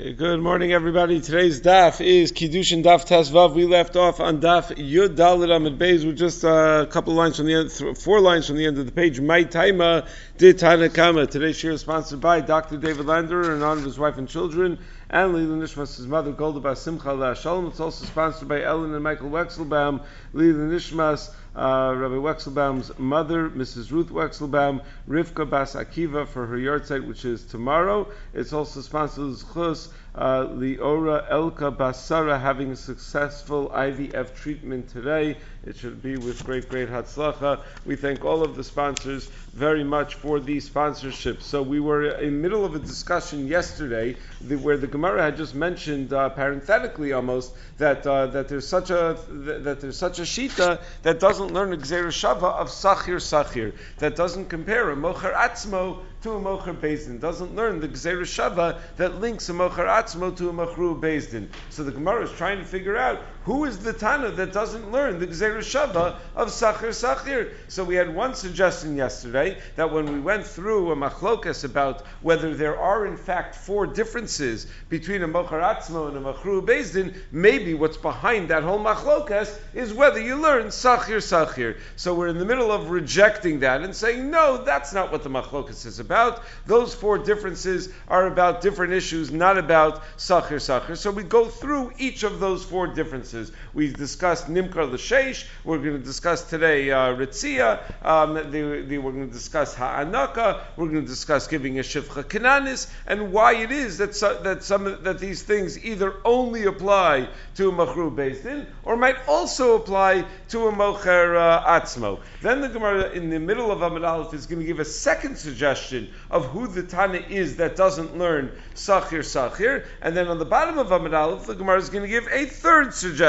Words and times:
Okay, 0.00 0.12
good 0.12 0.40
morning, 0.40 0.72
everybody. 0.72 1.20
Today's 1.20 1.60
daf 1.60 2.00
is 2.00 2.30
Kiddushin 2.30 2.84
Daf 2.84 3.04
Tesvav. 3.04 3.54
We 3.54 3.64
left 3.64 3.96
off 3.96 4.20
on 4.20 4.40
daf 4.40 4.68
Yud 4.76 5.16
Dalit 5.16 5.50
Amid 5.50 5.76
Beis 5.76 6.06
with 6.06 6.16
just 6.16 6.44
uh, 6.44 6.84
a 6.84 6.86
couple 6.86 7.14
lines 7.14 7.36
from 7.36 7.46
the 7.46 7.54
end, 7.54 7.98
four 7.98 8.20
lines 8.20 8.46
from 8.46 8.58
the 8.58 8.66
end 8.66 8.78
of 8.78 8.86
the 8.86 8.92
page. 8.92 9.20
My 9.20 9.42
Taima 9.42 10.06
did 10.36 10.60
Tanakama. 10.60 11.28
Today's 11.28 11.58
share 11.58 11.72
is 11.72 11.80
sponsored 11.80 12.20
by 12.20 12.40
Dr. 12.40 12.76
David 12.76 13.06
Lander 13.06 13.52
honor 13.54 13.80
of 13.80 13.82
his 13.82 13.98
wife 13.98 14.18
and 14.18 14.28
children, 14.28 14.78
and 15.10 15.32
Lila 15.32 15.56
Nishmas, 15.56 15.96
his 15.96 16.06
mother, 16.06 16.32
Golda 16.32 16.60
Bas 16.60 16.82
Simcha 16.82 17.12
La 17.12 17.32
Shalom. 17.32 17.68
It's 17.68 17.80
also 17.80 18.04
sponsored 18.04 18.46
by 18.46 18.62
Ellen 18.62 18.92
and 18.92 19.02
Michael 19.02 19.30
Wexelbaum, 19.30 20.02
Lila 20.34 20.66
Nishmas, 20.66 21.30
uh, 21.56 21.94
Rabbi 21.96 22.16
Wexelbaum's 22.16 22.98
mother, 22.98 23.48
Mrs. 23.48 23.90
Ruth 23.90 24.10
Wexelbaum, 24.10 24.82
Rivka 25.08 25.48
Bas 25.48 25.74
Akiva 25.74 26.28
for 26.28 26.46
her 26.46 26.58
yahrzeit, 26.58 27.06
which 27.06 27.24
is 27.24 27.42
tomorrow. 27.44 28.06
It's 28.34 28.52
also 28.52 28.82
sponsored 28.82 29.30
as 29.30 29.44
Chus, 29.54 29.88
uh, 30.18 30.48
Liora 30.48 31.30
Elka 31.30 31.74
Basara 31.74 32.40
having 32.40 32.72
a 32.72 32.76
successful 32.76 33.70
IVF 33.70 34.34
treatment 34.34 34.88
today. 34.88 35.36
It 35.64 35.76
should 35.76 36.02
be 36.02 36.16
with 36.16 36.44
great, 36.44 36.68
great 36.68 36.88
Hatzlacha. 36.88 37.60
We 37.86 37.94
thank 37.94 38.24
all 38.24 38.42
of 38.42 38.56
the 38.56 38.64
sponsors 38.64 39.26
very 39.54 39.84
much 39.84 40.14
for 40.14 40.40
the 40.40 40.58
sponsorship. 40.58 41.40
So 41.42 41.62
we 41.62 41.78
were 41.78 42.10
in 42.10 42.34
the 42.34 42.40
middle 42.40 42.64
of 42.64 42.74
a 42.74 42.80
discussion 42.80 43.46
yesterday 43.46 44.16
where 44.48 44.76
the 44.76 44.86
Gemara 44.88 45.22
had 45.22 45.36
just 45.36 45.54
mentioned, 45.54 46.12
uh, 46.12 46.30
parenthetically 46.30 47.12
almost, 47.12 47.52
that 47.78 48.04
uh, 48.06 48.26
that 48.26 48.48
there's 48.48 48.66
such 48.66 48.90
a 48.90 49.16
that 49.28 49.80
there's 49.80 49.98
such 49.98 50.18
a 50.18 50.22
shita 50.22 50.80
that 51.02 51.20
doesn't 51.20 51.52
learn 51.52 51.72
a 51.72 51.76
Shava 51.76 52.54
of 52.54 52.68
Sachir 52.68 53.20
Sachir, 53.20 53.72
that 53.98 54.16
doesn't 54.16 54.46
compare 54.46 54.90
a 54.90 54.96
Mocher 54.96 55.32
Atzmo 55.32 55.98
to 56.22 56.32
a 56.32 56.40
Mocher 56.40 56.74
Bezdin, 56.74 57.20
doesn't 57.20 57.54
learn 57.54 57.80
the 57.80 57.88
Gzera 57.88 58.22
Shava 58.22 58.80
that 58.96 59.20
links 59.20 59.48
a 59.48 59.52
Mocher 59.52 59.86
Atzmo 59.86 60.36
to 60.36 60.48
a 60.48 60.52
Machru 60.52 61.00
Bezdin. 61.00 61.48
So 61.70 61.84
the 61.84 61.92
Gemara 61.92 62.24
is 62.24 62.32
trying 62.32 62.58
to 62.58 62.64
figure 62.64 62.96
out 62.96 63.22
who 63.48 63.64
is 63.64 63.78
the 63.78 63.94
Tana 63.94 64.30
that 64.32 64.52
doesn't 64.52 64.92
learn 64.92 65.18
the 65.18 65.26
Gzera 65.26 65.60
Shava 65.60 66.16
of 66.36 66.48
Sachir 66.48 66.90
Sachir. 66.90 67.54
So 67.68 67.82
we 67.82 67.94
had 67.94 68.14
one 68.14 68.34
suggestion 68.34 68.94
yesterday 68.94 69.56
that 69.76 69.90
when 69.90 70.12
we 70.12 70.20
went 70.20 70.46
through 70.46 70.92
a 70.92 70.94
machlokas 70.94 71.64
about 71.64 72.04
whether 72.20 72.54
there 72.54 72.78
are 72.78 73.06
in 73.06 73.16
fact 73.16 73.54
four 73.54 73.86
differences 73.86 74.66
between 74.90 75.22
a 75.22 75.26
Mocher 75.26 75.62
Atzmo 75.62 76.08
and 76.08 76.18
a 76.18 76.20
Machru 76.20 76.60
Bezdin, 76.60 77.16
maybe 77.32 77.72
what's 77.72 77.96
behind 77.96 78.50
that 78.50 78.64
whole 78.64 78.80
machlokas 78.80 79.58
is 79.72 79.94
whether 79.94 80.20
you 80.20 80.36
learn 80.36 80.66
Sachir 80.66 81.16
Sachir. 81.16 81.78
So 81.96 82.14
we're 82.14 82.28
in 82.28 82.36
the 82.36 82.44
middle 82.44 82.70
of 82.70 82.90
rejecting 82.90 83.60
that 83.60 83.80
and 83.80 83.96
saying, 83.96 84.30
no, 84.30 84.62
that's 84.62 84.92
not 84.92 85.10
what 85.10 85.22
the 85.22 85.30
machlokas 85.30 85.86
is 85.86 86.00
about. 86.00 86.42
Those 86.66 86.94
four 86.94 87.16
differences 87.16 87.88
are 88.08 88.26
about 88.26 88.60
different 88.60 88.92
issues, 88.92 89.30
not 89.30 89.56
about 89.56 90.02
Sachir 90.18 90.60
Sachir. 90.60 90.98
So 90.98 91.10
we 91.10 91.22
go 91.22 91.46
through 91.46 91.92
each 91.96 92.24
of 92.24 92.40
those 92.40 92.62
four 92.62 92.88
differences. 92.88 93.37
We 93.74 93.92
discussed 93.92 94.48
Nimkar 94.48 94.90
L'Sheish. 94.90 95.46
We're 95.64 95.78
going 95.78 95.98
to 95.98 96.04
discuss 96.04 96.48
today 96.48 96.90
uh, 96.90 97.14
Ritzia. 97.14 97.80
Um, 98.04 98.34
the, 98.34 98.84
the, 98.86 98.98
we're 98.98 99.12
going 99.12 99.28
to 99.28 99.32
discuss 99.32 99.74
Ha'anaka. 99.74 100.62
We're 100.76 100.88
going 100.88 101.02
to 101.02 101.08
discuss 101.08 101.46
giving 101.46 101.78
a 101.78 101.82
Shivcha 101.82 102.24
Kananis 102.24 102.90
and 103.06 103.32
why 103.32 103.54
it 103.54 103.70
is 103.70 103.98
that, 103.98 104.14
so, 104.14 104.40
that 104.42 104.62
some 104.62 104.98
that 105.02 105.18
these 105.18 105.42
things 105.42 105.84
either 105.84 106.14
only 106.24 106.64
apply 106.64 107.28
to 107.56 107.68
a 107.68 107.72
Machru 107.72 108.14
Bezdin 108.14 108.66
or 108.84 108.96
might 108.96 109.16
also 109.28 109.76
apply 109.76 110.24
to 110.48 110.68
a 110.68 110.72
Mocher 110.72 111.36
uh, 111.36 111.80
Atzmo. 111.80 112.20
Then 112.42 112.60
the 112.60 112.68
Gemara 112.68 113.10
in 113.10 113.30
the 113.30 113.38
middle 113.38 113.70
of 113.70 113.82
Amid 113.82 114.04
Aleph 114.04 114.34
is 114.34 114.46
going 114.46 114.60
to 114.60 114.66
give 114.66 114.80
a 114.80 114.84
second 114.84 115.36
suggestion 115.36 116.10
of 116.30 116.46
who 116.46 116.66
the 116.66 116.82
Tana 116.82 117.18
is 117.18 117.56
that 117.56 117.76
doesn't 117.76 118.16
learn 118.16 118.52
Sachir 118.74 119.20
Sachir. 119.20 119.86
And 120.02 120.16
then 120.16 120.28
on 120.28 120.38
the 120.38 120.44
bottom 120.44 120.78
of 120.78 120.90
Amid 120.92 121.14
Aleph, 121.14 121.46
the 121.46 121.54
Gemara 121.54 121.78
is 121.78 121.90
going 121.90 122.02
to 122.02 122.08
give 122.08 122.28
a 122.32 122.46
third 122.46 122.94
suggestion 122.94 123.27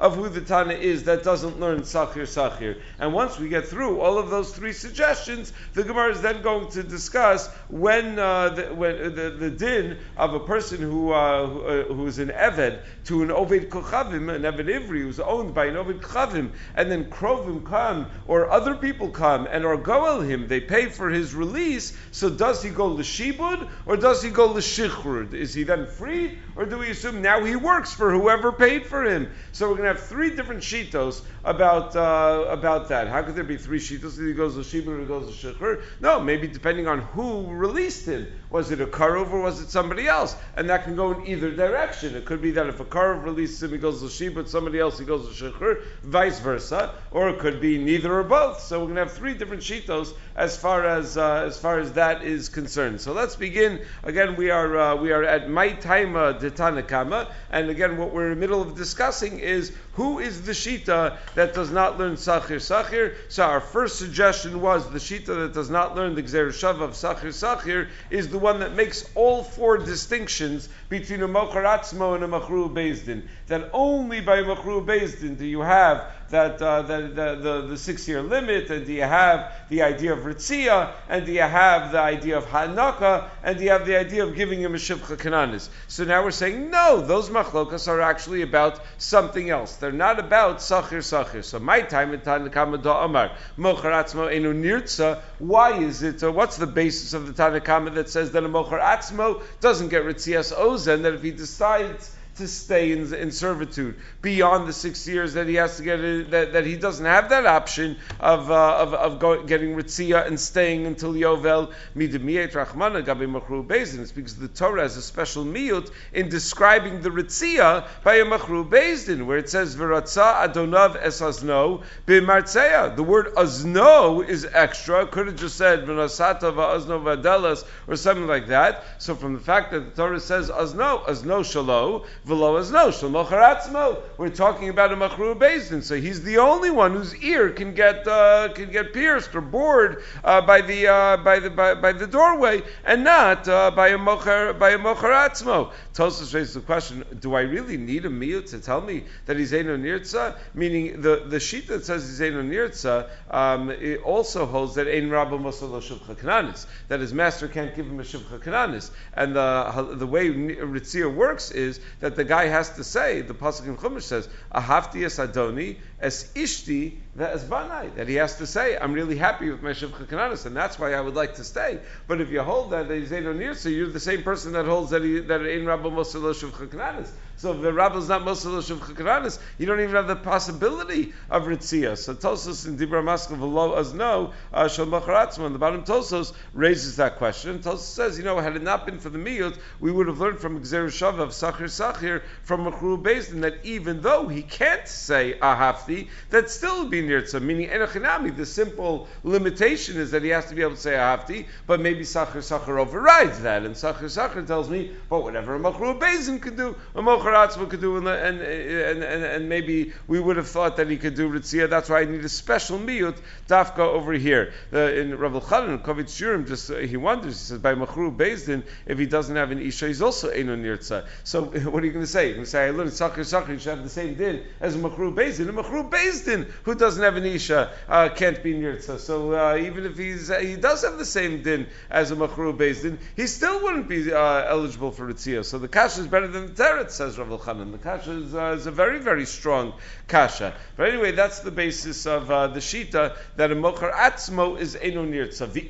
of 0.00 0.16
who 0.16 0.28
the 0.28 0.40
Tana 0.40 0.74
is 0.74 1.04
that 1.04 1.24
doesn't 1.24 1.58
learn 1.58 1.80
Sachir 1.80 2.22
Sachir. 2.22 2.80
And 2.98 3.12
once 3.12 3.38
we 3.38 3.48
get 3.48 3.66
through 3.66 4.00
all 4.00 4.18
of 4.18 4.30
those 4.30 4.52
three 4.52 4.72
suggestions, 4.72 5.52
the 5.72 5.82
Gemara 5.82 6.12
is 6.12 6.20
then 6.20 6.42
going 6.42 6.70
to 6.72 6.82
discuss 6.82 7.48
when, 7.68 8.18
uh, 8.18 8.50
the, 8.50 8.62
when 8.74 8.94
uh, 8.96 9.08
the, 9.08 9.30
the 9.30 9.50
din 9.50 9.98
of 10.16 10.34
a 10.34 10.40
person 10.40 10.78
who, 10.80 11.12
uh, 11.12 11.46
who, 11.46 11.62
uh, 11.62 11.84
who 11.84 12.06
is 12.06 12.18
an 12.18 12.28
Eved 12.28 12.80
to 13.04 13.22
an 13.22 13.28
Oved 13.28 13.68
Kochavim, 13.68 14.34
an 14.34 14.42
Eved 14.42 14.68
Ivri, 14.68 15.02
who's 15.02 15.20
owned 15.20 15.54
by 15.54 15.66
an 15.66 15.74
Oved 15.74 16.00
Kochavim, 16.00 16.50
and 16.76 16.90
then 16.90 17.06
Krovim 17.06 17.64
come, 17.64 18.06
or 18.26 18.50
other 18.50 18.74
people 18.74 19.10
come, 19.10 19.46
and 19.50 19.64
are 19.64 19.76
goel 19.76 20.20
him, 20.20 20.48
they 20.48 20.60
pay 20.60 20.86
for 20.86 21.10
his 21.10 21.34
release, 21.34 21.96
so 22.12 22.30
does 22.30 22.62
he 22.62 22.70
go 22.70 22.86
l'shibud, 22.86 23.68
or 23.86 23.96
does 23.96 24.22
he 24.22 24.30
go 24.30 24.46
l'shichrud? 24.46 25.34
Is 25.34 25.54
he 25.54 25.64
then 25.64 25.86
freed, 25.86 26.38
or 26.56 26.64
do 26.64 26.78
we 26.78 26.90
assume 26.90 27.22
now 27.22 27.44
he 27.44 27.56
works 27.56 27.92
for 27.92 28.10
whoever 28.12 28.52
paid 28.52 28.86
for 28.86 29.04
him? 29.04 29.30
So 29.52 29.68
we're 29.68 29.76
going 29.76 29.88
to 29.88 29.94
have 29.94 30.06
three 30.06 30.30
different 30.34 30.62
shitos 30.62 31.22
about, 31.44 31.96
uh, 31.96 32.46
about 32.48 32.88
that. 32.88 33.08
How 33.08 33.22
could 33.22 33.34
there 33.34 33.44
be 33.44 33.56
three 33.56 33.80
shitos? 33.80 34.18
He 34.18 34.32
goes 34.34 34.56
l'shibud 34.56 34.88
or 34.88 35.00
he 35.00 35.06
goes 35.06 35.26
l'shichrud? 35.28 35.82
No, 36.00 36.20
maybe 36.20 36.46
depending 36.46 36.86
on 36.86 37.00
who 37.00 37.46
released 37.48 38.06
him. 38.06 38.28
Was 38.54 38.70
it 38.70 38.80
a 38.80 38.86
Karov 38.86 39.32
or 39.32 39.40
was 39.40 39.60
it 39.60 39.68
somebody 39.68 40.06
else? 40.06 40.36
And 40.56 40.70
that 40.70 40.84
can 40.84 40.94
go 40.94 41.10
in 41.10 41.26
either 41.26 41.50
direction. 41.50 42.14
It 42.14 42.24
could 42.24 42.40
be 42.40 42.52
that 42.52 42.68
if 42.68 42.78
a 42.78 42.84
Karov 42.84 43.24
releases 43.24 43.60
him, 43.60 43.72
he 43.72 43.78
goes 43.78 44.00
to 44.00 44.08
Sheep, 44.08 44.36
but 44.36 44.48
somebody 44.48 44.78
else, 44.78 44.96
he 44.96 45.04
goes 45.04 45.26
l'shichrud, 45.26 45.82
vice 46.04 46.38
versa. 46.38 46.94
Or 47.10 47.30
it 47.30 47.40
could 47.40 47.60
be 47.60 47.78
neither 47.78 48.16
or 48.16 48.22
both. 48.22 48.60
So 48.60 48.78
we're 48.78 48.84
going 48.84 48.94
to 48.94 49.06
have 49.06 49.12
three 49.12 49.34
different 49.34 49.64
shitos 49.64 50.14
as 50.36 50.56
far 50.56 50.86
as 50.86 51.16
uh, 51.16 51.46
as 51.46 51.58
far 51.58 51.80
as 51.80 51.94
that 51.94 52.22
is 52.22 52.48
concerned. 52.48 53.00
So 53.00 53.12
let's 53.12 53.34
begin. 53.34 53.80
Again, 54.04 54.36
we 54.36 54.50
are 54.50 54.78
uh, 54.78 54.94
we 54.94 55.10
are 55.10 55.24
at 55.24 55.50
my 55.50 55.70
taima 55.70 56.38
de 56.38 56.52
Tanakama, 56.52 57.32
and 57.50 57.70
again, 57.70 57.96
what 57.96 58.12
we're 58.14 58.30
in 58.30 58.38
the 58.38 58.40
middle 58.40 58.62
of 58.62 58.76
discussing 58.76 59.40
is 59.40 59.72
who 59.94 60.18
is 60.18 60.42
the 60.42 60.52
shita 60.52 61.16
that 61.34 61.54
does 61.54 61.70
not 61.70 61.98
learn 61.98 62.14
sachir 62.14 62.56
sachir. 62.56 63.14
So 63.28 63.44
our 63.44 63.60
first 63.60 63.98
suggestion 63.98 64.60
was 64.60 64.88
the 64.90 64.98
shita 64.98 65.26
that 65.26 65.54
does 65.54 65.70
not 65.70 65.94
learn 65.94 66.14
the 66.14 66.22
gzer 66.22 66.48
shav 66.48 66.80
of 66.80 66.90
sachir 66.90 67.28
sachir 67.28 67.88
is 68.10 68.28
the 68.28 68.38
one 68.38 68.60
that 68.60 68.74
makes 68.74 69.08
all 69.14 69.44
four 69.44 69.78
distinctions 69.78 70.68
between 70.88 71.22
a 71.22 71.28
mochar 71.28 71.64
atzmo 71.64 72.14
and 72.14 72.24
a 72.24 72.28
machru 72.28 72.72
bezdin. 72.72 73.22
That 73.46 73.70
only 73.72 74.20
by 74.20 74.42
machru 74.42 74.84
bezdin 74.84 75.38
do 75.38 75.44
you 75.44 75.60
have 75.60 76.10
that 76.34 76.60
uh, 76.60 76.82
the, 76.82 77.02
the, 77.02 77.36
the, 77.36 77.66
the 77.68 77.78
six 77.78 78.08
year 78.08 78.20
limit, 78.20 78.68
and 78.68 78.84
do 78.84 78.92
you 78.92 79.02
have 79.02 79.52
the 79.68 79.82
idea 79.82 80.12
of 80.12 80.24
Ritzia, 80.24 80.92
and 81.08 81.24
do 81.24 81.30
you 81.32 81.42
have 81.42 81.92
the 81.92 82.00
idea 82.00 82.36
of 82.36 82.44
Hanaka, 82.46 83.28
and 83.44 83.56
do 83.56 83.62
you 83.62 83.70
have 83.70 83.86
the 83.86 83.96
idea 83.96 84.24
of 84.24 84.34
giving 84.34 84.60
him 84.60 84.74
a 84.74 84.78
Shivcha 84.78 85.16
Kananis? 85.16 85.68
So 85.86 86.02
now 86.02 86.24
we're 86.24 86.32
saying, 86.32 86.70
no, 86.70 87.00
those 87.00 87.30
machlokas 87.30 87.86
are 87.86 88.00
actually 88.00 88.42
about 88.42 88.80
something 88.98 89.48
else. 89.48 89.76
They're 89.76 89.92
not 89.92 90.18
about 90.18 90.58
Sachir 90.58 91.04
Sachir. 91.04 91.44
So 91.44 91.60
my 91.60 91.82
time 91.82 92.12
in 92.12 92.18
Tanakama 92.18 92.82
Da 92.82 93.04
Amar, 93.04 93.30
Mochar 93.56 93.92
Atzmo 93.92 94.28
Enu 94.28 94.52
Nirtza, 94.52 95.20
why 95.38 95.78
is 95.78 96.02
it, 96.02 96.20
what's 96.22 96.56
the 96.56 96.66
basis 96.66 97.14
of 97.14 97.28
the 97.28 97.32
Tanakama 97.32 97.94
that 97.94 98.08
says 98.08 98.32
that 98.32 98.42
a 98.42 98.48
Mochar 98.48 98.80
Atzmo 98.80 99.40
doesn't 99.60 99.88
get 99.88 100.02
Ritzias 100.02 100.52
Ozen, 100.52 101.02
that 101.02 101.14
if 101.14 101.22
he 101.22 101.30
decides 101.30 102.12
to 102.36 102.48
stay 102.48 102.92
in, 102.92 103.12
in, 103.14 103.30
servitude 103.30 103.94
beyond 104.20 104.66
the 104.66 104.72
six 104.72 105.06
years 105.06 105.34
that 105.34 105.46
he 105.46 105.54
has 105.54 105.76
to 105.76 105.82
get 105.82 106.00
it, 106.00 106.30
that, 106.30 106.52
that 106.52 106.66
he 106.66 106.76
doesn't 106.76 107.06
have 107.06 107.28
that 107.28 107.46
option 107.46 107.96
of 108.18 108.50
uh, 108.50 108.76
of, 108.78 108.94
of 108.94 109.18
go, 109.18 109.42
getting 109.44 109.74
ritzia 109.74 110.26
and 110.26 110.38
staying 110.38 110.86
until 110.86 111.12
yovel 111.12 111.72
midemiyet 111.96 112.52
rachmana 112.52 113.04
gabi 113.04 113.30
machru 113.30 113.64
bezin. 113.66 114.00
It's 114.00 114.12
because 114.12 114.36
the 114.36 114.48
Torah 114.48 114.82
has 114.82 114.96
a 114.96 115.02
special 115.02 115.44
miyut 115.44 115.90
in 116.12 116.28
describing 116.28 117.02
the 117.02 117.10
ritzia 117.10 117.86
by 118.02 118.16
a 118.16 118.24
machru 118.24 118.68
bezin, 118.68 119.26
where 119.26 119.38
it 119.38 119.48
says 119.48 119.76
v'ratza 119.76 120.48
adonav 120.48 120.96
es 120.96 121.20
azno. 121.20 121.82
The 122.06 123.02
word 123.02 123.34
azno 123.34 124.28
is 124.28 124.44
extra. 124.52 125.06
Could 125.06 125.26
have 125.28 125.36
just 125.36 125.56
said 125.56 125.84
v'nasata 125.84 126.52
v'azno 126.52 127.02
v'adelas 127.02 127.64
or 127.86 127.96
something 127.96 128.26
like 128.26 128.48
that. 128.48 128.84
So 128.98 129.14
from 129.14 129.34
the 129.34 129.40
fact 129.40 129.70
that 129.70 129.94
the 129.94 130.02
Torah 130.02 130.20
says 130.20 130.50
azno, 130.50 131.04
azno 131.06 131.44
shalo 131.44 132.04
V'lo 132.26 132.58
as 132.58 132.70
no 132.70 132.88
shlomocharatzmo. 132.88 134.00
We're 134.16 134.30
talking 134.30 134.70
about 134.70 134.90
a 134.90 134.96
machru 134.96 135.38
basin, 135.38 135.82
so 135.82 135.96
he's 135.96 136.22
the 136.22 136.38
only 136.38 136.70
one 136.70 136.92
whose 136.92 137.14
ear 137.16 137.50
can 137.50 137.74
get 137.74 138.08
uh, 138.08 138.48
can 138.54 138.70
get 138.70 138.94
pierced 138.94 139.34
or 139.34 139.42
bored 139.42 140.02
uh, 140.24 140.40
by 140.40 140.62
the 140.62 140.86
uh, 140.86 141.16
by 141.18 141.38
the 141.38 141.50
by, 141.50 141.74
by, 141.74 141.92
the 141.92 142.06
doorway, 142.06 142.62
and 142.86 143.04
not 143.04 143.46
uh, 143.46 143.70
by 143.72 143.88
a 143.88 143.98
mocher 143.98 144.58
by 144.58 144.70
a. 144.70 144.78
Tosus 144.78 146.34
raises 146.34 146.54
the 146.54 146.60
question: 146.60 147.04
Do 147.20 147.34
I 147.34 147.42
really 147.42 147.76
need 147.76 148.06
a 148.06 148.10
meal 148.10 148.42
to 148.44 148.58
tell 148.58 148.80
me 148.80 149.04
that 149.26 149.36
he's 149.36 149.52
eno 149.52 149.76
nirtza? 149.76 150.38
Meaning 150.54 151.02
the 151.02 151.24
the 151.26 151.38
sheet 151.38 151.68
that 151.68 151.84
says 151.84 152.08
he's 152.08 152.22
eno 152.22 152.42
nirtza 152.42 153.10
um, 153.30 153.68
it 153.68 154.00
also 154.02 154.46
holds 154.46 154.76
that 154.76 154.88
ein 154.88 155.10
rabba 155.10 155.36
mosalo 155.36 155.82
shivcha 155.82 156.16
kananis 156.16 156.64
that 156.88 157.00
his 157.00 157.12
master 157.12 157.48
can't 157.48 157.76
give 157.76 157.86
him 157.86 158.00
a 158.00 158.02
shivcha 158.02 158.38
kananis, 158.38 158.90
and 159.12 159.36
the 159.36 159.94
the 159.98 160.06
way 160.06 160.30
ritzia 160.30 161.14
works 161.14 161.50
is 161.50 161.80
that 162.00 162.13
the 162.16 162.24
guy 162.24 162.46
has 162.46 162.70
to 162.76 162.84
say, 162.84 163.22
the 163.22 163.34
Pasuk 163.34 163.66
in 163.66 163.76
Chumash 163.76 164.02
says, 164.02 164.28
Ahavti 164.54 165.04
es 165.04 165.18
Adoni, 165.18 165.78
as 166.04 166.30
ishti 166.34 166.98
as 167.18 167.44
banai, 167.44 167.94
that 167.94 168.08
he 168.08 168.16
has 168.16 168.36
to 168.36 168.46
say, 168.46 168.76
I'm 168.76 168.92
really 168.92 169.16
happy 169.16 169.50
with 169.50 169.62
my 169.62 169.70
shivcha 169.70 170.06
kananis, 170.06 170.44
and 170.44 170.54
that's 170.54 170.78
why 170.78 170.92
I 170.92 171.00
would 171.00 171.14
like 171.14 171.36
to 171.36 171.44
stay. 171.44 171.78
But 172.06 172.20
if 172.20 172.30
you 172.30 172.42
hold 172.42 172.70
that, 172.70 172.90
he's 172.90 173.10
near, 173.10 173.54
so 173.54 173.70
you're 173.70 173.88
the 173.88 174.00
same 174.00 174.22
person 174.22 174.52
that 174.52 174.66
holds 174.66 174.90
that 174.90 175.02
he, 175.02 175.20
that 175.20 175.40
in 175.46 175.64
Rabba 175.64 175.90
Mosalo 175.90 176.34
shivcha 176.34 176.68
kananis. 176.68 177.08
So 177.36 177.52
if 177.52 177.62
the 177.62 177.72
rabbi 177.72 177.96
is 177.96 178.08
not 178.08 178.22
Mosel 178.22 178.62
Shav 178.62 178.78
Chakaranis, 178.78 179.38
you 179.58 179.66
don't 179.66 179.80
even 179.80 179.94
have 179.96 180.06
the 180.06 180.16
possibility 180.16 181.12
of 181.28 181.44
Ritzia. 181.44 181.98
So 181.98 182.14
Tosos 182.14 182.66
in 182.66 182.78
Dibra 182.78 183.02
Maskal 183.02 183.38
V'lo 183.38 183.76
as 183.76 183.92
no, 183.92 184.32
uh, 184.52 184.68
Shal 184.68 184.86
Macharatzman, 184.86 185.52
the 185.52 185.58
bottom 185.58 185.82
Tosos 185.82 186.32
raises 186.52 186.96
that 186.96 187.16
question. 187.16 187.58
Tosos 187.58 187.78
says, 187.80 188.18
you 188.18 188.24
know, 188.24 188.38
had 188.38 188.54
it 188.56 188.62
not 188.62 188.86
been 188.86 189.00
for 189.00 189.10
the 189.10 189.18
Miyot, 189.18 189.58
we 189.80 189.90
would 189.90 190.06
have 190.06 190.20
learned 190.20 190.38
from 190.38 190.60
Gzer 190.62 190.86
Shav 190.86 191.18
of 191.18 191.30
Sachir 191.30 191.68
Sachir 191.68 192.22
from 192.44 192.64
Machru 192.64 193.02
Bezdin 193.02 193.40
that 193.40 193.64
even 193.64 194.00
though 194.00 194.28
he 194.28 194.42
can't 194.42 194.86
say 194.86 195.36
Ahafti, 195.42 195.93
that 196.30 196.50
still 196.50 196.86
be 196.86 197.02
Nirtza, 197.02 197.40
meaning 197.40 197.68
Enochinami, 197.68 198.36
the 198.36 198.46
simple 198.46 199.08
limitation 199.22 199.96
is 199.96 200.10
that 200.10 200.22
he 200.22 200.28
has 200.30 200.46
to 200.46 200.54
be 200.54 200.62
able 200.62 200.74
to 200.74 200.80
say 200.80 200.92
Ahafti, 200.92 201.46
but 201.66 201.80
maybe 201.80 202.02
Sachir 202.02 202.42
Sachir 202.42 202.78
overrides 202.78 203.40
that, 203.40 203.64
and 203.64 203.74
Sachir 203.74 204.04
Sachir 204.04 204.46
tells 204.46 204.68
me, 204.68 204.90
but 205.08 205.22
whatever 205.22 205.54
a 205.56 205.58
Machru 205.58 205.98
Bezdin 205.98 206.40
can 206.40 206.56
do, 206.56 206.76
a 206.94 207.02
Mocharatzma 207.02 207.68
could 207.68 207.80
do, 207.80 207.96
and, 207.96 208.08
and, 208.08 208.40
and, 208.40 209.02
and, 209.02 209.48
maybe 209.48 209.92
we 210.06 210.20
would 210.20 210.36
have 210.36 210.48
thought 210.48 210.76
that 210.76 210.90
he 210.90 210.96
could 210.96 211.14
do 211.14 211.30
Ritzia, 211.30 211.68
that's 211.68 211.88
why 211.88 212.00
I 212.00 212.04
need 212.04 212.24
a 212.24 212.28
special 212.28 212.78
Miyut, 212.78 213.16
Dafka 213.48 213.78
over 213.78 214.12
here. 214.12 214.52
In 214.72 215.16
Rav 215.16 215.32
Chanan, 215.44 215.82
Kovetz 215.82 216.14
Shiurim, 216.14 216.46
just 216.46 216.70
uh, 216.70 216.76
he 216.76 216.96
wonders, 216.96 217.38
he 217.38 217.44
says, 217.46 217.58
by 217.58 217.74
Machru 217.74 218.14
Bezdin, 218.16 218.62
if 218.86 218.98
he 218.98 219.06
doesn't 219.06 219.36
have 219.36 219.50
an 219.50 219.60
Isha, 219.60 219.88
he's 219.88 220.02
also 220.02 220.30
Eino 220.30 220.56
Nirtza. 220.56 221.06
So 221.24 221.44
what 221.70 221.82
are 221.82 221.86
you 221.86 221.92
going 221.92 222.04
to 222.04 222.10
say? 222.10 222.26
You're 222.26 222.34
going 222.34 222.44
to 222.44 222.50
say, 222.50 222.66
I 222.66 222.70
learned 222.70 222.90
Sachir 222.90 223.24
Sachir, 223.24 223.50
you 223.50 223.58
should 223.58 223.70
have 223.70 223.82
the 223.82 223.88
same 223.88 224.14
din 224.14 224.42
as 224.60 224.76
Machru 224.76 225.14
Bezdin. 225.14 225.48
A 225.48 225.52
Machru 225.52 225.83
Bezdin, 225.90 226.50
who 226.64 226.74
doesn't 226.74 227.02
have 227.02 227.16
an 227.16 227.24
Isha, 227.24 227.72
uh, 227.88 228.08
can't 228.10 228.42
be 228.42 228.54
Nirtza. 228.54 228.98
So 228.98 229.32
uh, 229.32 229.56
even 229.56 229.86
if 229.86 229.96
he's, 229.96 230.30
uh, 230.30 230.38
he 230.38 230.56
does 230.56 230.82
have 230.82 230.98
the 230.98 231.04
same 231.04 231.42
din 231.42 231.66
as 231.90 232.10
a 232.10 232.16
Machru 232.16 232.56
Bezdin, 232.56 232.98
he 233.16 233.26
still 233.26 233.62
wouldn't 233.62 233.88
be 233.88 234.12
uh, 234.12 234.18
eligible 234.18 234.90
for 234.90 235.06
Ritzia. 235.06 235.44
So 235.44 235.58
the 235.58 235.68
Kasha 235.68 236.00
is 236.00 236.06
better 236.06 236.28
than 236.28 236.46
the 236.46 236.52
Teretz, 236.52 236.92
says 236.92 237.18
Rav 237.18 237.28
Chanan. 237.40 237.72
The 237.72 237.78
Kasha 237.78 238.12
is, 238.12 238.34
uh, 238.34 238.56
is, 238.56 238.66
a 238.66 238.70
very, 238.70 238.98
very 238.98 239.26
strong 239.26 239.74
Kasha. 240.06 240.54
But 240.76 240.90
anyway, 240.90 241.12
that's 241.12 241.40
the 241.40 241.50
basis 241.50 242.06
of 242.06 242.30
uh, 242.30 242.48
the 242.48 242.60
Shita, 242.60 243.16
that 243.36 243.50
a 243.50 243.56
Mochar 243.56 243.90
Atzmo 243.92 244.58
is 244.58 244.76
Eno 244.76 245.04
Nirtza, 245.04 245.50
the 245.50 245.64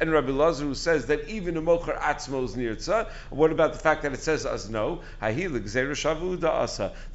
and 0.00 0.12
Rabbi 0.12 0.30
Lazar 0.30 0.74
says 0.74 1.06
that 1.06 1.28
even 1.28 1.56
a 1.56 1.62
Mochar 1.62 1.98
Atzmo 1.98 2.44
is 2.44 2.54
Nirtza. 2.54 3.08
What 3.30 3.50
about 3.50 3.72
the 3.72 3.78
fact 3.78 4.02
that 4.02 4.12
it 4.12 4.20
says 4.20 4.44
Azno? 4.44 5.00
The 5.20 5.34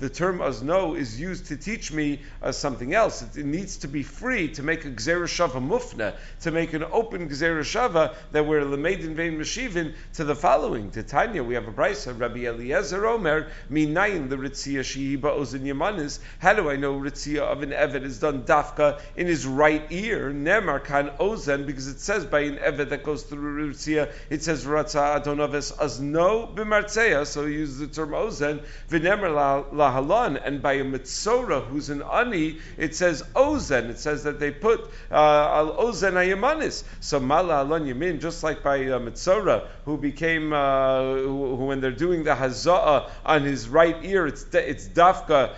term 0.10 0.40
Azno 0.40 0.98
is 0.98 1.20
used 1.20 1.46
to 1.48 1.58
teach 1.58 1.92
me 1.92 2.22
uh, 2.42 2.52
something 2.52 2.94
else. 2.94 3.22
It, 3.22 3.38
it, 3.38 3.46
needs 3.46 3.78
to 3.78 3.88
be 3.88 4.04
free 4.04 4.50
to 4.50 4.64
make 4.64 4.86
a 4.86 4.90
Gzereshava 4.90 5.66
Mufna, 5.66 6.16
to 6.42 6.52
make 6.52 6.74
an 6.74 6.84
open 6.84 7.30
Gzereshava 7.30 8.16
that 8.32 8.46
we're 8.46 8.62
Lamedin 8.62 9.16
Vein 9.16 9.38
Meshivin 9.38 9.94
to 10.14 10.24
the 10.24 10.36
following. 10.36 10.90
To 10.92 11.04
Tanya, 11.04 11.44
we 11.44 11.54
have 11.54 11.68
a 11.68 11.72
brisa, 11.72 12.20
Rabbi 12.20 12.46
Eliezer 12.46 13.06
Omer, 13.06 13.48
Minayin 13.70 14.30
the 14.30 14.38
Ritzia 14.38 14.80
Shihiba 14.80 15.22
Ozin 15.22 15.62
Yamanis. 15.62 16.20
How 16.48 16.54
do 16.54 16.70
I 16.70 16.78
know 16.78 16.98
Ritzia 16.98 17.40
of 17.40 17.62
an 17.62 17.72
Eved 17.72 18.04
is 18.04 18.20
done 18.20 18.44
dafka 18.44 19.02
in 19.18 19.28
his 19.28 19.46
right 19.46 19.84
ear? 19.90 20.32
Nemar 20.32 20.82
Kan 20.82 21.10
Ozen, 21.20 21.66
because 21.66 21.90
it 21.90 22.00
says 22.00 22.24
by 22.24 22.40
an 22.40 22.56
Eved 22.56 22.88
that 22.88 23.04
goes 23.04 23.24
through 23.24 23.74
Ritzia, 23.74 24.10
it 24.30 24.44
says 24.44 24.64
Ratza 24.64 25.22
Adonavis 25.22 25.76
Azno 25.76 26.56
Bimartzeya, 26.56 27.28
so 27.28 27.46
he 27.46 27.56
uses 27.56 27.80
the 27.80 27.88
term 27.88 28.12
Ozen, 28.12 28.64
Vinemer 28.90 29.70
Lahalan, 29.74 30.42
and 30.42 30.62
by 30.62 30.76
a 30.76 30.86
Mitzora 30.86 31.66
who's 31.66 31.90
an 31.90 32.02
Ani, 32.02 32.60
it 32.78 32.96
says 32.96 33.24
Ozen. 33.36 33.90
It 33.90 34.00
says 34.00 34.24
that 34.24 34.40
they 34.40 34.52
put 34.52 34.90
uh, 35.12 35.16
Al 35.16 35.74
Ozen 35.74 36.14
Ayamanis. 36.14 36.86
So 37.02 37.20
Mala 37.20 37.64
Alon 37.64 37.88
Yamin, 37.88 38.22
just 38.22 38.42
like 38.42 38.64
by 38.64 38.78
a 38.78 39.02
Mitzora, 39.02 39.68
who 39.84 39.98
became, 39.98 40.54
uh, 40.54 41.02
who, 41.02 41.58
who, 41.58 41.66
when 41.66 41.82
they're 41.82 41.92
doing 41.92 42.24
the 42.24 42.36
Haza'ah 42.36 43.10
on 43.26 43.44
his 43.44 43.68
right 43.68 43.98
ear, 44.06 44.28
it's 44.28 44.46
it's 44.54 44.88
dafka 44.88 45.54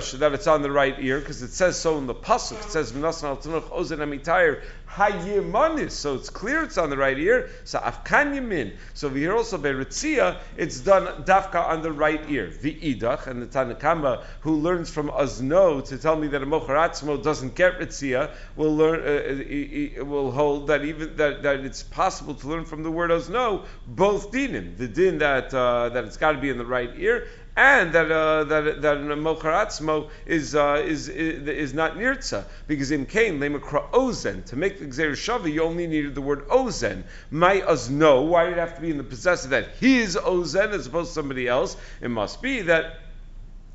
that 0.00 0.32
it's 0.32 0.46
on 0.46 0.62
the 0.62 0.70
right 0.70 0.96
ear 0.98 1.20
because 1.20 1.42
it 1.42 1.52
says 1.52 1.78
so 1.78 1.98
in 1.98 2.06
the 2.06 2.14
pasuk. 2.14 2.58
It 2.64 2.70
says 2.70 2.92
v'nasan 2.92 3.24
al 3.24 3.36
tanuch 3.36 3.70
ozen 3.70 3.98
amitayir 3.98 4.62
hayimanis. 4.88 5.92
So 5.92 6.14
it's 6.14 6.30
clear 6.30 6.64
it's 6.64 6.78
on 6.78 6.90
the 6.90 6.96
right 6.96 7.18
ear. 7.18 7.50
So 7.64 7.78
afkan 7.78 8.34
yamin. 8.34 8.76
So 8.94 9.08
we 9.08 9.20
hear 9.20 9.34
also 9.36 9.58
by 9.58 9.70
Ritzia, 9.70 10.38
it's 10.56 10.80
done 10.80 11.24
dafka 11.24 11.68
on 11.68 11.82
the 11.82 11.92
right 11.92 12.20
ear. 12.28 12.48
V'idach 12.48 13.26
and 13.26 13.42
the 13.42 13.46
Tanakama 13.46 14.24
who 14.40 14.56
learns 14.56 14.90
from 14.90 15.08
Azno 15.10 15.86
to 15.88 15.98
tell 15.98 16.16
me 16.16 16.28
that 16.28 16.42
a 16.42 16.46
mocharatzmo 16.46 17.22
doesn't 17.22 17.54
get 17.54 17.78
Ritzia 17.78 18.30
will 18.56 18.74
learn 18.74 19.00
uh, 19.00 20.00
uh 20.00 20.04
will 20.04 20.30
hold 20.30 20.68
that 20.68 20.84
even 20.84 21.16
that, 21.16 21.42
that 21.42 21.60
it's 21.60 21.82
possible 21.82 22.34
to 22.34 22.48
learn 22.48 22.64
from 22.64 22.82
the 22.82 22.90
word 22.90 23.10
Azno 23.10 23.64
both 23.86 24.32
dinim. 24.32 24.76
The 24.76 24.88
din 24.88 25.18
that 25.18 25.54
uh, 25.54 25.90
that 25.90 26.04
it's 26.04 26.16
got 26.16 26.32
to 26.32 26.38
be 26.38 26.50
in 26.50 26.58
the 26.58 26.66
right 26.66 26.90
ear 26.96 27.28
and 27.56 27.92
that 27.92 28.10
uh, 28.10 28.44
that 28.44 28.82
that 28.82 28.98
mocharatzmo 28.98 30.08
is, 30.26 30.54
uh, 30.54 30.82
is 30.84 31.08
is 31.08 31.46
is 31.48 31.74
not 31.74 31.96
nirtza 31.96 32.44
because 32.66 32.90
in 32.90 33.06
Cain 33.06 33.38
lemakra 33.38 33.90
ozen 33.90 34.44
to 34.46 34.56
make 34.56 34.78
the 34.78 34.86
gzer 34.86 35.12
shavi 35.12 35.52
you 35.52 35.62
only 35.62 35.86
needed 35.86 36.14
the 36.14 36.20
word 36.20 36.46
ozen. 36.48 37.02
My 37.30 37.62
no. 37.90 38.22
Why 38.22 38.44
did 38.44 38.54
it 38.54 38.60
have 38.60 38.76
to 38.76 38.80
be 38.80 38.90
in 38.90 38.98
the 38.98 39.04
possessive 39.04 39.50
that 39.50 39.68
his 39.80 40.16
ozen 40.16 40.70
as 40.70 40.86
opposed 40.86 41.08
to 41.08 41.14
somebody 41.14 41.48
else? 41.48 41.76
It 42.00 42.08
must 42.08 42.40
be 42.40 42.62
that 42.62 43.00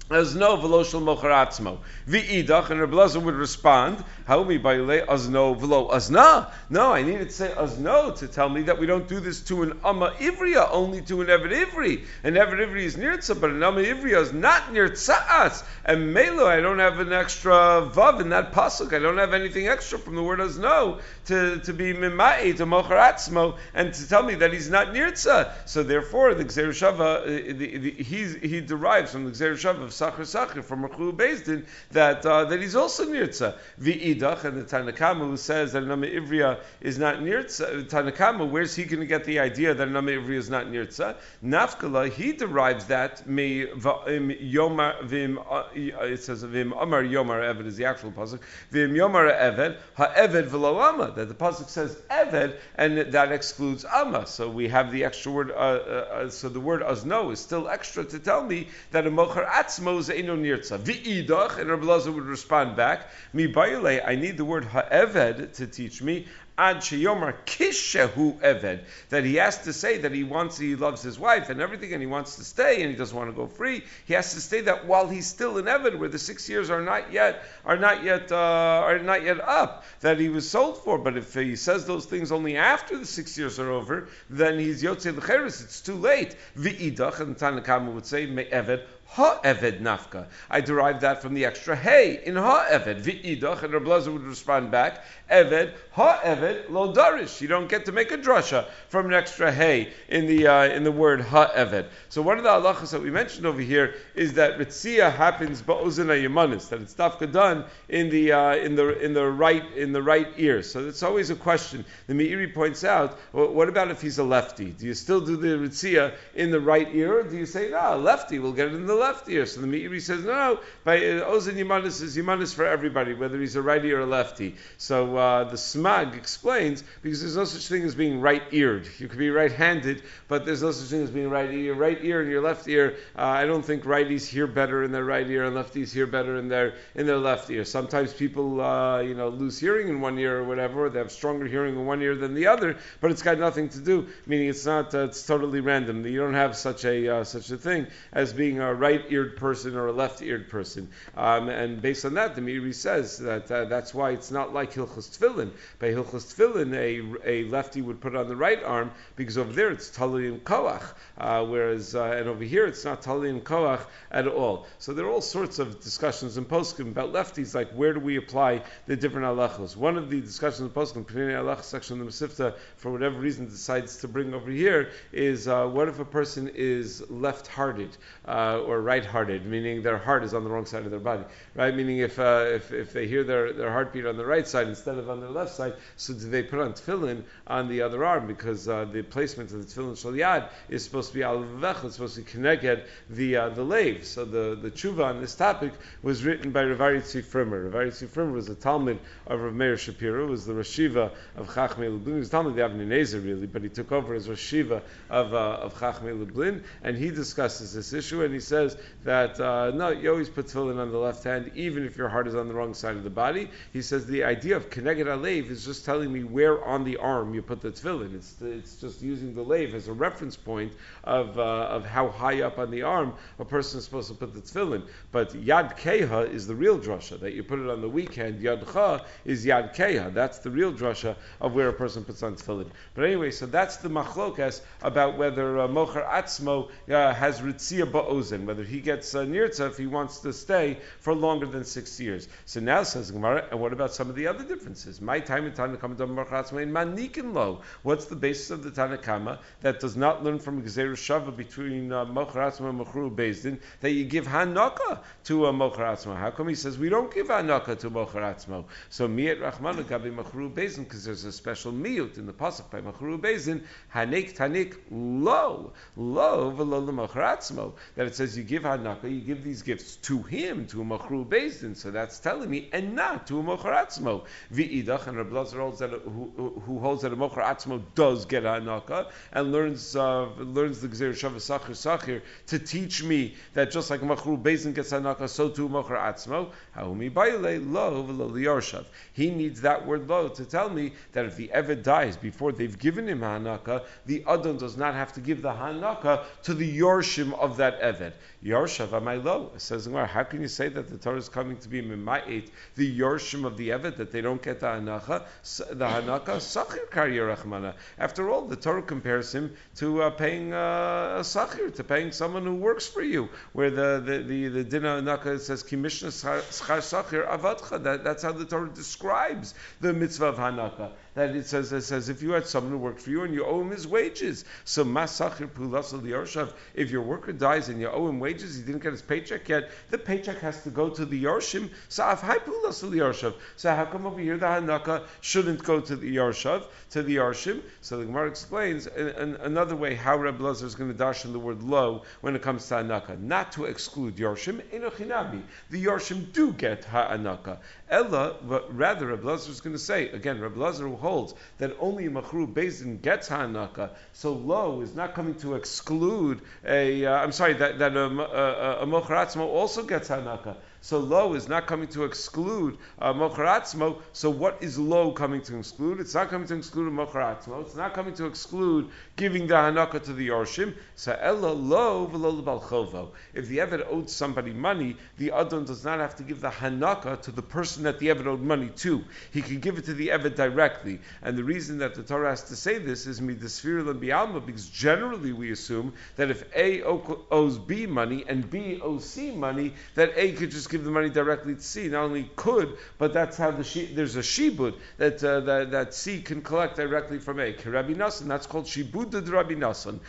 as 0.09 0.35
no 0.35 0.55
velo 0.55 0.83
shel 0.83 1.01
mocharatzmo. 1.01 1.79
V'idach, 2.07 2.69
and 2.69 2.79
Rebbe 2.79 3.19
would 3.19 3.35
respond, 3.35 4.03
how 4.25 4.43
me 4.43 4.57
by 4.57 4.77
as 4.77 5.27
no 5.27 5.53
velo 5.53 5.89
azna? 5.91 6.51
No, 6.69 6.93
I 6.93 7.01
needed 7.03 7.29
to 7.29 7.33
say 7.33 7.53
as 7.57 7.77
no 7.77 8.11
to 8.11 8.27
tell 8.27 8.49
me 8.49 8.63
that 8.63 8.79
we 8.79 8.85
don't 8.85 9.07
do 9.07 9.19
this 9.19 9.41
to 9.41 9.63
an 9.63 9.79
amma 9.83 10.11
ivriya, 10.19 10.69
only 10.71 11.01
to 11.01 11.21
an 11.21 11.27
eved 11.27 11.51
ivri. 11.51 12.05
An 12.23 12.35
eved 12.35 12.59
ivri 12.59 12.83
is 12.83 12.95
nirtza, 12.95 13.39
but 13.39 13.49
an 13.49 13.61
amma 13.61 13.81
ivriya 13.81 14.21
is 14.21 14.33
not 14.33 14.71
near 14.71 14.89
nirtza'as. 14.89 15.63
And 15.83 16.13
melo, 16.13 16.45
I 16.45 16.61
don't 16.61 16.79
have 16.79 16.99
an 16.99 17.13
extra 17.13 17.53
vav 17.93 18.21
in 18.21 18.29
that 18.29 18.53
pasuk. 18.53 18.93
I 18.93 18.99
don't 18.99 19.17
have 19.17 19.33
anything 19.33 19.67
extra 19.67 19.97
from 19.97 20.15
the 20.15 20.23
word 20.23 20.39
as 20.39 20.57
no 20.57 20.99
to, 21.25 21.59
to 21.59 21.73
be 21.73 21.93
mima'i 21.93 22.55
to 22.57 22.65
mocharatzmo 22.65 23.57
and 23.73 23.93
to 23.93 24.07
tell 24.07 24.23
me 24.23 24.35
that 24.35 24.53
he's 24.53 24.69
not 24.69 24.87
nirtza. 24.87 25.51
So 25.65 25.83
therefore, 25.83 26.33
the 26.33 26.45
gzer 26.45 26.69
shava, 26.69 27.21
uh, 27.21 28.43
he 28.45 28.61
derives 28.61 29.11
from 29.11 29.25
the 29.25 29.31
gzer 29.31 29.53
shava 29.53 29.83
of 29.83 29.89
Sachar 29.89 30.21
Sachar 30.21 30.63
from 30.63 30.87
Rachu 30.87 31.15
Bezdin 31.15 31.65
that 31.91 32.25
uh, 32.25 32.45
that 32.45 32.61
he's 32.61 32.75
also 32.75 33.05
nirtza. 33.05 33.55
V'idach 33.81 34.43
and 34.43 34.57
the 34.57 34.63
Tanakama 34.63 35.27
who 35.27 35.37
says 35.37 35.73
that 35.73 35.81
Nama 35.81 36.07
Ivriya 36.07 36.59
is 36.81 36.97
not 36.97 37.17
nirtza. 37.17 37.89
Tanakama, 37.89 38.49
where's 38.49 38.75
he 38.75 38.85
going 38.85 38.99
to 38.99 39.05
get 39.05 39.23
the 39.23 39.39
idea 39.39 39.73
that 39.73 39.89
Nama 39.89 40.11
Ivriya 40.11 40.37
is 40.37 40.49
not 40.49 40.67
nirtza? 40.67 41.15
Nafkala, 41.43 42.11
he 42.11 42.33
derives 42.33 42.85
that 42.85 43.27
me 43.27 43.65
yomar 43.65 45.03
vim. 45.03 45.39
Uh, 45.49 45.63
it 45.75 46.21
says 46.23 46.43
vim 46.43 46.73
amar 46.73 47.03
yomar 47.03 47.41
eved 47.41 47.65
is 47.65 47.77
the 47.77 47.85
actual 47.85 48.11
pasuk. 48.11 48.39
Vim 48.69 48.93
yomar 48.93 49.31
eved 49.33 49.77
ha 49.95 50.11
eved 50.15 50.49
v'lo 50.49 50.75
That 51.15 51.29
the 51.29 51.33
pasuk 51.33 51.69
says 51.69 51.95
eved 52.11 52.57
and 52.75 52.97
that 53.13 53.31
excludes 53.31 53.85
ama. 53.85 54.27
So 54.27 54.49
we 54.49 54.67
have 54.67 54.91
the 54.91 55.05
extra 55.05 55.31
word. 55.31 55.51
Uh, 55.51 55.53
uh, 55.53 55.57
uh 55.57 56.29
so 56.29 56.49
the 56.49 56.59
word 56.59 56.81
azno 56.81 57.31
is 57.31 57.39
still 57.39 57.69
extra 57.69 58.03
to 58.03 58.19
tell 58.19 58.43
me 58.43 58.67
that 58.91 59.07
a 59.07 59.11
mochar 59.11 59.47
atzma 59.47 59.95
Mose 59.95 60.09
Eno 60.09 60.35
Nirtza. 60.35 60.77
V'idach, 60.77 61.57
and 61.57 61.69
Rabbi 61.69 61.85
Lazar 61.85 62.11
would 62.11 62.25
respond 62.25 62.75
back, 62.75 63.07
Mi 63.33 63.47
Bayule, 63.47 64.01
I 64.05 64.15
need 64.15 64.35
the 64.35 64.43
word 64.43 64.65
ha'eved 64.65 65.53
to 65.53 65.67
teach 65.67 66.01
me. 66.01 66.27
Ad 66.57 66.77
sheyomar 66.77 67.35
kishehu 67.45 68.39
eved. 68.39 68.79
That 69.09 69.25
he 69.25 69.35
has 69.35 69.57
to 69.63 69.73
say 69.73 69.97
that 69.97 70.13
he 70.13 70.23
wants, 70.23 70.57
he 70.57 70.75
loves 70.75 71.01
his 71.01 71.19
wife 71.19 71.49
and 71.49 71.59
everything, 71.59 71.91
and 71.91 72.01
he 72.01 72.07
wants 72.07 72.37
to 72.37 72.45
stay, 72.45 72.81
and 72.81 72.89
he 72.91 72.95
doesn't 72.97 73.15
want 73.17 73.29
to 73.29 73.35
go 73.35 73.47
free. 73.47 73.83
He 74.05 74.13
has 74.13 74.33
to 74.33 74.41
stay 74.41 74.61
that 74.61 74.85
while 74.85 75.07
he's 75.07 75.27
still 75.27 75.57
in 75.57 75.65
eved, 75.65 75.99
where 75.99 76.07
the 76.07 76.19
six 76.19 76.47
years 76.47 76.69
are 76.69 76.81
not 76.81 77.11
yet 77.11 77.43
are 77.65 77.77
not 77.77 78.03
yet 78.03 78.31
uh, 78.31 78.35
are 78.35 78.99
not 78.99 79.23
yet 79.23 79.41
up 79.41 79.83
that 79.99 80.19
he 80.19 80.29
was 80.29 80.49
sold 80.49 80.77
for. 80.77 80.97
But 80.97 81.17
if 81.17 81.33
he 81.33 81.55
says 81.57 81.85
those 81.85 82.05
things 82.05 82.31
only 82.31 82.55
after 82.55 82.97
the 82.97 83.05
six 83.05 83.37
years 83.37 83.59
are 83.59 83.71
over, 83.71 84.07
then 84.29 84.57
he's 84.57 84.81
yotze 84.81 85.13
l'cheres. 85.13 85.61
It's 85.61 85.81
too 85.81 85.95
late. 85.95 86.37
V'idach 86.57 87.19
and 87.19 87.35
Tanakama 87.35 87.93
would 87.93 88.05
say 88.05 88.25
me 88.25 88.45
eved 88.45 88.83
ha-eved 89.07 89.81
nafka. 89.81 90.25
I 90.49 90.61
derived 90.61 91.01
that 91.01 91.21
from 91.21 91.33
the 91.33 91.45
extra 91.45 91.75
hey 91.75 92.21
in 92.25 92.35
ha-eved. 92.35 93.01
V'idach, 93.01 93.63
and 93.63 93.73
Rabbi 93.73 94.09
would 94.09 94.23
respond 94.23 94.71
back, 94.71 95.03
eved, 95.31 95.73
ha-eved 95.91 96.69
lo 96.69 96.93
darish. 96.93 97.39
You 97.39 97.47
don't 97.47 97.69
get 97.69 97.85
to 97.85 97.91
make 97.91 98.11
a 98.11 98.17
drasha 98.17 98.67
from 98.89 99.05
an 99.05 99.13
extra 99.13 99.51
hey 99.51 99.93
in 100.09 100.27
the 100.27 100.47
uh, 100.47 100.65
in 100.65 100.83
the 100.83 100.91
word 100.91 101.21
ha 101.21 101.49
evet. 101.55 101.87
So 102.09 102.21
one 102.21 102.37
of 102.37 102.43
the 102.43 102.49
halachas 102.49 102.91
that 102.91 103.01
we 103.01 103.09
mentioned 103.09 103.45
over 103.45 103.61
here 103.61 103.95
is 104.15 104.33
that 104.33 104.57
ritzia 104.57 105.13
happens 105.13 105.61
ba'ozin 105.61 106.07
yamanis, 106.07 106.67
that 106.69 106.81
it's 106.81 106.93
dafka 106.93 107.31
done 107.31 107.63
in 107.87 108.09
the 108.09 108.33
uh, 108.33 108.55
in 108.55 108.75
the 108.75 108.99
in 109.01 109.13
the 109.13 109.25
right 109.25 109.65
in 109.77 109.93
the 109.93 110.01
right 110.01 110.27
ear. 110.37 110.61
So 110.61 110.87
it's 110.87 111.03
always 111.03 111.29
a 111.29 111.35
question. 111.35 111.85
The 112.07 112.13
Meiri 112.13 112.53
points 112.53 112.83
out, 112.83 113.17
well, 113.31 113.53
what 113.53 113.69
about 113.69 113.91
if 113.91 114.01
he's 114.01 114.17
a 114.17 114.23
lefty? 114.23 114.71
Do 114.71 114.85
you 114.85 114.93
still 114.93 115.21
do 115.21 115.37
the 115.37 115.47
ritzia 115.47 116.15
in 116.33 116.51
the 116.51 116.59
right 116.59 116.93
ear, 116.93 117.19
or 117.19 117.23
do 117.23 117.37
you 117.37 117.45
say 117.45 117.69
no, 117.69 117.97
lefty? 117.97 118.39
We'll 118.39 118.51
get 118.51 118.67
it 118.67 118.73
in 118.73 118.85
the 118.85 118.95
left 118.95 119.04
ear. 119.27 119.45
So 119.45 119.61
the 119.61 119.67
Meiri 119.67 120.01
says 120.01 120.23
no. 120.23 120.35
No, 120.35 120.59
by 120.83 120.97
uh, 120.97 121.31
ozin 121.31 121.55
yamanis 121.55 122.01
is 122.01 122.17
yamanis 122.17 122.53
for 122.53 122.65
everybody, 122.65 123.13
whether 123.13 123.39
he's 123.39 123.55
a 123.55 123.61
righty 123.61 123.91
or 123.93 124.01
a 124.01 124.05
lefty. 124.05 124.55
So 124.77 125.15
uh, 125.15 125.45
the 125.45 125.55
Smag 125.55 126.15
explains 126.15 126.83
because 127.01 127.21
there's 127.21 127.37
no 127.37 127.45
such 127.45 127.67
thing 127.67 127.83
as 127.83 127.95
being 127.95 128.19
right-eared. 128.21 128.87
You 128.99 129.07
could 129.07 129.17
be 129.17 129.29
right-handed, 129.29 130.03
but 130.27 130.45
there's 130.45 130.61
no 130.61 130.71
such 130.71 130.89
thing 130.89 131.03
as 131.03 131.09
being 131.09 131.29
right 131.29 131.49
ear. 131.49 131.73
Right 131.73 131.97
ear 132.03 132.21
and 132.21 132.29
your 132.29 132.41
left 132.41 132.67
ear. 132.67 132.97
Uh, 133.17 133.21
I 133.21 133.45
don't 133.45 133.63
think 133.63 133.85
righties 133.85 134.27
hear 134.27 134.45
better 134.45 134.83
in 134.83 134.91
their 134.91 135.05
right 135.05 135.27
ear 135.27 135.45
and 135.45 135.55
lefties 135.55 135.93
hear 135.93 136.05
better 136.05 136.35
in 136.35 136.49
their 136.49 136.75
in 136.95 137.07
their 137.07 137.17
left 137.17 137.49
ear. 137.49 137.65
Sometimes 137.65 138.13
people, 138.13 138.61
uh, 138.61 138.99
you 138.99 139.15
know, 139.15 139.29
lose 139.29 139.57
hearing 139.57 139.87
in 139.87 140.01
one 140.01 140.19
ear 140.19 140.39
or 140.39 140.43
whatever. 140.43 140.85
Or 140.85 140.89
they 140.89 140.99
have 140.99 141.11
stronger 141.11 141.45
hearing 141.45 141.75
in 141.75 141.85
one 141.85 142.01
ear 142.01 142.15
than 142.15 142.33
the 142.33 142.47
other, 142.47 142.77
but 142.99 143.09
it's 143.09 143.23
got 143.23 143.39
nothing 143.39 143.69
to 143.69 143.79
do. 143.79 144.07
Meaning 144.27 144.49
it's 144.49 144.65
not. 144.65 144.93
Uh, 144.93 145.05
it's 145.05 145.25
totally 145.25 145.61
random. 145.61 146.05
You 146.05 146.19
don't 146.19 146.33
have 146.33 146.57
such 146.57 146.83
a 146.85 147.19
uh, 147.19 147.23
such 147.23 147.49
a 147.51 147.57
thing 147.57 147.87
as 148.11 148.33
being 148.33 148.59
a 148.59 148.73
right-eared 148.85 149.37
person 149.37 149.75
or 149.75 149.87
a 149.87 149.91
left-eared 149.91 150.47
person. 150.49 150.87
Um, 151.17 151.49
and 151.49 151.81
based 151.81 152.05
on 152.05 152.13
that, 152.15 152.35
the 152.35 152.41
Meiri 152.41 152.73
says 152.73 153.17
that 153.19 153.49
uh, 153.51 153.65
that's 153.65 153.93
why 153.93 154.11
it's 154.11 154.31
not 154.31 154.53
like 154.53 154.73
Hilchos 154.73 155.07
Tefillin. 155.15 155.51
By 155.79 155.87
Hilchos 155.87 156.25
Tefillin, 156.31 156.71
a, 156.73 156.91
a 157.33 157.49
lefty 157.49 157.81
would 157.81 157.99
put 157.99 158.15
on 158.15 158.27
the 158.27 158.35
right 158.35 158.63
arm 158.63 158.91
because 159.15 159.37
over 159.37 159.51
there 159.51 159.71
it's 159.71 159.89
Tali 159.89 160.27
and 160.27 160.43
Koach, 160.43 160.85
uh, 161.17 161.43
whereas 161.45 161.95
uh, 161.95 162.03
and 162.03 162.27
over 162.29 162.43
here 162.43 162.65
it's 162.67 162.85
not 162.85 163.01
Tali 163.01 163.29
and 163.29 163.43
Koach 163.43 163.81
at 164.11 164.27
all. 164.27 164.67
So 164.77 164.93
there 164.93 165.05
are 165.05 165.09
all 165.09 165.21
sorts 165.21 165.59
of 165.59 165.81
discussions 165.81 166.37
in 166.37 166.45
poskim 166.45 166.89
about 166.89 167.11
lefties, 167.11 167.55
like 167.55 167.71
where 167.71 167.93
do 167.93 167.99
we 167.99 168.17
apply 168.17 168.61
the 168.85 168.95
different 168.95 169.25
halachos. 169.25 169.75
One 169.75 169.97
of 169.97 170.09
the 170.09 170.21
discussions 170.21 170.61
in 170.61 170.69
poskim, 170.69 171.05
Pinei 171.05 171.33
halach 171.33 171.63
section 171.63 171.99
of 171.99 172.05
the 172.05 172.11
Mesivta, 172.11 172.55
for 172.77 172.91
whatever 172.91 173.17
reason 173.19 173.47
decides 173.47 173.97
to 173.97 174.07
bring 174.07 174.33
over 174.33 174.51
here 174.51 174.91
is 175.11 175.47
uh, 175.47 175.65
what 175.65 175.87
if 175.87 175.99
a 175.99 176.05
person 176.05 176.51
is 176.53 177.03
left-hearted 177.09 177.97
uh, 178.25 178.59
right-hearted, 178.81 179.45
meaning 179.45 179.81
their 179.81 179.97
heart 179.97 180.23
is 180.23 180.33
on 180.33 180.43
the 180.43 180.49
wrong 180.49 180.65
side 180.65 180.85
of 180.85 180.91
their 180.91 180.99
body, 180.99 181.23
right? 181.55 181.75
Meaning 181.75 181.99
if 181.99 182.19
uh, 182.19 182.45
if, 182.47 182.71
if 182.71 182.93
they 182.93 183.07
hear 183.07 183.23
their, 183.23 183.53
their 183.53 183.71
heartbeat 183.71 184.05
on 184.05 184.17
the 184.17 184.25
right 184.25 184.47
side 184.47 184.67
instead 184.67 184.97
of 184.97 185.09
on 185.09 185.19
their 185.19 185.29
left 185.29 185.53
side, 185.53 185.73
so 185.95 186.13
do 186.13 186.29
they 186.29 186.43
put 186.43 186.59
on 186.59 186.73
tefillin 186.73 187.23
on 187.47 187.67
the 187.67 187.81
other 187.81 188.05
arm 188.05 188.27
because 188.27 188.67
uh, 188.67 188.85
the 188.85 189.01
placement 189.03 189.51
of 189.51 189.59
the 189.59 189.65
tefillin 189.65 189.99
shal 189.99 190.11
yad 190.11 190.49
is 190.69 190.83
supposed 190.83 191.09
to 191.09 191.15
be 191.15 191.23
al 191.23 191.43
it's 191.63 191.95
supposed 191.95 192.15
to 192.15 192.21
connect 192.21 192.65
the 193.09 193.35
uh, 193.35 193.49
the 193.49 193.63
lave. 193.63 194.05
So 194.05 194.25
the 194.25 194.57
the 194.61 194.71
tshuva 194.71 195.05
on 195.05 195.21
this 195.21 195.35
topic 195.35 195.73
was 196.01 196.23
written 196.23 196.51
by 196.51 196.63
Ravari 196.63 197.01
Tzifrimer. 197.01 197.71
Ravari 197.71 197.89
Tzifrimer 197.89 198.33
was 198.33 198.49
a 198.49 198.55
Talmud 198.55 198.99
of 199.27 199.39
Rav 199.39 199.53
Meir 199.53 199.77
Shapiro, 199.77 200.27
was 200.27 200.45
the 200.45 200.53
Rashiva 200.53 201.11
of 201.35 201.47
Chachmei 201.49 201.91
Lublin. 201.91 202.15
He 202.15 202.19
was 202.19 202.29
Talmud 202.29 202.57
of 202.57 202.71
Avnei 202.71 203.25
really, 203.25 203.47
but 203.47 203.61
he 203.61 203.69
took 203.69 203.91
over 203.91 204.13
as 204.15 204.27
Rashiva 204.27 204.81
of 205.09 205.33
uh, 205.33 205.59
of 205.61 205.75
Chachmei 205.75 206.17
Lublin, 206.17 206.63
and 206.83 206.97
he 206.97 207.11
discusses 207.11 207.73
this 207.73 207.93
issue, 207.93 208.23
and 208.23 208.33
he 208.33 208.39
says 208.39 208.64
that 209.03 209.39
uh, 209.39 209.71
no, 209.71 209.89
you 209.89 210.09
always 210.09 210.29
put 210.29 210.47
tefillin 210.47 210.79
on 210.79 210.91
the 210.91 210.97
left 210.97 211.23
hand, 211.23 211.51
even 211.55 211.85
if 211.85 211.97
your 211.97 212.09
heart 212.09 212.27
is 212.27 212.35
on 212.35 212.47
the 212.47 212.53
wrong 212.53 212.73
side 212.73 212.95
of 212.95 213.03
the 213.03 213.09
body. 213.09 213.49
He 213.73 213.81
says 213.81 214.05
the 214.05 214.23
idea 214.23 214.55
of 214.55 214.69
Keneged 214.69 215.05
Alev 215.05 215.49
is 215.49 215.65
just 215.65 215.85
telling 215.85 216.11
me 216.11 216.23
where 216.23 216.63
on 216.65 216.83
the 216.83 216.97
arm 216.97 217.33
you 217.33 217.41
put 217.41 217.61
the 217.61 217.71
tefillin. 217.71 218.15
It's, 218.15 218.41
it's 218.41 218.75
just 218.77 219.01
using 219.01 219.35
the 219.35 219.43
lave 219.43 219.75
as 219.75 219.87
a 219.87 219.93
reference 219.93 220.35
point 220.35 220.73
of, 221.03 221.37
uh, 221.37 221.67
of 221.75 221.85
how 221.85 222.09
high 222.09 222.41
up 222.41 222.57
on 222.57 222.71
the 222.71 222.81
arm 222.81 223.13
a 223.39 223.45
person 223.45 223.79
is 223.79 223.85
supposed 223.85 224.09
to 224.09 224.15
put 224.15 224.33
the 224.33 224.41
tefillin. 224.41 224.83
But 225.11 225.33
Yad 225.33 225.77
Keha 225.77 226.31
is 226.31 226.47
the 226.47 226.55
real 226.55 226.79
drasha, 226.79 227.19
that 227.19 227.33
you 227.33 227.43
put 227.43 227.59
it 227.59 227.69
on 227.69 227.81
the 227.81 227.89
weak 227.89 228.15
hand. 228.15 228.41
Yad 228.41 228.71
Cha 228.71 229.05
is 229.25 229.45
Yad 229.45 229.75
Keha. 229.75 230.13
That's 230.13 230.39
the 230.39 230.49
real 230.49 230.73
drasha 230.73 231.15
of 231.41 231.53
where 231.53 231.69
a 231.69 231.73
person 231.73 232.03
puts 232.03 232.23
on 232.23 232.35
tefillin. 232.35 232.67
But 232.93 233.05
anyway, 233.05 233.31
so 233.31 233.45
that's 233.45 233.77
the 233.77 233.89
machlokas 233.89 234.61
about 234.81 235.17
whether 235.17 235.59
uh, 235.59 235.67
Mocher 235.67 236.07
Atzmo 236.07 236.69
uh, 236.89 237.13
has 237.13 237.41
Ritzia 237.41 237.89
Ba'ozen, 237.89 238.45
whether 238.55 238.67
he 238.67 238.79
gets 238.79 239.13
uh, 239.13 239.25
Nirtza 239.25 239.67
if 239.67 239.77
he 239.77 239.85
wants 239.85 240.19
to 240.19 240.31
stay 240.31 240.77
for 240.99 241.13
longer 241.13 241.45
than 241.45 241.65
six 241.65 241.99
years. 241.99 242.29
So 242.45 242.61
now 242.61 242.83
says 242.83 243.11
Gemara, 243.11 243.47
and 243.51 243.59
what 243.59 243.73
about 243.73 243.93
some 243.93 244.09
of 244.09 244.15
the 244.15 244.27
other 244.27 244.45
differences? 244.45 245.01
My 245.01 245.19
time 245.19 245.45
in 245.45 245.51
Tanakama 245.51 246.61
in 246.61 246.71
Manikin 246.71 247.33
Lo. 247.33 247.61
What's 247.83 248.05
the 248.05 248.15
basis 248.15 248.51
of 248.51 248.63
the 248.63 248.71
Tanakama 248.71 249.39
that 249.59 249.81
does 249.81 249.97
not 249.97 250.23
learn 250.23 250.39
from 250.39 250.63
Gezer 250.63 250.93
Shava 250.93 251.35
between 251.35 251.91
uh, 251.91 252.05
Mocharatzma 252.05 252.69
and 252.69 252.79
Mochru 252.79 253.13
Bezdin 253.13 253.59
that 253.81 253.91
you 253.91 254.05
give 254.05 254.25
Hanaka 254.25 254.99
to 255.25 255.47
a 255.47 255.53
Mocharatzma? 255.53 256.15
How 256.15 256.31
come 256.31 256.47
he 256.47 256.55
says 256.55 256.77
we 256.77 256.87
don't 256.87 257.13
give 257.13 257.27
Hanaka 257.27 257.77
to 257.79 257.89
Mocharatzma? 257.89 258.63
So 258.89 259.05
Miet 259.07 259.41
Rachmanu 259.41 259.83
Gabi 259.83 260.15
Mochru 260.15 260.49
Bezdin 260.49 260.85
because 260.85 261.03
there's 261.03 261.25
a 261.25 261.31
special 261.31 261.73
miut 261.73 262.17
in 262.17 262.25
the 262.25 262.33
pasuk 262.33 262.71
by 262.71 262.79
Mochru 262.79 263.19
Bezdin 263.19 263.63
Hanik 263.93 264.37
Tanik 264.37 264.77
Lo 264.89 265.73
Lo 265.97 266.51
V'Lo 266.51 266.85
Mocharatzmo 266.85 267.73
that 267.95 268.07
it 268.07 268.15
says 268.15 268.37
you 268.37 268.44
give 268.45 268.63
Hanaka, 268.63 269.03
you 269.03 269.21
give 269.21 269.43
these 269.43 269.61
gifts 269.61 269.97
to 269.97 270.21
him 270.23 270.65
to 270.67 270.81
a 270.81 270.85
Mochru 270.85 271.25
Bezdin. 271.27 271.75
So 271.75 271.91
that's 271.91 272.19
telling 272.19 272.49
me 272.49 272.69
and 272.71 272.95
not 272.95 273.27
to 273.27 273.39
a 273.39 273.43
Mocharatzmo. 273.43 274.23
V'idach 274.53 275.07
and 275.07 275.17
Rabbi 275.17 275.35
Lazar 275.35 275.59
holds 275.59 275.79
that 275.79 275.89
who, 275.89 276.61
who 276.65 276.79
holds 276.79 277.01
that 277.01 277.13
a 277.13 277.15
Mocher 277.15 277.43
Atzmo 277.43 277.81
does 277.95 278.25
get 278.25 278.43
Hanaka 278.43 279.11
and 279.31 279.51
learns 279.51 279.95
uh, 279.95 280.27
learns 280.37 280.81
the 280.81 280.87
Gzer 280.87 281.11
Shavah 281.11 281.35
Sachir 281.35 281.71
Sachir 281.71 282.21
to 282.47 282.59
teach 282.59 283.03
me 283.03 283.35
that 283.53 283.71
just 283.71 283.89
like 283.89 284.01
Machru 284.01 284.41
Bezin 284.41 284.73
gets 284.73 284.91
Hanaka, 284.91 285.27
so 285.29 285.49
too 285.49 285.67
Mocher 285.69 285.97
Atzmo. 285.97 286.49
Haumi 286.75 287.11
Baile 287.11 287.59
Lo 287.71 288.03
V'Lo 288.03 288.85
He 289.13 289.29
needs 289.29 289.61
that 289.61 289.85
word 289.85 290.07
Lo 290.07 290.29
to 290.29 290.45
tell 290.45 290.69
me 290.69 290.93
that 291.13 291.25
if 291.25 291.35
the 291.35 291.49
Eved 291.49 291.83
dies 291.83 292.17
before 292.17 292.51
they've 292.51 292.77
given 292.77 293.07
him 293.07 293.19
Hanaka, 293.19 293.83
the 294.05 294.23
Adon 294.27 294.57
does 294.57 294.77
not 294.77 294.93
have 294.93 295.13
to 295.13 295.19
give 295.19 295.41
the 295.41 295.51
Hanaka 295.51 296.23
to 296.43 296.53
the 296.53 296.79
Yorshim 296.79 297.33
of 297.39 297.57
that 297.57 297.81
Eved. 297.81 298.13
Yorshav 298.45 298.89
Amaylo 298.89 299.59
says 299.59 299.87
how 299.87 300.23
can 300.23 300.41
you 300.41 300.47
say 300.47 300.69
that 300.69 300.87
the 300.87 300.99
Torah 300.99 301.17
is 301.17 301.29
coming 301.29 301.57
to 301.57 301.67
be 301.67 301.81
Mimayit, 301.81 302.49
the 302.75 302.99
Yorshim 302.99 303.43
of 303.43 303.57
the 303.57 303.69
Evet, 303.69 303.97
that 303.97 304.11
they 304.11 304.21
don't 304.21 304.39
get 304.39 304.59
the 304.59 304.67
Hanacha, 304.67 305.25
the 305.69 305.87
Hanaka, 305.87 306.37
Sachir 306.37 306.91
Kari 306.91 307.73
After 307.97 308.29
all, 308.29 308.45
the 308.45 308.55
Torah 308.55 308.83
compares 308.83 309.33
him 309.33 309.55
to 309.77 310.03
uh, 310.03 310.09
paying 310.11 310.53
uh, 310.53 311.17
a 311.17 311.23
Sachir, 311.23 311.73
to 311.73 311.83
paying 311.83 312.11
someone 312.11 312.43
who 312.43 312.53
works 312.53 312.87
for 312.87 313.01
you, 313.01 313.29
where 313.53 313.71
the, 313.71 314.03
the, 314.05 314.19
the, 314.19 314.47
the 314.49 314.63
Dina 314.63 315.01
Hanaka 315.01 315.39
says, 315.39 315.63
Kimishna 315.63 316.09
Schar 316.09 316.81
Sachir 316.81 317.27
Avadcha. 317.27 317.81
That, 317.81 318.03
that's 318.03 318.21
how 318.21 318.31
the 318.31 318.45
Torah 318.45 318.69
describes 318.69 319.55
the 319.81 319.91
mitzvah 319.91 320.27
of 320.27 320.35
Hanaka 320.35 320.91
that 321.15 321.35
it 321.35 321.47
says, 321.47 321.73
it 321.73 321.81
says 321.81 322.09
if 322.09 322.21
you 322.21 322.31
had 322.31 322.45
someone 322.45 322.73
who 322.73 322.77
worked 322.77 323.01
for 323.01 323.09
you 323.09 323.23
and 323.23 323.33
you 323.33 323.45
owe 323.45 323.61
him 323.61 323.71
his 323.71 323.87
wages, 323.87 324.45
so 324.65 324.85
masachir 324.85 325.49
pulasal 325.49 326.01
yorshav, 326.01 326.53
if 326.73 326.91
your 326.91 327.01
worker 327.01 327.31
dies 327.31 327.69
and 327.69 327.81
you 327.81 327.89
owe 327.89 328.07
him 328.07 328.19
wages, 328.19 328.57
he 328.57 328.63
didn't 328.63 328.83
get 328.83 328.91
his 328.91 329.01
paycheck 329.01 329.49
yet, 329.49 329.71
the 329.89 329.97
paycheck 329.97 330.37
has 330.39 330.61
to 330.63 330.69
go 330.69 330.89
to 330.89 331.05
the 331.05 331.23
yorshim. 331.23 331.69
So 331.89 332.03
hai 332.03 332.37
pulasal 332.37 332.91
yorshav. 332.91 333.33
So 333.55 333.73
how 333.73 333.85
come 333.85 334.05
over 334.05 334.19
here 334.19 334.37
the 334.37 334.45
hanaka 334.45 335.03
shouldn't 335.21 335.63
go 335.63 335.79
to 335.79 335.95
the 335.95 336.15
yorshav, 336.15 336.65
to 336.91 337.01
the 337.01 337.15
yorshim? 337.15 337.61
So 337.81 337.97
the 337.97 338.05
Gemara 338.05 338.27
explains 338.27 338.87
another 338.87 339.75
way 339.75 339.95
how 339.95 340.17
Reb 340.17 340.41
Lazar 340.41 340.65
is 340.65 340.75
going 340.75 340.91
to 340.91 340.97
dash 340.97 341.25
in 341.25 341.31
the 341.33 341.39
word 341.39 341.63
lo 341.63 342.03
when 342.21 342.35
it 342.35 342.41
comes 342.41 342.67
to 342.67 342.75
hanaka, 342.75 343.19
not 343.19 343.53
to 343.53 343.65
exclude 343.65 344.17
yorshim. 344.17 344.61
Enochinabi, 344.73 345.41
the 345.69 345.85
yorshim 345.85 346.31
do 346.33 346.51
get 346.51 346.83
ha'anaka. 346.83 347.59
Ella, 347.89 348.35
but 348.41 348.75
rather 348.75 349.07
Reb 349.07 349.23
Lazar 349.23 349.51
is 349.51 349.61
going 349.61 349.75
to 349.75 349.79
say 349.79 350.09
again, 350.09 350.41
Reb 350.41 350.57
Lazar 350.57 350.87
holds 350.89 351.35
that 351.59 351.75
only 351.79 352.07
a 352.07 352.09
Machru 352.09 352.51
Bezin 352.51 353.01
gets 353.01 353.29
Hanaka, 353.29 353.91
so 354.13 354.33
Lo 354.33 354.81
is 354.81 354.95
not 354.95 355.13
coming 355.13 355.35
to 355.35 355.53
exclude 355.53 356.41
a, 356.65 357.05
am 357.05 357.29
uh, 357.29 357.31
sorry, 357.31 357.53
that, 357.53 357.77
that 357.79 357.95
a, 357.95 358.05
a, 358.05 358.81
a, 358.81 358.87
a 358.87 359.41
also 359.41 359.83
gets 359.83 360.09
Hanaka. 360.09 360.55
So 360.85 360.99
lo 360.99 361.33
is 361.33 361.47
not 361.47 361.65
coming 361.65 361.87
to 361.87 362.03
exclude 362.03 362.77
uh, 362.99 363.11
mocharatzmo. 363.11 364.03
So 364.13 364.29
what 364.29 364.59
is 364.61 364.77
lo 364.77 365.11
coming 365.13 365.41
to 365.41 365.57
exclude? 365.57 365.99
It's 365.99 366.13
not 366.13 366.29
coming 366.29 366.47
to 366.49 366.55
exclude 366.55 366.93
mocharatzmo. 366.93 367.61
It's 367.61 367.75
not 367.75 367.95
coming 367.95 368.13
to 368.13 368.27
exclude 368.27 368.89
giving 369.15 369.47
the 369.47 369.55
hanaka 369.55 370.03
to 370.03 370.13
the 370.13 370.27
yorshim. 370.27 370.75
So 370.93 371.17
ella 371.19 371.53
lo 371.53 372.05
v'lo 372.05 372.43
balchovo. 372.43 373.09
If 373.33 373.47
the 373.47 373.57
eved 373.57 373.83
owed 373.89 374.11
somebody 374.11 374.53
money, 374.53 374.95
the 375.17 375.31
adon 375.31 375.65
does 375.65 375.83
not 375.83 375.97
have 375.97 376.17
to 376.17 376.23
give 376.23 376.39
the 376.39 376.51
hanaka 376.51 377.19
to 377.23 377.31
the 377.31 377.41
person 377.41 377.81
that 377.85 377.97
the 377.97 378.09
eved 378.09 378.27
owed 378.27 378.41
money 378.41 378.69
to. 378.75 379.03
He 379.31 379.41
can 379.41 379.61
give 379.61 379.79
it 379.79 379.85
to 379.85 379.95
the 379.95 380.09
eved 380.09 380.35
directly. 380.35 380.99
And 381.23 381.35
the 381.35 381.43
reason 381.43 381.79
that 381.79 381.95
the 381.95 382.03
Torah 382.03 382.29
has 382.29 382.43
to 382.43 382.55
say 382.55 382.77
this 382.77 383.07
is 383.07 383.19
midasfir 383.21 383.89
and 383.89 383.99
bialma 383.99 384.45
because 384.45 384.69
generally 384.69 385.33
we 385.33 385.51
assume 385.51 385.93
that 386.15 386.29
if 386.29 386.43
A 386.55 386.83
owes 386.83 387.57
B 387.57 387.87
money 387.87 388.23
and 388.27 388.47
B 388.47 388.79
owes 388.79 389.03
C 389.03 389.31
money, 389.31 389.73
that 389.95 390.11
A 390.15 390.33
could 390.33 390.51
just 390.51 390.74
give 390.75 390.83
the 390.83 390.91
money 390.91 391.09
directly 391.09 391.55
to 391.55 391.61
C. 391.61 391.87
Not 391.87 392.03
only 392.03 392.29
could, 392.35 392.77
but 392.97 393.13
that's 393.13 393.37
how 393.37 393.51
the 393.51 393.63
she, 393.63 393.85
there's 393.85 394.17
a 394.17 394.19
shibud 394.19 394.75
that, 394.97 395.23
uh, 395.23 395.39
that 395.41 395.71
that 395.71 395.93
C 395.93 396.21
can 396.21 396.41
collect 396.41 396.75
directly 396.75 397.17
from 397.17 397.39
A. 397.39 397.55
Rabbi 397.65 397.93
Nassan, 397.93 398.27
that's 398.27 398.45
called 398.45 398.65
shibud 398.65 399.11
de 399.11 399.21
Rabbi 399.21 399.53
Nassan. 399.53 399.99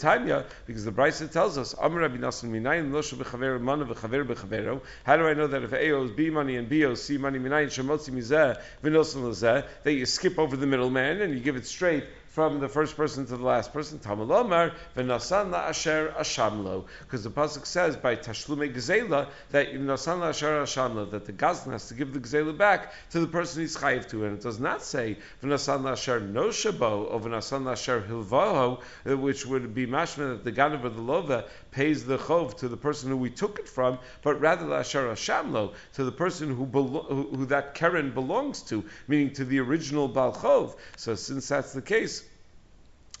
Tanya, 0.00 0.44
because 0.66 0.84
the 0.84 0.90
Brisa 0.90 1.30
tells 1.30 1.56
us, 1.56 1.74
Amr 1.74 2.00
Rabbi 2.00 2.16
Nassan 2.16 2.50
minayin 2.50 2.92
lo 2.92 3.02
bechaver 3.02 3.60
mana 3.60 3.84
bechaver 3.84 4.26
bechavero. 4.26 4.80
How 5.04 5.16
do 5.16 5.28
I 5.28 5.34
know 5.34 5.46
that 5.46 5.62
if 5.62 5.72
A 5.72 5.92
owes 5.92 6.10
B 6.10 6.28
money 6.30 6.56
and 6.56 6.68
B 6.68 6.84
owes 6.84 7.02
C 7.04 7.18
money 7.18 7.38
minayin 7.38 7.68
shemotzi 7.68 8.10
mizeh 8.10 8.60
v'nosan 8.82 9.22
lezeh, 9.22 9.64
that 9.84 9.92
you 9.92 10.06
skip 10.06 10.40
over 10.40 10.56
the 10.56 10.66
middleman 10.66 11.20
and 11.20 11.32
you 11.32 11.40
give 11.40 11.54
it 11.54 11.66
straight 11.66 12.04
from 12.36 12.60
the 12.60 12.68
first 12.68 12.98
person 12.98 13.24
to 13.24 13.34
the 13.34 13.42
last 13.42 13.72
person. 13.72 13.98
Tamalomar 13.98 14.74
v'nasan 14.94 15.54
asher 15.54 16.12
ashamlo, 16.18 16.84
because 17.00 17.24
the 17.24 17.30
pasuk 17.30 17.64
says 17.64 17.96
by 17.96 18.14
tashlume 18.14 18.74
gezela 18.74 19.26
that 19.52 19.72
nasan 19.72 20.22
asher 20.22 20.62
ashamlo 20.62 21.10
that 21.10 21.24
the 21.24 21.32
gazlan 21.32 21.72
has 21.72 21.88
to 21.88 21.94
give 21.94 22.12
the 22.12 22.20
gezela 22.20 22.54
back 22.54 22.92
to 23.08 23.20
the 23.20 23.26
person 23.26 23.62
he's 23.62 23.74
chayiv 23.74 24.06
to, 24.06 24.26
and 24.26 24.36
it 24.36 24.42
does 24.42 24.60
not 24.60 24.82
say 24.82 25.16
v'nasan 25.42 25.90
asher 25.90 26.20
no 26.20 26.48
shabo 26.48 27.10
or 27.10 27.20
v'nasan 27.20 27.72
asher 27.72 28.02
hilvaho, 28.06 28.82
which 29.18 29.46
would 29.46 29.74
be 29.74 29.86
mashma 29.86 30.34
that 30.34 30.44
the 30.44 30.52
ganav 30.52 30.84
or 30.84 30.90
the 30.90 31.00
lova 31.00 31.48
pays 31.70 32.04
the 32.04 32.18
chov 32.18 32.54
to 32.58 32.68
the 32.68 32.76
person 32.76 33.08
who 33.08 33.16
we 33.16 33.30
took 33.30 33.58
it 33.58 33.66
from, 33.66 33.98
but 34.20 34.38
rather 34.42 34.74
asher 34.74 35.08
ashamlo 35.08 35.72
to 35.94 36.04
the 36.04 36.12
person 36.12 36.54
who, 36.54 36.66
belo- 36.66 37.08
who, 37.08 37.34
who 37.34 37.46
that 37.46 37.72
keren 37.72 38.10
belongs 38.12 38.60
to, 38.60 38.84
meaning 39.08 39.32
to 39.32 39.46
the 39.46 39.58
original 39.58 40.06
balchov. 40.06 40.76
So 40.98 41.14
since 41.14 41.48
that's 41.48 41.72
the 41.72 41.80
case 41.80 42.24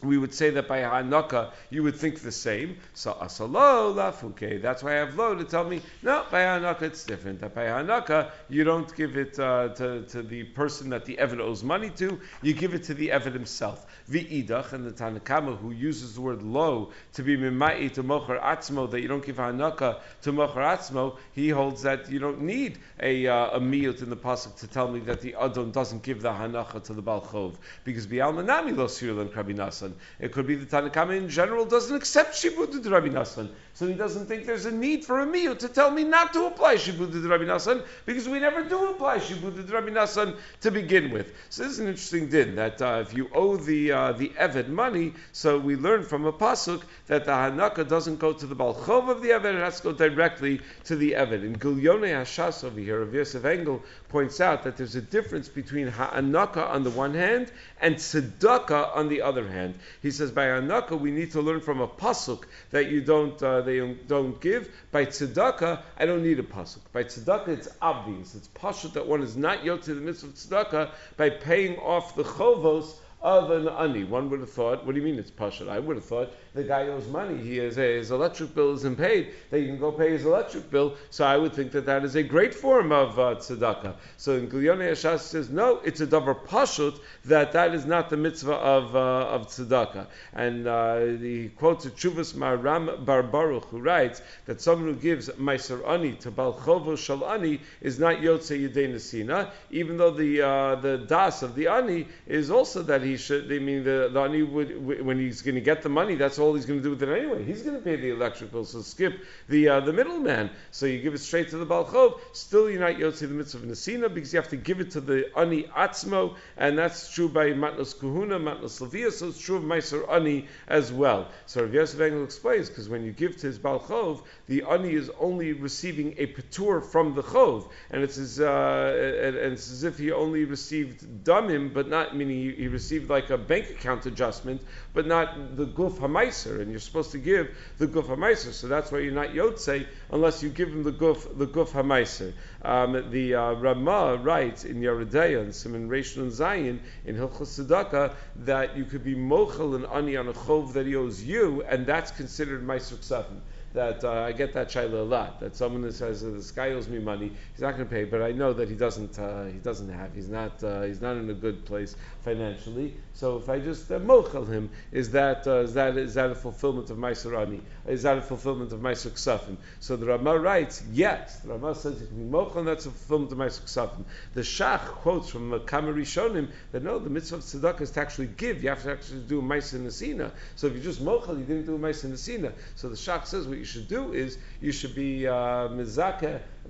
we 0.02 0.18
would 0.18 0.34
say 0.34 0.50
that 0.50 0.68
by 0.68 0.80
Hanukkah 0.80 1.52
you 1.70 1.82
would 1.82 1.96
think 1.96 2.20
the 2.20 2.32
same. 2.32 2.76
So 2.92 3.14
asalo 3.14 3.94
lafuke. 3.94 4.60
That's 4.60 4.82
why 4.82 4.92
I 4.92 4.94
have 4.96 5.16
lo 5.16 5.34
to 5.34 5.44
tell 5.44 5.64
me 5.64 5.80
no. 6.02 6.24
By 6.30 6.40
Hanukkah 6.40 6.82
it's 6.82 7.04
different. 7.04 7.40
That 7.40 7.54
by 7.54 7.64
Hanukkah 7.64 8.30
you 8.50 8.64
don't 8.64 8.94
give 8.94 9.16
it 9.16 9.38
uh, 9.38 9.68
to, 9.70 10.02
to 10.02 10.22
the 10.22 10.44
person 10.44 10.90
that 10.90 11.06
the 11.06 11.16
Evid 11.16 11.40
owes 11.40 11.64
money 11.64 11.90
to. 11.96 12.20
You 12.42 12.52
give 12.52 12.74
it 12.74 12.84
to 12.84 12.94
the 12.94 13.08
Evid 13.08 13.32
himself. 13.32 13.86
V'idach 14.10 14.74
and 14.74 14.86
the 14.86 14.90
Tanakama 14.90 15.56
who 15.56 15.70
uses 15.70 16.16
the 16.16 16.20
word 16.20 16.42
lo 16.42 16.92
to 17.14 17.22
be 17.22 17.36
mimai 17.38 17.90
to 17.94 18.02
mocher 18.04 18.40
atzmo 18.42 18.90
that 18.90 19.00
you 19.00 19.08
don't 19.08 19.24
give 19.24 19.36
Hanukkah 19.36 20.00
to 20.22 20.32
mocher 20.32 20.56
atzmo. 20.56 21.16
He 21.32 21.48
holds 21.48 21.82
that 21.82 22.10
you 22.10 22.18
don't 22.18 22.42
need 22.42 22.78
a 23.00 23.26
uh, 23.26 23.56
a 23.56 23.60
miyut 23.60 24.02
in 24.02 24.10
the 24.10 24.16
pasuk 24.16 24.56
to 24.56 24.66
tell 24.66 24.88
me 24.88 25.00
that 25.00 25.22
the 25.22 25.36
adon 25.36 25.70
doesn't 25.70 26.02
give 26.02 26.20
the 26.20 26.32
Hanukkah 26.32 26.84
to 26.84 26.92
the 26.92 27.02
balchov 27.02 27.54
because 27.84 28.06
bialmanami 28.06 28.76
lo 28.76 28.86
sirlan 28.88 29.30
krabinasa. 29.30 29.85
It 30.20 30.32
could 30.32 30.46
be 30.46 30.54
the 30.54 30.66
Tanakama 30.66 31.16
in 31.16 31.28
general 31.28 31.64
doesn't 31.64 31.94
accept 31.94 32.34
Shibud 32.34 32.82
to 32.82 32.90
Rabbi 32.90 33.08
Nassan. 33.08 33.50
So 33.74 33.86
he 33.86 33.94
doesn't 33.94 34.26
think 34.26 34.46
there's 34.46 34.64
a 34.64 34.70
need 34.70 35.04
for 35.04 35.20
a 35.20 35.26
meal 35.26 35.54
to 35.56 35.68
tell 35.68 35.90
me 35.90 36.04
not 36.04 36.32
to 36.32 36.46
apply 36.46 36.76
Shibud 36.76 37.12
to 37.12 37.28
Rabbi 37.28 37.44
Nassan 37.44 37.84
because 38.06 38.28
we 38.28 38.40
never 38.40 38.64
do 38.64 38.90
apply 38.90 39.18
Shibud 39.18 39.66
to 39.66 39.72
Rabbi 39.72 39.90
Nassan 39.90 40.36
to 40.62 40.70
begin 40.70 41.10
with. 41.10 41.32
So 41.50 41.62
this 41.62 41.72
is 41.72 41.78
an 41.78 41.88
interesting 41.88 42.28
din 42.28 42.56
that 42.56 42.80
uh, 42.80 43.04
if 43.06 43.14
you 43.14 43.28
owe 43.34 43.56
the 43.56 43.92
uh, 43.92 44.12
the 44.12 44.30
Eved 44.30 44.68
money, 44.68 45.14
so 45.32 45.58
we 45.58 45.76
learn 45.76 46.04
from 46.04 46.24
a 46.24 46.32
pasuk 46.32 46.82
that 47.06 47.24
the 47.24 47.32
Hanaka 47.32 47.86
doesn't 47.86 48.18
go 48.18 48.32
to 48.32 48.46
the 48.46 48.56
Balchov 48.56 49.08
of 49.08 49.22
the 49.22 49.28
Eved, 49.28 49.54
it 49.54 49.60
has 49.60 49.80
to 49.80 49.84
go 49.84 49.92
directly 49.92 50.60
to 50.84 50.96
the 50.96 51.12
Eved. 51.12 51.44
In 51.44 51.56
Gilyone 51.56 52.08
Hashas 52.08 52.64
over 52.64 52.80
here, 52.80 53.02
of 53.02 53.14
Yosef 53.14 53.44
Engel 53.44 53.82
points 54.16 54.40
out 54.40 54.62
that 54.62 54.78
there's 54.78 54.94
a 54.94 55.02
difference 55.02 55.46
between 55.46 55.90
Hanaka 55.90 56.66
on 56.70 56.84
the 56.84 56.88
one 56.88 57.12
hand 57.12 57.52
and 57.82 57.96
Tzedakah 57.96 58.96
on 58.96 59.10
the 59.10 59.20
other 59.20 59.46
hand. 59.46 59.74
He 60.00 60.10
says 60.10 60.30
by 60.30 60.46
Anaka 60.46 60.98
we 60.98 61.10
need 61.10 61.32
to 61.32 61.42
learn 61.42 61.60
from 61.60 61.82
a 61.82 61.86
pasuk 61.86 62.44
that 62.70 62.90
you 62.90 63.02
don't 63.02 63.42
uh, 63.42 63.60
they 63.60 63.78
don't 64.08 64.40
give. 64.40 64.70
By 64.90 65.04
tzedakah 65.04 65.82
I 65.98 66.06
don't 66.06 66.22
need 66.22 66.38
a 66.38 66.44
pasuk. 66.44 66.80
By 66.94 67.04
tzedakah 67.04 67.48
it's 67.48 67.68
obvious. 67.82 68.34
It's 68.34 68.48
pasuk 68.48 68.94
that 68.94 69.06
one 69.06 69.22
is 69.22 69.36
not 69.36 69.62
yoked 69.66 69.84
to 69.84 69.94
the 69.94 70.00
mitzvah 70.00 70.28
of 70.28 70.34
tzedakah 70.34 70.92
by 71.18 71.28
paying 71.28 71.76
off 71.76 72.16
the 72.16 72.24
chovos 72.24 72.94
an 73.26 73.68
ani. 73.68 74.04
One 74.04 74.30
would 74.30 74.40
have 74.40 74.50
thought, 74.50 74.86
what 74.86 74.94
do 74.94 75.00
you 75.00 75.06
mean 75.06 75.18
it's 75.18 75.30
pashat? 75.30 75.68
I 75.68 75.80
would 75.80 75.96
have 75.96 76.04
thought 76.04 76.32
the 76.54 76.62
guy 76.62 76.86
owes 76.88 77.08
money. 77.08 77.36
He 77.42 77.56
has 77.58 77.76
his 77.76 78.10
electric 78.10 78.54
bill 78.54 78.74
isn't 78.74 78.96
paid. 78.96 79.34
That 79.50 79.60
you 79.60 79.66
can 79.66 79.78
go 79.78 79.90
pay 79.90 80.10
his 80.10 80.24
electric 80.24 80.70
bill. 80.70 80.94
So 81.10 81.24
I 81.24 81.36
would 81.36 81.52
think 81.52 81.72
that 81.72 81.86
that 81.86 82.04
is 82.04 82.14
a 82.14 82.22
great 82.22 82.54
form 82.54 82.92
of 82.92 83.18
uh, 83.18 83.34
tzedakah. 83.34 83.96
So 84.16 84.34
in 84.34 84.48
Gilyone 84.48 84.90
Hashas 84.90 85.20
says 85.20 85.50
no, 85.50 85.80
it's 85.84 86.00
a 86.00 86.06
davar 86.06 86.46
pashut 86.46 87.00
that 87.24 87.52
that 87.52 87.74
is 87.74 87.84
not 87.84 88.10
the 88.10 88.16
mitzvah 88.16 88.54
of 88.54 88.94
uh, 88.94 89.26
of 89.28 89.48
tzedakah. 89.48 90.06
And 90.32 90.68
uh, 90.68 91.00
he 91.00 91.50
quotes 91.56 91.84
a 91.84 91.90
Chuvas 91.90 92.34
Maharam 92.34 93.04
Bar 93.04 93.24
Baruch 93.24 93.64
who 93.66 93.80
writes 93.80 94.22
that 94.44 94.60
someone 94.60 94.94
who 94.94 95.00
gives 95.00 95.28
meiser 95.30 95.86
ani 95.88 96.12
to 96.14 96.30
balchovo 96.30 96.96
shal 96.96 97.24
ani 97.24 97.60
is 97.80 97.98
not 97.98 98.18
yotze 98.18 98.56
yedei 98.56 98.88
nesina, 98.94 99.50
even 99.70 99.96
though 99.96 100.12
the 100.12 100.42
uh, 100.42 100.76
the 100.76 100.98
das 100.98 101.42
of 101.42 101.54
the 101.56 101.66
ani 101.66 102.06
is 102.26 102.50
also 102.50 102.82
that 102.82 103.02
he 103.02 103.15
I 103.30 103.58
mean, 103.58 103.84
the, 103.84 104.10
the 104.12 104.20
ani 104.20 104.42
would 104.42 105.04
when 105.04 105.18
he's 105.18 105.42
going 105.42 105.54
to 105.54 105.60
get 105.60 105.82
the 105.82 105.88
money, 105.88 106.14
that's 106.14 106.38
all 106.38 106.54
he's 106.54 106.66
going 106.66 106.80
to 106.80 106.82
do 106.82 106.90
with 106.90 107.02
it 107.02 107.08
anyway. 107.08 107.44
He's 107.44 107.62
going 107.62 107.76
to 107.76 107.82
pay 107.82 107.96
the 107.96 108.10
electric 108.10 108.52
bill, 108.52 108.64
so 108.64 108.80
skip 108.82 109.24
the 109.48 109.68
uh, 109.68 109.80
the 109.80 109.92
middleman. 109.92 110.50
So 110.70 110.86
you 110.86 111.00
give 111.00 111.14
it 111.14 111.18
straight 111.18 111.50
to 111.50 111.58
the 111.58 111.66
balchov. 111.66 112.20
Still, 112.32 112.70
you're 112.70 112.80
not 112.80 112.94
yotze 112.94 113.20
the 113.20 113.28
mitzvah 113.28 113.58
of 113.58 113.64
nesina 113.64 114.12
because 114.12 114.32
you 114.32 114.40
have 114.40 114.48
to 114.50 114.56
give 114.56 114.80
it 114.80 114.92
to 114.92 115.00
the 115.00 115.30
ani 115.36 115.64
atzmo, 115.76 116.36
and 116.56 116.78
that's 116.78 117.12
true 117.12 117.28
by 117.28 117.48
matnos 117.50 117.94
kuhuna, 117.94 118.40
matnos 118.40 118.80
levia. 118.80 119.12
So 119.12 119.28
it's 119.28 119.40
true 119.40 119.56
of 119.56 119.62
meiser 119.62 120.08
ani 120.10 120.46
as 120.68 120.92
well. 120.92 121.28
So 121.46 121.62
Rav 121.62 121.74
Yosef 121.74 122.00
Engel 122.00 122.24
explains 122.24 122.68
because 122.68 122.88
when 122.88 123.04
you 123.04 123.12
give 123.12 123.36
to 123.38 123.46
his 123.46 123.58
balchov, 123.58 124.22
the 124.46 124.62
ani 124.62 124.94
is 124.94 125.10
only 125.20 125.52
receiving 125.52 126.14
a 126.18 126.26
patur 126.26 126.84
from 126.84 127.14
the 127.14 127.22
chov, 127.22 127.68
and 127.90 128.02
it's 128.02 128.18
as 128.18 128.40
uh, 128.40 129.16
and, 129.22 129.36
and 129.36 129.52
it's 129.52 129.70
as 129.70 129.84
if 129.84 129.98
he 129.98 130.12
only 130.12 130.44
received 130.44 131.24
damim, 131.24 131.72
but 131.72 131.88
not 131.88 132.16
meaning 132.16 132.36
he, 132.36 132.52
he 132.52 132.68
received 132.68 132.95
like 133.00 133.30
a 133.30 133.38
bank 133.38 133.70
account 133.70 134.06
adjustment, 134.06 134.62
but 134.94 135.06
not 135.06 135.56
the 135.56 135.66
guf 135.66 135.98
hamaiser, 135.98 136.60
and 136.60 136.70
you're 136.70 136.80
supposed 136.80 137.12
to 137.12 137.18
give 137.18 137.56
the 137.78 137.86
guf 137.86 138.06
hamaiser. 138.06 138.52
So 138.52 138.68
that's 138.68 138.90
why 138.90 138.98
you're 138.98 139.12
not 139.12 139.30
yotze 139.30 139.86
unless 140.10 140.42
you 140.42 140.48
give 140.48 140.68
him 140.68 140.82
the 140.82 140.92
guf 140.92 141.38
the 141.38 141.46
guf 141.46 141.68
hamaiser. 141.70 142.32
Um, 142.66 143.10
the 143.12 143.32
uh, 143.36 143.52
Ramah 143.52 144.16
writes 144.16 144.64
in 144.64 144.80
Yeridea 144.80 145.40
and 145.40 145.54
Simon 145.54 145.88
Rishon 145.88 146.22
and 146.22 146.32
Zion 146.32 146.80
in 147.04 147.14
Hilchos 147.14 147.60
Tzedakah 147.60 148.12
that 148.40 148.76
you 148.76 148.84
could 148.84 149.04
be 149.04 149.14
mochel 149.14 149.76
and 149.76 149.86
ani 149.86 150.16
on 150.16 150.26
a 150.26 150.32
chov 150.32 150.72
that 150.72 150.84
he 150.84 150.96
owes 150.96 151.22
you, 151.22 151.62
and 151.62 151.86
that's 151.86 152.10
considered 152.10 152.66
meiser 152.66 152.96
ksafim 152.96 153.40
that 153.76 154.02
uh, 154.04 154.22
I 154.22 154.32
get 154.32 154.54
that 154.54 154.68
shaila 154.68 155.00
a 155.00 155.02
lot. 155.02 155.38
That 155.38 155.54
someone 155.54 155.82
that 155.82 155.94
says 155.94 156.24
uh, 156.24 156.30
this 156.30 156.50
guy 156.50 156.70
owes 156.70 156.88
me 156.88 156.98
money, 156.98 157.30
he's 157.52 157.60
not 157.60 157.76
going 157.76 157.86
to 157.86 157.94
pay, 157.94 158.04
but 158.04 158.22
I 158.22 158.32
know 158.32 158.52
that 158.54 158.68
he 158.68 158.74
doesn't. 158.74 159.18
Uh, 159.18 159.44
he 159.44 159.58
doesn't 159.58 159.90
have. 159.90 160.14
He's 160.14 160.28
not. 160.28 160.64
Uh, 160.64 160.82
he's 160.82 161.00
not 161.00 161.16
in 161.16 161.30
a 161.30 161.34
good 161.34 161.64
place 161.64 161.94
financially. 162.22 162.96
So 163.12 163.36
if 163.36 163.48
I 163.48 163.60
just 163.60 163.92
uh, 163.92 164.00
mochel 164.00 164.48
him, 164.48 164.70
is 164.90 165.10
that 165.10 165.46
uh, 165.46 165.60
is 165.60 165.74
that 165.74 165.96
is 165.96 166.14
that 166.14 166.30
a 166.30 166.34
fulfillment 166.34 166.90
of 166.90 166.96
Meiser 166.96 167.40
Ani? 167.40 167.60
Is 167.86 168.02
that 168.02 168.18
a 168.18 168.22
fulfillment 168.22 168.72
of 168.72 168.80
Meiser 168.80 169.10
Ksafim? 169.10 169.56
So 169.80 169.96
the 169.96 170.06
Ramah 170.06 170.38
writes, 170.38 170.82
yes. 170.92 171.38
The 171.40 171.50
Ramah 171.50 171.74
says 171.74 172.02
be 172.02 172.22
mochel, 172.22 172.56
and 172.56 172.68
that's 172.68 172.86
a 172.86 172.90
fulfillment 172.90 173.32
of 173.32 173.38
Meiser 173.38 173.62
Ksafim. 173.62 174.04
The 174.34 174.40
Shach 174.40 174.80
quotes 174.80 175.28
from 175.30 175.50
Kamari 175.60 176.02
Shonim 176.02 176.48
that 176.72 176.82
no, 176.82 176.98
the 176.98 177.10
mitzvah 177.10 177.36
of 177.36 177.42
tzedakah 177.42 177.82
is 177.82 177.90
to 177.92 178.00
actually 178.00 178.28
give. 178.28 178.62
You 178.62 178.70
have 178.70 178.82
to 178.82 178.92
actually 178.92 179.20
do 179.20 179.40
Meiser 179.40 179.80
Nesina. 179.80 180.32
So 180.56 180.66
if 180.66 180.74
you 180.74 180.80
just 180.80 181.02
mochel, 181.02 181.38
you 181.38 181.44
didn't 181.44 181.66
do 181.66 181.78
Meiser 181.78 182.10
Nesina. 182.10 182.52
So 182.74 182.88
the 182.88 182.96
Shach 182.96 183.26
says 183.26 183.46
what 183.46 183.58
you 183.58 183.64
should 183.64 183.88
do 183.88 184.12
is 184.12 184.38
you 184.60 184.72
should 184.72 184.94
be 184.94 185.26
uh, 185.26 185.68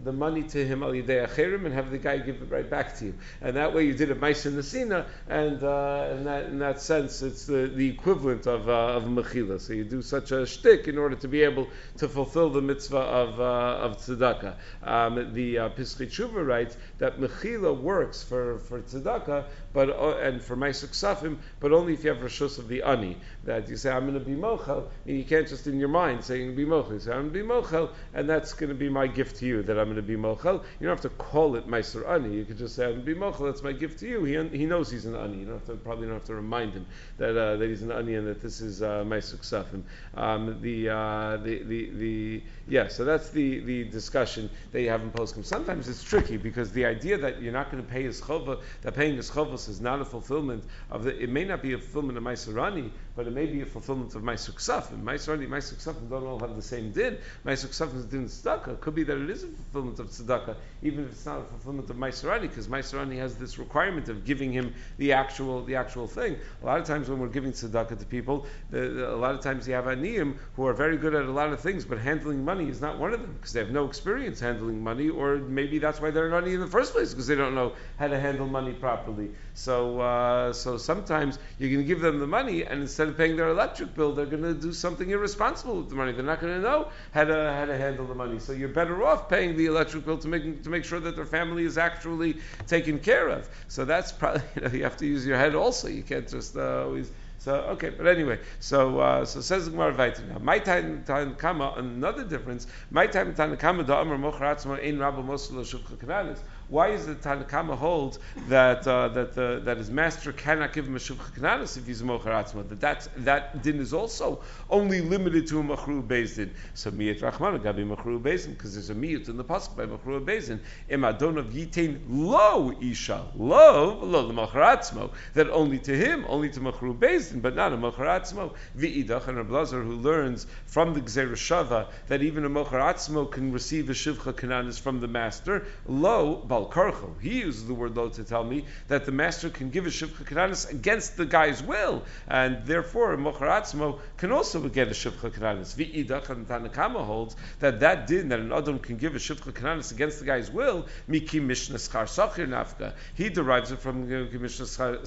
the 0.04 0.12
money 0.12 0.42
to 0.42 0.66
him 0.66 0.82
al 0.82 0.92
yidei 0.92 1.26
acherim 1.26 1.64
and 1.64 1.74
have 1.74 1.90
the 1.90 1.98
guy 1.98 2.18
give 2.18 2.42
it 2.42 2.50
right 2.50 2.68
back 2.68 2.96
to 2.98 3.06
you. 3.06 3.14
And 3.40 3.56
that 3.56 3.74
way 3.74 3.84
you 3.86 3.94
did 3.94 4.10
a 4.10 4.14
ma'is 4.14 4.46
in 4.46 4.56
the 4.56 4.62
sina, 4.62 5.06
and 5.28 5.62
uh, 5.62 6.08
in, 6.12 6.24
that, 6.24 6.44
in 6.46 6.58
that 6.58 6.80
sense 6.80 7.22
it's 7.22 7.46
the, 7.46 7.70
the 7.74 7.88
equivalent 7.88 8.46
of 8.46 8.68
uh, 8.68 8.96
of 8.96 9.04
mechila. 9.04 9.60
So 9.60 9.72
you 9.72 9.84
do 9.84 10.02
such 10.02 10.32
a 10.32 10.46
shtick 10.46 10.88
in 10.88 10.98
order 10.98 11.16
to 11.16 11.28
be 11.28 11.42
able 11.42 11.68
to 11.98 12.08
fulfill 12.08 12.50
the 12.50 12.62
mitzvah 12.62 12.96
of 12.96 13.40
uh, 13.40 13.84
of 13.86 13.98
tzedakah. 13.98 14.54
Um, 14.82 15.32
the 15.32 15.58
uh, 15.58 15.68
Tshuva 15.70 16.46
writes 16.46 16.76
that 16.98 17.18
mechila 17.18 17.78
works 17.78 18.22
for 18.22 18.58
for 18.58 18.80
tzedakah, 18.80 19.44
but 19.76 19.90
uh, 19.90 20.16
and 20.22 20.40
for 20.42 20.56
ma'is 20.56 20.82
ksafim, 20.86 21.36
but 21.60 21.70
only 21.70 21.92
if 21.92 22.02
you 22.02 22.08
have 22.08 22.20
rishus 22.20 22.58
of 22.58 22.66
the 22.66 22.82
ani. 22.82 23.14
That 23.44 23.68
you 23.68 23.76
say 23.76 23.90
I'm 23.90 24.10
going 24.10 24.14
to 24.14 24.24
be 24.24 24.34
mochel, 24.34 24.88
and 25.04 25.18
you 25.18 25.22
can't 25.22 25.46
just 25.46 25.66
in 25.66 25.78
your 25.78 25.90
mind 25.90 26.24
say 26.24 26.36
I'm 26.36 26.54
going 26.54 26.56
to 26.56 26.64
be 26.64 26.70
mochel. 26.70 26.92
You 26.92 27.00
say 27.00 27.12
I'm 27.12 27.28
going 27.28 27.32
to 27.34 27.40
be 27.40 27.46
mochel, 27.46 27.90
and 28.14 28.26
that's 28.26 28.54
going 28.54 28.70
to 28.70 28.74
be 28.74 28.88
my 28.88 29.06
gift 29.06 29.36
to 29.40 29.46
you 29.46 29.62
that 29.64 29.78
I'm 29.78 29.84
going 29.84 29.96
to 29.96 30.02
be 30.02 30.16
mochel. 30.16 30.64
You 30.80 30.86
don't 30.86 30.96
have 30.96 31.02
to 31.02 31.10
call 31.10 31.56
it 31.56 31.68
meiser 31.68 32.08
ani. 32.08 32.34
You 32.34 32.46
could 32.46 32.56
just 32.56 32.74
say 32.74 32.86
I'm 32.86 32.92
going 32.92 33.04
to 33.04 33.14
be 33.14 33.20
mochel. 33.20 33.44
That's 33.52 33.62
my 33.62 33.72
gift 33.72 33.98
to 33.98 34.08
you. 34.08 34.24
He, 34.24 34.56
he 34.56 34.64
knows 34.64 34.90
he's 34.90 35.04
an 35.04 35.14
ani. 35.14 35.40
You 35.40 35.44
don't 35.44 35.58
have 35.58 35.66
to 35.66 35.74
probably 35.74 36.06
don't 36.06 36.14
have 36.14 36.24
to 36.24 36.36
remind 36.36 36.72
him 36.72 36.86
that 37.18 37.36
uh, 37.36 37.56
that 37.56 37.68
he's 37.68 37.82
an 37.82 37.92
ani 37.92 38.14
and 38.14 38.26
that 38.28 38.40
this 38.40 38.62
is 38.62 38.80
uh, 38.80 39.04
meiser 39.04 39.36
ksafim. 39.36 39.82
Um, 40.16 40.60
the, 40.62 40.88
uh, 40.88 41.36
the 41.36 41.62
the 41.62 41.90
the 41.90 42.42
yeah. 42.68 42.88
So 42.88 43.04
that's 43.04 43.30
the 43.30 43.60
the 43.60 43.84
discussion 43.84 44.48
that 44.72 44.80
you 44.80 44.88
have 44.88 45.02
in 45.02 45.10
poskim. 45.10 45.44
Sometimes 45.44 45.88
it's 45.88 46.02
tricky 46.02 46.38
because 46.38 46.72
the 46.72 46.86
idea 46.86 47.18
that 47.18 47.42
you're 47.42 47.52
not 47.52 47.70
going 47.70 47.84
to 47.84 47.88
pay 47.88 48.02
his 48.02 48.20
chova, 48.20 48.62
that 48.82 48.94
paying 48.94 49.16
his 49.16 49.30
chovos 49.30 49.68
is 49.68 49.80
not 49.80 50.00
a 50.00 50.04
fulfillment 50.04 50.64
of 50.90 51.04
the. 51.04 51.22
It 51.22 51.28
may 51.28 51.44
not 51.44 51.60
be 51.60 51.74
a 51.74 51.78
fulfillment 51.78 52.16
of 52.16 52.24
meiser 52.24 52.60
ani, 52.66 52.90
but 53.16 53.26
it 53.26 53.32
may 53.32 53.46
be 53.46 53.62
a 53.62 53.66
fulfillment 53.66 54.14
of 54.14 54.22
Maisuk 54.22 54.54
Ksafim. 54.56 55.02
Maisuk 55.02 55.76
Ksafim 55.76 56.08
don't 56.10 56.26
all 56.26 56.38
have 56.38 56.54
the 56.54 56.62
same 56.62 56.92
din. 56.92 57.16
Maisuk 57.44 57.68
Ksafim 57.68 57.96
is 57.96 58.04
din 58.04 58.26
tzedakah. 58.26 58.74
It 58.74 58.80
could 58.80 58.94
be 58.94 59.04
that 59.04 59.16
it 59.16 59.30
is 59.30 59.44
a 59.44 59.46
fulfillment 59.46 59.98
of 59.98 60.08
tzedakah, 60.08 60.54
even 60.82 61.04
if 61.04 61.12
it's 61.12 61.24
not 61.24 61.40
a 61.40 61.44
fulfillment 61.44 61.88
of 61.88 61.96
Maisurani, 61.96 62.42
because 62.42 62.68
Maisurani 62.68 63.16
has 63.16 63.36
this 63.36 63.58
requirement 63.58 64.08
of 64.10 64.24
giving 64.24 64.52
him 64.52 64.74
the 64.98 65.12
actual 65.12 65.64
the 65.64 65.76
actual 65.76 66.06
thing. 66.06 66.36
A 66.62 66.66
lot 66.66 66.78
of 66.78 66.86
times 66.86 67.08
when 67.08 67.18
we're 67.18 67.28
giving 67.28 67.52
tzedakah 67.52 67.98
to 67.98 68.04
people, 68.04 68.46
the, 68.70 68.80
the, 68.80 69.14
a 69.14 69.16
lot 69.16 69.34
of 69.34 69.40
times 69.40 69.66
you 69.66 69.74
have 69.74 69.86
aniyim 70.06 70.36
who 70.54 70.66
are 70.66 70.72
very 70.72 70.96
good 70.96 71.14
at 71.14 71.24
a 71.24 71.30
lot 71.30 71.52
of 71.52 71.60
things, 71.60 71.84
but 71.84 71.98
handling 71.98 72.44
money 72.44 72.68
is 72.68 72.80
not 72.80 72.98
one 72.98 73.12
of 73.12 73.20
them 73.20 73.32
because 73.34 73.52
they 73.52 73.60
have 73.60 73.70
no 73.70 73.86
experience 73.86 74.40
handling 74.40 74.82
money, 74.82 75.08
or 75.08 75.36
maybe 75.36 75.78
that's 75.78 76.00
why 76.00 76.10
they're 76.10 76.30
not 76.30 76.46
in 76.46 76.60
the 76.60 76.66
first 76.66 76.92
place 76.92 77.10
because 77.10 77.26
they 77.26 77.34
don't 77.34 77.54
know 77.54 77.72
how 77.98 78.08
to 78.08 78.18
handle 78.18 78.46
money 78.46 78.72
properly. 78.72 79.30
So, 79.54 80.00
uh, 80.00 80.52
so 80.52 80.76
sometimes 80.76 81.38
you're 81.58 81.70
going 81.70 81.82
to 81.82 81.86
give 81.86 82.00
them 82.00 82.18
the 82.18 82.26
money, 82.26 82.64
and 82.64 82.80
instead 82.80 83.08
of 83.08 83.16
paying 83.16 83.36
their 83.36 83.48
electric 83.48 83.94
bill, 83.94 84.12
they're 84.12 84.26
going 84.26 84.42
to 84.42 84.54
do 84.54 84.72
something 84.72 85.10
irresponsible 85.10 85.76
with 85.78 85.88
the 85.88 85.94
money. 85.96 86.12
They're 86.12 86.24
not 86.24 86.40
going 86.40 86.54
to 86.54 86.60
know 86.60 86.88
how 87.12 87.24
to 87.24 87.52
how 87.52 87.64
to 87.64 87.76
handle 87.76 88.06
the 88.06 88.14
money. 88.14 88.38
So 88.38 88.52
you're 88.52 88.68
better 88.68 89.04
off 89.04 89.28
paying 89.28 89.56
the 89.56 89.66
electric 89.66 90.04
bill 90.04 90.18
to 90.18 90.28
make 90.28 90.62
to 90.62 90.70
make 90.70 90.84
sure 90.84 91.00
that 91.00 91.16
their 91.16 91.26
family 91.26 91.64
is 91.64 91.78
actually 91.78 92.36
taken 92.66 92.98
care 92.98 93.28
of. 93.28 93.48
So 93.68 93.84
that's 93.84 94.12
probably 94.12 94.42
you, 94.56 94.62
know, 94.62 94.68
you 94.68 94.82
have 94.82 94.96
to 94.98 95.06
use 95.06 95.26
your 95.26 95.36
head 95.36 95.54
also. 95.54 95.88
You 95.88 96.02
can't 96.02 96.28
just 96.28 96.56
uh, 96.56 96.84
always 96.84 97.10
so 97.46 97.54
okay, 97.74 97.90
but 97.90 98.08
anyway, 98.08 98.40
so 98.58 98.98
uh, 98.98 99.24
so 99.24 99.40
says 99.40 99.66
the 99.66 99.70
Gemara 99.70 99.94
Vayta 99.94 100.26
now. 100.26 100.40
My 100.40 100.58
time 100.58 101.04
time, 101.06 101.36
Kama 101.36 101.74
another 101.76 102.24
difference. 102.24 102.66
My 102.90 103.06
time 103.06 103.36
Tanakama 103.36 103.86
da 103.86 104.00
Amar 104.00 104.18
Mocharatzma 104.18 104.84
Ein 104.84 104.98
Rabba 104.98 105.22
Mosel 105.22 105.58
Shuvcha 105.58 105.96
Kananis. 105.96 106.40
Why 106.68 106.88
is 106.88 107.06
the 107.06 107.14
Tanakama 107.14 107.76
hold 107.76 108.18
that 108.48 108.84
uh, 108.88 109.06
that 109.08 109.34
the, 109.34 109.60
that 109.64 109.76
his 109.76 109.88
master 109.88 110.32
cannot 110.32 110.72
give 110.72 110.86
him 110.86 110.96
a 110.96 110.98
kananis 110.98 111.76
if 111.76 111.86
he's 111.86 112.00
a 112.00 112.04
mocharatzma? 112.04 112.68
That 112.68 112.80
that's, 112.80 113.08
that 113.18 113.62
din 113.62 113.78
is 113.78 113.94
also 113.94 114.40
only 114.68 115.00
limited 115.00 115.46
to 115.46 115.60
a 115.60 115.62
machru 115.62 116.04
bezin. 116.04 116.50
So 116.74 116.90
miyat 116.90 117.20
rachman 117.20 117.60
gabi 117.60 117.86
machru 117.86 118.20
bezin 118.20 118.50
because 118.50 118.74
there's 118.74 118.90
a 118.90 118.96
miyut 118.96 119.28
in 119.28 119.36
the 119.36 119.44
pasuk 119.44 119.76
by 119.76 119.86
machru 119.86 120.24
bezin. 120.24 120.58
Im 120.88 121.02
adonav 121.02 121.52
yitain 121.52 122.00
lo 122.08 122.72
isha 122.80 123.24
lo 123.36 124.00
lo 124.02 124.26
the 124.26 124.34
mocharatzmo 124.34 125.12
that 125.34 125.48
only 125.50 125.78
to 125.78 125.96
him 125.96 126.24
only 126.28 126.50
to 126.50 126.58
machru 126.58 126.98
bezin 126.98 127.40
but 127.40 127.54
not 127.54 127.72
a 127.72 127.76
mocharatzmo. 127.76 128.52
V'idach 128.76 129.28
and 129.28 129.46
blazer 129.46 129.84
who 129.84 129.92
learns 129.92 130.48
from 130.66 130.94
the 130.94 131.00
gzereshava 131.00 131.86
that 132.08 132.22
even 132.22 132.44
a 132.44 132.50
mocharatzmo 132.50 133.30
can 133.30 133.52
receive 133.52 133.88
a 133.88 133.92
shuvcha 133.92 134.32
kananis 134.32 134.80
from 134.80 135.00
the 135.00 135.06
master 135.06 135.64
lo 135.86 136.42
Bal 136.64 137.14
He 137.20 137.40
uses 137.40 137.66
the 137.66 137.74
word 137.74 137.96
lo 137.96 138.08
to 138.08 138.24
tell 138.24 138.44
me 138.44 138.64
that 138.88 139.04
the 139.04 139.12
master 139.12 139.50
can 139.50 139.68
give 139.70 139.86
a 139.86 139.90
Shivcha 139.90 140.24
Kananis 140.24 140.70
against 140.70 141.16
the 141.16 141.26
guy's 141.26 141.62
will, 141.62 142.02
and 142.28 142.64
therefore 142.64 143.16
Mocharatzmo 143.16 143.98
can 144.16 144.32
also 144.32 144.66
get 144.68 144.88
a 144.88 144.92
Shivcha 144.92 145.30
Kananis. 145.30 145.74
V'idach 145.74 146.30
and 146.30 146.48
Tanakama 146.48 147.04
holds 147.04 147.36
that 147.60 147.80
that 147.80 148.06
din 148.06 148.30
that 148.30 148.40
an 148.40 148.52
Adam 148.52 148.78
can 148.78 148.96
give 148.96 149.14
a 149.14 149.18
Shivcha 149.18 149.52
Kananis 149.52 149.92
against 149.92 150.20
the 150.20 150.24
guy's 150.24 150.50
will, 150.50 150.86
Miki 151.06 151.40
Mishnah 151.40 151.76
Schar 151.76 152.04
Sachir 152.04 152.48
Nafka. 152.48 152.94
He 153.14 153.28
derives 153.28 153.72
it 153.72 153.80
from 153.80 154.08
Mishnah 154.08 154.66
Schar 154.66 155.02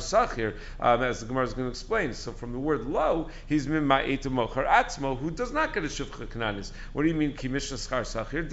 Sachir, 0.00 0.54
um, 0.80 1.02
as 1.02 1.20
the 1.20 1.26
Gemara 1.26 1.44
is 1.44 1.52
going 1.52 1.66
to 1.66 1.70
explain. 1.70 2.14
So 2.14 2.32
from 2.32 2.52
the 2.52 2.58
word 2.58 2.86
lo, 2.86 3.28
he's 3.46 3.66
Mimma 3.66 4.08
Eta 4.08 4.30
Mochar 4.30 4.66
Atzmo, 4.66 5.18
who 5.18 5.30
does 5.30 5.52
not 5.52 5.74
get 5.74 5.84
a 5.84 5.88
Shivcha 5.88 6.26
Kananis. 6.26 6.72
What 6.92 7.02
do 7.02 7.08
you 7.08 7.14
mean 7.14 7.34
Ki 7.34 7.48
Mishnah 7.48 7.76
Schar 7.76 8.02
Sachir? 8.02 8.46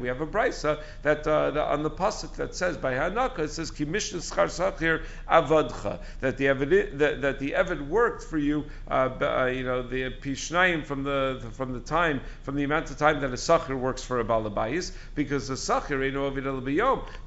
We 0.00 0.08
have 0.08 0.20
a 0.20 0.26
brisa 0.26 0.82
that 1.02 1.26
uh, 1.26 1.45
the, 1.50 1.62
on 1.62 1.82
the 1.82 1.90
pasuk 1.90 2.34
that 2.36 2.54
says 2.54 2.76
by 2.76 2.94
Hanaka 2.94 3.40
it 3.40 3.50
says 3.50 3.70
ki 3.70 3.84
mishna 3.84 4.18
schar 4.18 4.46
sachir 4.46 5.02
avadcha 5.28 5.98
that 6.20 6.36
the 6.36 6.46
evid 6.46 6.98
that, 6.98 7.22
that 7.22 7.38
the 7.38 7.52
evid 7.52 7.88
worked 7.88 8.22
for 8.22 8.38
you 8.38 8.64
uh, 8.90 9.08
uh, 9.20 9.46
you 9.46 9.64
know 9.64 9.82
the 9.82 10.10
pishnayim 10.10 10.84
from 10.84 11.02
the, 11.02 11.38
the, 11.42 11.50
from 11.50 11.72
the 11.72 11.80
time 11.80 12.20
from 12.42 12.56
the 12.56 12.64
amount 12.64 12.90
of 12.90 12.98
time 12.98 13.20
that 13.20 13.30
a 13.30 13.34
sachir 13.34 13.78
works 13.78 14.02
for 14.02 14.20
a 14.20 14.24
balabayis 14.24 14.92
because 15.14 15.50
a 15.50 15.54
sachir 15.54 16.04
ain't 16.06 16.16
ovid 16.16 16.44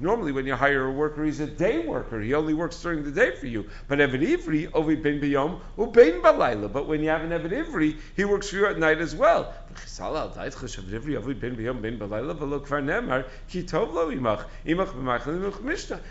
normally 0.00 0.32
when 0.32 0.46
you 0.46 0.54
hire 0.54 0.86
a 0.86 0.92
worker 0.92 1.24
he's 1.24 1.40
a 1.40 1.46
day 1.46 1.78
worker. 1.86 2.20
He 2.20 2.34
only 2.34 2.54
works 2.54 2.80
during 2.82 3.04
the 3.04 3.10
day 3.10 3.34
for 3.36 3.46
you. 3.46 3.68
But 3.88 3.98
evid 3.98 4.22
ivri 4.22 4.70
ovid 4.72 5.02
ben 5.02 5.20
biyom 5.20 5.60
ubein 5.76 6.20
balayla 6.22 6.72
but 6.72 6.86
when 6.86 7.02
you 7.02 7.10
have 7.10 7.22
an 7.22 7.30
evid 7.30 7.52
ivri 7.52 7.98
he 8.16 8.24
works 8.24 8.50
for 8.50 8.56
you 8.56 8.66
at 8.66 8.78
night 8.78 8.98
as 8.98 9.14
well 9.14 9.52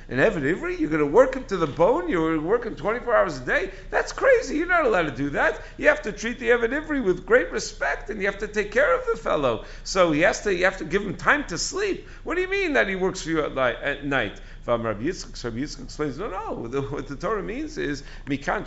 and 0.09 0.19
Evan 0.19 0.43
Ivri, 0.43 0.79
you're 0.79 0.89
going 0.89 0.99
to 0.99 1.05
work 1.05 1.35
him 1.35 1.45
to 1.45 1.57
the 1.57 1.67
bone, 1.67 2.09
you're 2.09 2.39
working 2.39 2.75
24 2.75 3.15
hours 3.15 3.37
a 3.37 3.45
day? 3.45 3.71
That's 3.89 4.11
crazy. 4.11 4.57
You're 4.57 4.67
not 4.67 4.85
allowed 4.85 5.03
to 5.03 5.15
do 5.15 5.29
that. 5.31 5.61
You 5.77 5.87
have 5.87 6.01
to 6.03 6.11
treat 6.11 6.39
the 6.39 6.51
Evan 6.51 6.71
Ivri 6.71 7.03
with 7.03 7.25
great 7.25 7.51
respect 7.51 8.09
and 8.09 8.19
you 8.19 8.27
have 8.27 8.39
to 8.39 8.47
take 8.47 8.71
care 8.71 8.97
of 8.97 9.05
the 9.05 9.17
fellow. 9.17 9.65
So 9.83 10.11
he 10.11 10.21
has 10.21 10.41
to, 10.43 10.53
you 10.53 10.65
have 10.65 10.77
to 10.77 10.85
give 10.85 11.01
him 11.01 11.15
time 11.15 11.45
to 11.47 11.57
sleep. 11.57 12.07
What 12.23 12.35
do 12.35 12.41
you 12.41 12.49
mean 12.49 12.73
that 12.73 12.87
he 12.87 12.95
works 12.95 13.23
for 13.23 13.29
you 13.29 13.45
at, 13.45 13.57
at 13.57 14.05
night? 14.05 14.39
Rabbi 14.77 15.03
Yitzchak, 15.03 15.43
Rabbi 15.43 15.57
Yitzchak 15.57 15.83
explains, 15.83 16.17
no, 16.17 16.29
no, 16.29 16.67
the, 16.67 16.81
what 16.81 17.07
the 17.07 17.15
Torah 17.15 17.41
means 17.41 17.77
is, 17.77 18.03
Mikan 18.27 18.61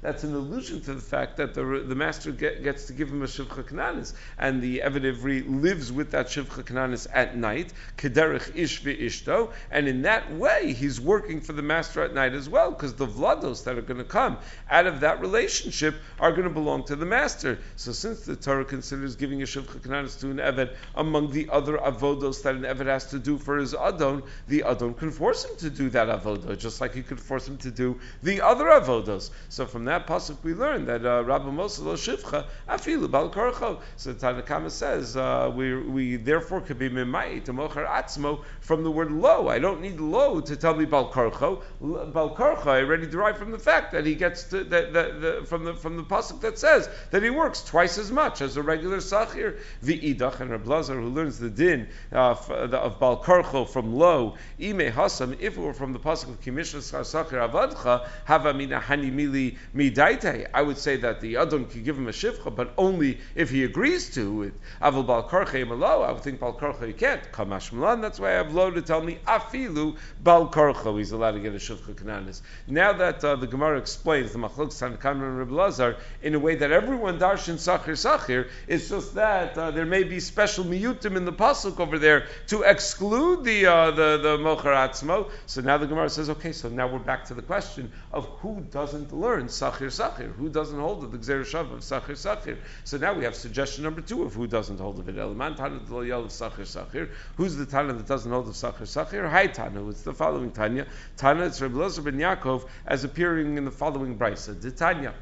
That's 0.00 0.24
an 0.24 0.34
allusion 0.34 0.80
to 0.82 0.94
the 0.94 1.00
fact 1.00 1.36
that 1.38 1.54
the, 1.54 1.84
the 1.86 1.94
master 1.94 2.32
get, 2.32 2.62
gets 2.62 2.86
to 2.86 2.92
give 2.92 3.08
him 3.08 3.22
a 3.22 3.26
Shivcha 3.26 3.64
Knanis, 3.64 4.14
and 4.38 4.60
the 4.60 4.80
evidivri 4.80 5.44
lives 5.62 5.90
with 5.92 6.10
that 6.10 6.26
Shivcha 6.26 6.64
Knanis 6.64 7.06
at 7.12 7.36
night, 7.36 7.72
Kederich 7.96 8.54
Ish 8.54 8.82
Ishto, 8.82 9.52
and 9.70 9.88
in 9.88 10.02
that 10.02 10.32
way, 10.34 10.72
he's 10.72 11.00
working 11.00 11.40
for 11.40 11.52
the 11.52 11.62
master 11.62 12.02
at 12.02 12.14
night 12.14 12.34
as 12.34 12.48
well, 12.48 12.70
because 12.70 12.94
the 12.94 13.06
Vlados 13.06 13.64
that 13.64 13.78
are 13.78 13.82
going 13.82 13.98
to 13.98 14.04
come 14.04 14.38
out 14.70 14.86
of 14.86 15.00
that 15.00 15.20
relationship 15.20 15.94
are 16.20 16.32
going 16.32 16.44
to 16.44 16.50
belong 16.50 16.84
to 16.84 16.96
the 16.96 17.06
master. 17.06 17.58
So 17.76 17.92
since 17.92 18.20
the 18.20 18.36
Torah 18.36 18.64
considers 18.64 19.16
giving 19.16 19.42
a 19.42 19.46
Shivcha 19.46 19.80
Knanis 19.80 20.20
to 20.20 20.30
an 20.30 20.36
Evid 20.36 20.74
among 20.94 21.30
the 21.30 21.48
other 21.50 21.78
avodos 21.78 22.42
that 22.42 22.54
an 22.54 22.62
Evid 22.62 22.86
has 22.86 23.06
to 23.10 23.18
do 23.18 23.38
for 23.38 23.56
his 23.56 23.74
Adon, 23.74 24.17
Adon, 24.18 24.30
the 24.48 24.62
Adon 24.62 24.94
can 24.94 25.10
force 25.10 25.44
him 25.44 25.56
to 25.56 25.70
do 25.70 25.90
that 25.90 26.08
avodah, 26.08 26.56
just 26.58 26.80
like 26.80 26.94
he 26.94 27.02
could 27.02 27.20
force 27.20 27.46
him 27.46 27.56
to 27.58 27.70
do 27.70 27.98
the 28.22 28.40
other 28.40 28.66
avodos. 28.66 29.30
So 29.48 29.66
from 29.66 29.84
that 29.86 30.06
pasuk 30.06 30.42
we 30.42 30.54
learn 30.54 30.86
that 30.86 31.04
uh, 31.04 31.24
Rabbi 31.24 31.48
Moshe 31.50 31.82
lo 31.82 31.94
shivcha 31.94 32.46
afilu 32.68 33.10
bal 33.10 33.30
korcho. 33.30 33.80
So 33.96 34.14
Tanakama 34.14 34.70
says 34.70 35.16
uh, 35.16 35.52
we, 35.54 35.76
we 35.76 36.16
therefore 36.16 36.60
could 36.60 36.78
be 36.78 36.88
mimai 36.88 37.44
to 37.44 37.52
mocher 37.52 37.86
atzmo 37.86 38.44
from 38.60 38.84
the 38.84 38.90
word 38.90 39.10
lo. 39.10 39.48
I 39.48 39.58
don't 39.58 39.80
need 39.80 40.00
lo 40.00 40.40
to 40.40 40.56
tell 40.56 40.74
me 40.74 40.84
bal 40.84 41.12
korcho. 41.12 41.62
Bal 41.80 42.34
korcho 42.34 42.66
I 42.66 42.80
already 42.80 43.06
derive 43.06 43.38
from 43.38 43.50
the 43.50 43.58
fact 43.58 43.92
that 43.92 44.06
he 44.06 44.14
gets 44.14 44.44
to, 44.44 44.64
that, 44.64 44.92
that, 44.92 45.46
from 45.46 45.64
the 45.64 45.74
from 45.74 45.96
the 45.96 46.04
pasuk 46.04 46.40
that 46.40 46.58
says 46.58 46.88
that 47.10 47.22
he 47.22 47.30
works 47.30 47.62
twice 47.62 47.98
as 47.98 48.10
much 48.10 48.40
as 48.40 48.56
a 48.56 48.62
regular 48.62 48.98
sachir. 48.98 49.58
The 49.82 49.98
idach 50.14 50.40
and 50.40 50.50
Rablazer 50.50 50.94
who 50.94 51.08
learns 51.08 51.38
the 51.38 51.50
din 51.50 51.88
uh, 52.12 52.36
of 52.48 52.98
bal 52.98 53.22
korcho 53.22 53.68
from 53.68 53.96
lo 53.98 54.34
ime 54.60 54.90
hasam, 54.92 55.36
if 55.40 55.56
it 55.56 55.60
were 55.60 55.74
from 55.74 55.92
the 55.92 55.98
pasuk 55.98 56.28
of 56.28 56.40
Kimishna 56.40 56.80
Sachir 56.80 57.50
Avadcha, 57.50 58.08
hava 58.24 58.54
mina 58.54 58.80
hani 58.80 59.12
mili 59.12 59.56
midaite, 59.74 60.48
I 60.54 60.62
would 60.62 60.78
say 60.78 60.96
that 60.98 61.20
the 61.20 61.36
Adon 61.36 61.66
could 61.66 61.84
give 61.84 61.98
him 61.98 62.08
a 62.08 62.12
shivcha, 62.12 62.54
but 62.54 62.72
only 62.78 63.18
if 63.34 63.50
he 63.50 63.64
agrees 63.64 64.10
to 64.14 64.44
it. 64.44 64.54
Avil 64.80 65.02
bal 65.02 65.28
karche 65.28 65.66
malo, 65.66 66.02
I 66.02 66.12
would 66.12 66.22
think 66.22 66.40
bal 66.40 66.54
karche 66.54 66.96
can't. 66.96 67.30
Kamash 67.32 67.72
malan, 67.72 68.00
that's 68.00 68.20
why 68.20 68.30
I 68.30 68.34
have 68.34 68.54
lo 68.54 68.70
to 68.70 68.82
tell 68.82 69.02
me 69.02 69.18
afilu 69.26 69.96
bal 70.22 70.48
karche, 70.48 70.96
he's 70.98 71.12
allowed 71.12 71.32
to 71.32 71.40
get 71.40 71.52
a 71.52 71.56
shivcha 71.56 71.94
kananis. 71.94 72.40
Now 72.66 72.92
that 72.92 73.24
uh, 73.24 73.36
the 73.36 73.46
Gemara 73.46 73.78
explains 73.78 74.32
the 74.32 74.38
machlok 74.38 74.68
Tanakam 74.68 75.22
and 75.22 75.38
Reb 75.38 75.50
Lazar 75.50 75.96
in 76.22 76.34
a 76.34 76.38
way 76.38 76.54
that 76.54 76.70
everyone 76.70 77.18
darshan 77.18 77.54
Sachir 77.54 77.96
Sachir, 77.96 78.48
it's 78.66 78.88
just 78.88 79.14
that 79.14 79.56
uh, 79.56 79.70
there 79.70 79.86
may 79.86 80.04
be 80.04 80.20
special 80.20 80.64
miyutim 80.64 81.16
in 81.16 81.24
the 81.24 81.32
pasuk 81.32 81.80
over 81.80 81.98
there 81.98 82.26
to 82.46 82.62
exclude 82.62 83.44
the 83.44 83.66
uh, 83.66 83.87
the, 83.90 84.18
the 84.18 84.38
Mochar 84.38 84.74
Atzmo. 84.74 85.30
So 85.46 85.60
now 85.60 85.78
the 85.78 85.86
Gemara 85.86 86.10
says, 86.10 86.30
okay, 86.30 86.52
so 86.52 86.68
now 86.68 86.86
we're 86.86 86.98
back 86.98 87.24
to 87.26 87.34
the 87.34 87.42
question 87.42 87.90
of 88.12 88.26
who 88.40 88.60
doesn't 88.70 89.12
learn 89.12 89.46
Sachir 89.46 89.88
Sachir, 89.88 90.34
who 90.34 90.48
doesn't 90.48 90.78
hold 90.78 91.04
of 91.04 91.12
the 91.12 91.18
Gzer 91.18 91.42
Shav 91.42 91.72
of 91.72 91.80
Sachir 91.80 92.16
Sachir. 92.16 92.58
So 92.84 92.96
now 92.98 93.14
we 93.14 93.24
have 93.24 93.34
suggestion 93.34 93.84
number 93.84 94.00
two 94.00 94.22
of 94.22 94.34
who 94.34 94.46
doesn't 94.46 94.78
hold 94.78 94.98
of 94.98 95.08
it. 95.08 95.18
Elman 95.18 95.54
Tana 95.56 95.76
of 95.76 95.82
Sachir 95.88 96.66
Sachir. 96.66 97.10
Who's 97.36 97.56
the 97.56 97.66
Tana 97.66 97.92
that 97.92 98.06
doesn't 98.06 98.30
hold 98.30 98.48
of 98.48 98.54
Sachir 98.54 98.82
Sachir? 98.82 99.28
Hi 99.28 99.46
Tana. 99.46 99.88
It's 99.88 100.02
the 100.02 100.14
following 100.14 100.52
Tanya. 100.52 100.86
Tana, 101.16 101.44
it's 101.44 101.60
Rebbe 101.60 101.78
ben 101.78 102.18
Yaakov 102.18 102.68
as 102.86 103.04
appearing 103.04 103.56
in 103.56 103.64
the 103.64 103.70
following 103.70 104.18
brisa. 104.18 104.60
The 104.60 104.70
Tanya. 104.70 105.14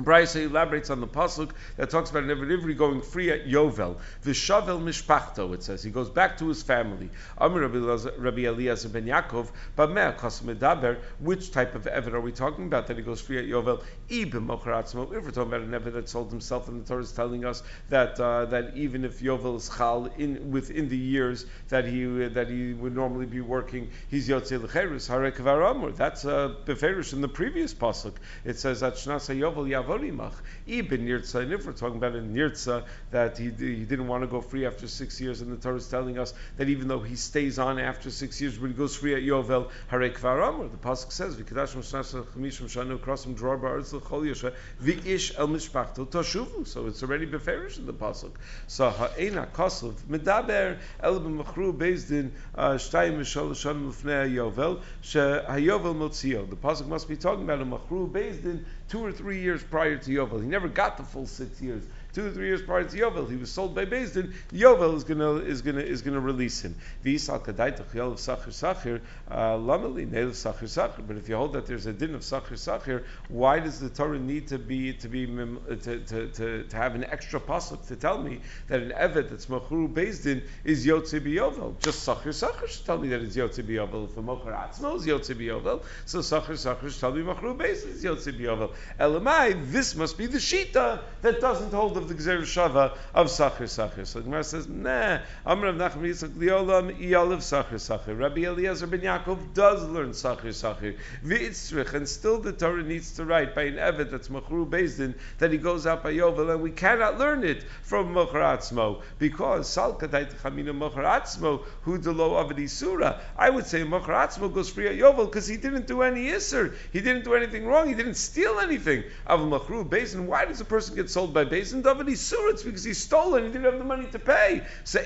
Brisa 0.00 0.42
elaborates 0.44 0.90
on 0.90 1.00
the 1.00 1.06
pasuk 1.06 1.50
that 1.76 1.88
talks 1.88 2.10
about 2.10 2.24
an 2.24 2.30
Ivri 2.30 2.76
going 2.76 3.00
free 3.00 3.30
at 3.30 3.46
Yovel. 3.46 3.96
Vishavel 4.24 4.82
mishpachto, 4.82 5.54
it 5.54 5.62
says. 5.62 5.84
He 5.84 5.90
goes 5.90 6.10
back 6.10 6.38
to 6.38 6.48
his 6.48 6.64
family. 6.64 7.10
Amir 7.38 7.68
Rabbi 7.68 8.42
Eliezer 8.42 8.88
ben 8.88 9.06
Yaakov, 9.06 9.50
Bameh 9.78 10.16
Medaber, 10.16 10.98
which 11.20 11.52
type 11.52 11.76
of 11.76 11.84
Evid 11.84 12.12
are 12.12 12.20
we 12.20 12.32
talking 12.32 12.66
about 12.66 12.88
that 12.88 12.96
he 12.96 13.04
goes 13.04 13.20
free 13.20 13.38
at 13.38 13.44
Yovel? 13.44 13.82
Ibn 14.08 14.48
Mocharatzmo. 14.48 15.16
If 15.16 15.24
we're 15.24 15.30
talking 15.30 15.52
about 15.52 15.60
an 15.60 15.70
Evid 15.70 15.92
that 15.92 16.08
sold 16.08 16.30
himself, 16.30 16.68
and 16.68 16.82
the 16.82 16.88
Torah 16.88 17.02
is 17.02 17.12
telling 17.12 17.44
us 17.44 17.62
that 17.88 18.18
uh, 18.18 18.46
that 18.46 18.76
even 18.76 19.04
if 19.04 19.20
Yovel 19.20 19.56
is 19.56 19.70
chal 19.76 20.10
in 20.18 20.50
within 20.50 20.88
the 20.88 20.96
years 20.96 21.46
that 21.68 21.86
he 21.86 22.04
that 22.04 22.48
he 22.48 22.72
would 22.72 22.94
normally 22.94 23.26
be 23.26 23.40
working, 23.40 23.90
he's 24.10 24.28
Yotzei 24.28 24.58
Lecherus, 24.60 25.08
Harek 25.08 25.36
Varamur. 25.36 25.94
That's 25.94 26.24
uh, 26.24 26.54
Beferish 26.64 27.12
in 27.12 27.20
the 27.20 27.28
previous 27.28 27.72
pasuk. 27.72 28.14
It 28.44 28.58
says 28.58 28.80
that 28.80 28.94
Shnasa 28.94 29.38
Yovel 29.38 29.68
Avorimach. 29.84 30.34
Ibn 30.66 31.06
Nirtza, 31.06 31.42
and 31.42 31.52
if 31.52 31.66
we're 31.66 31.72
talking 31.72 31.96
about 31.96 32.14
a 32.14 32.20
Nirtza 32.20 32.84
that 33.10 33.38
he, 33.38 33.50
he 33.50 33.84
didn't 33.84 34.08
want 34.08 34.22
to 34.22 34.26
go 34.26 34.40
free 34.40 34.66
after 34.66 34.86
six 34.88 35.20
years, 35.20 35.40
and 35.40 35.52
the 35.52 35.56
Torah 35.56 35.76
is 35.76 35.88
telling 35.88 36.18
us 36.18 36.32
that 36.56 36.68
even 36.68 36.88
though 36.88 37.00
he 37.00 37.16
stays 37.16 37.58
on 37.58 37.78
after 37.78 38.10
six 38.10 38.40
years, 38.40 38.58
when 38.58 38.70
he 38.70 38.76
goes 38.76 38.96
free 38.96 39.14
at 39.14 39.22
Yovel, 39.22 39.70
Harek 39.90 40.18
Varam, 40.18 40.70
the 40.70 40.76
Pasuk 40.76 41.12
says, 41.12 41.36
V'kadash 41.36 41.74
Moshnasa 41.74 42.24
Chamishim 42.24 42.66
Shanu 42.66 42.98
Krosim 42.98 43.36
Dror 43.36 43.58
Ba'aretz 43.58 43.92
L'chol 43.92 44.22
Yosha 44.22 44.52
V'ish 44.82 45.38
El 45.38 45.48
Mishpachto 45.48 46.06
Toshuvu. 46.06 46.66
So 46.66 46.86
it's 46.86 47.02
already 47.02 47.26
beferish 47.26 47.78
in 47.78 47.86
the 47.86 47.92
Pasuk. 47.92 48.32
So 48.66 48.90
Ha'ena 48.90 49.48
Kosov 49.52 49.94
Medaber 50.08 50.78
El 51.00 51.20
B'machru 51.20 51.76
Bezdin 51.76 52.30
uh, 52.54 52.72
Shtayim 52.72 53.18
Mishol 53.18 53.54
Shan 53.56 53.88
L'fnei 53.88 54.34
Yovel 54.34 54.80
She 55.00 55.18
Hayovel 55.18 55.94
Motzio. 55.94 56.48
The 56.48 56.56
Pasuk 56.56 56.86
must 56.86 57.08
be 57.08 57.16
talking 57.16 57.44
about 57.44 57.60
a 57.60 57.66
Machru 57.66 58.10
Bezdin 58.10 58.64
two 58.88 59.04
or 59.04 59.12
three 59.12 59.40
years 59.40 59.62
prior 59.62 59.96
to 59.96 60.10
Yovel. 60.10 60.40
He 60.40 60.48
never 60.48 60.68
got 60.68 60.96
the 60.96 61.02
full 61.02 61.26
six 61.26 61.60
years 61.60 61.84
two 62.14 62.28
or 62.28 62.30
three 62.30 62.46
years 62.46 62.62
prior 62.62 62.84
to 62.84 62.96
Yovel, 62.96 63.28
he 63.28 63.36
was 63.36 63.50
sold 63.50 63.74
by 63.74 63.84
Bezdin. 63.84 64.32
Yovel 64.52 64.94
is 64.94 65.04
gonna 65.04 65.34
is 65.34 65.62
gonna 65.62 65.80
is 65.80 66.00
gonna 66.02 66.20
release 66.20 66.62
him. 66.62 66.76
V'isal 67.04 67.44
kadayta 67.44 67.82
chiyol 67.84 68.12
of 68.12 68.18
sachir 68.18 68.48
sachir 68.48 69.00
uh, 69.28 69.56
lamali 69.56 70.08
sachir 70.30 70.68
sachir. 70.68 71.06
But 71.06 71.16
if 71.16 71.28
you 71.28 71.36
hold 71.36 71.54
that 71.54 71.66
there's 71.66 71.86
a 71.86 71.92
din 71.92 72.14
of 72.14 72.20
sachir 72.20 72.52
sachir, 72.52 73.04
why 73.28 73.58
does 73.58 73.80
the 73.80 73.88
Torah 73.88 74.18
need 74.18 74.48
to 74.48 74.58
be 74.58 74.92
to 74.94 75.08
be 75.08 75.26
to, 75.26 75.76
to, 75.76 76.28
to, 76.28 76.64
to 76.64 76.76
have 76.76 76.94
an 76.94 77.04
extra 77.04 77.40
pasuk 77.40 77.86
to 77.88 77.96
tell 77.96 78.18
me 78.18 78.40
that 78.68 78.80
an 78.80 78.92
evet 78.92 79.28
that's 79.28 79.46
machuru 79.46 79.92
Bezdin 79.92 80.42
is 80.62 80.86
yotze 80.86 81.20
Yovel? 81.20 81.78
Just 81.80 82.06
sachir 82.06 82.28
sachir 82.28 82.68
should 82.68 82.86
tell 82.86 82.98
me 82.98 83.08
that 83.08 83.22
it's 83.22 83.36
yotze 83.36 83.64
Yovel. 83.64 84.08
If 84.08 84.16
a 84.16 84.22
mocher 84.22 84.54
atzmo 84.54 84.96
is 84.96 85.06
yotze 85.06 85.34
Yovel, 85.34 85.82
so 86.06 86.20
sachir 86.20 86.52
sachir 86.52 86.90
should 86.90 87.00
tell 87.00 87.12
me 87.12 87.22
machuru 87.22 87.56
Bezdin 87.56 87.90
is 87.90 88.04
yotze 88.04 88.38
Yovel. 88.38 88.70
Elamai, 89.00 89.72
this 89.72 89.96
must 89.96 90.16
be 90.16 90.26
the 90.26 90.38
shita 90.38 91.00
that 91.22 91.40
doesn't 91.40 91.72
hold 91.72 92.03
of 92.04 92.16
the 92.16 92.22
Gzer 92.22 92.42
Shava 92.42 92.96
of 93.14 93.28
Sachir 93.28 93.64
Sachir. 93.64 94.06
So 94.06 94.18
the 94.18 94.24
Gemara 94.24 94.44
says, 94.44 94.68
nah, 94.68 95.18
Amr 95.46 95.68
of 95.68 95.76
Nachman 95.76 96.08
Yitzchak 96.08 96.36
Liolam. 96.36 98.18
Rabbi 98.18 98.40
Eliezer 98.42 98.86
ben 98.86 99.00
Yaakov 99.00 99.54
does 99.54 99.84
learn 99.88 100.10
Sachir 100.10 100.48
Sachir. 100.48 100.96
V'itzrich, 101.24 101.94
and 101.94 102.08
still 102.08 102.38
the 102.38 102.52
Torah 102.52 102.82
needs 102.82 103.12
to 103.12 103.24
write 103.24 103.54
by 103.54 103.62
an 103.62 103.76
Evet 103.76 104.10
that's 104.10 104.28
Machru 104.28 104.68
Bezdin 104.68 105.14
that 105.38 105.52
he 105.52 105.58
goes 105.58 105.86
out 105.86 106.02
by 106.02 106.12
Yovel, 106.12 106.52
and 106.52 106.62
we 106.62 106.70
cannot 106.70 107.18
learn 107.18 107.44
it 107.44 107.64
from 107.82 108.14
Mocharatzmo 108.14 109.02
because 109.18 109.68
Sal 109.68 109.94
Kadait 109.94 110.34
Chamina 110.42 110.76
Mocharatzmo 110.76 111.62
who 111.82 111.98
delo 111.98 112.42
Avadi 112.44 112.68
Surah. 112.68 113.18
I 113.36 113.50
would 113.50 113.66
say 113.66 113.82
Mocharatzmo 113.82 114.52
goes 114.52 114.68
free 114.68 114.88
at 114.88 114.96
Yovel 114.96 115.26
because 115.26 115.46
he 115.46 115.56
didn't 115.56 115.86
do 115.86 116.02
any 116.02 116.26
Isser. 116.26 116.74
He 116.92 117.00
didn't 117.00 117.24
do 117.24 117.34
anything 117.34 117.66
wrong. 117.66 117.88
He 117.88 117.94
didn't 117.94 118.14
steal 118.14 118.58
anything. 118.60 119.04
Av 119.26 119.40
Machru 119.40 119.88
Bezdin. 119.88 120.26
Why 120.26 120.44
does 120.44 120.60
a 120.60 120.64
person 120.64 120.94
get 120.96 121.08
sold 121.08 121.32
by 121.32 121.44
Bezdin? 121.44 121.82
David 121.94 122.12
Isur, 122.12 122.50
it's 122.50 122.62
because 122.62 122.84
he 122.84 122.92
stole 122.92 123.36
and 123.36 123.46
he 123.46 123.52
didn't 123.52 123.64
have 123.64 123.78
the 123.78 123.84
money 123.84 124.06
to 124.06 124.18
pay. 124.18 124.62
So 124.84 125.00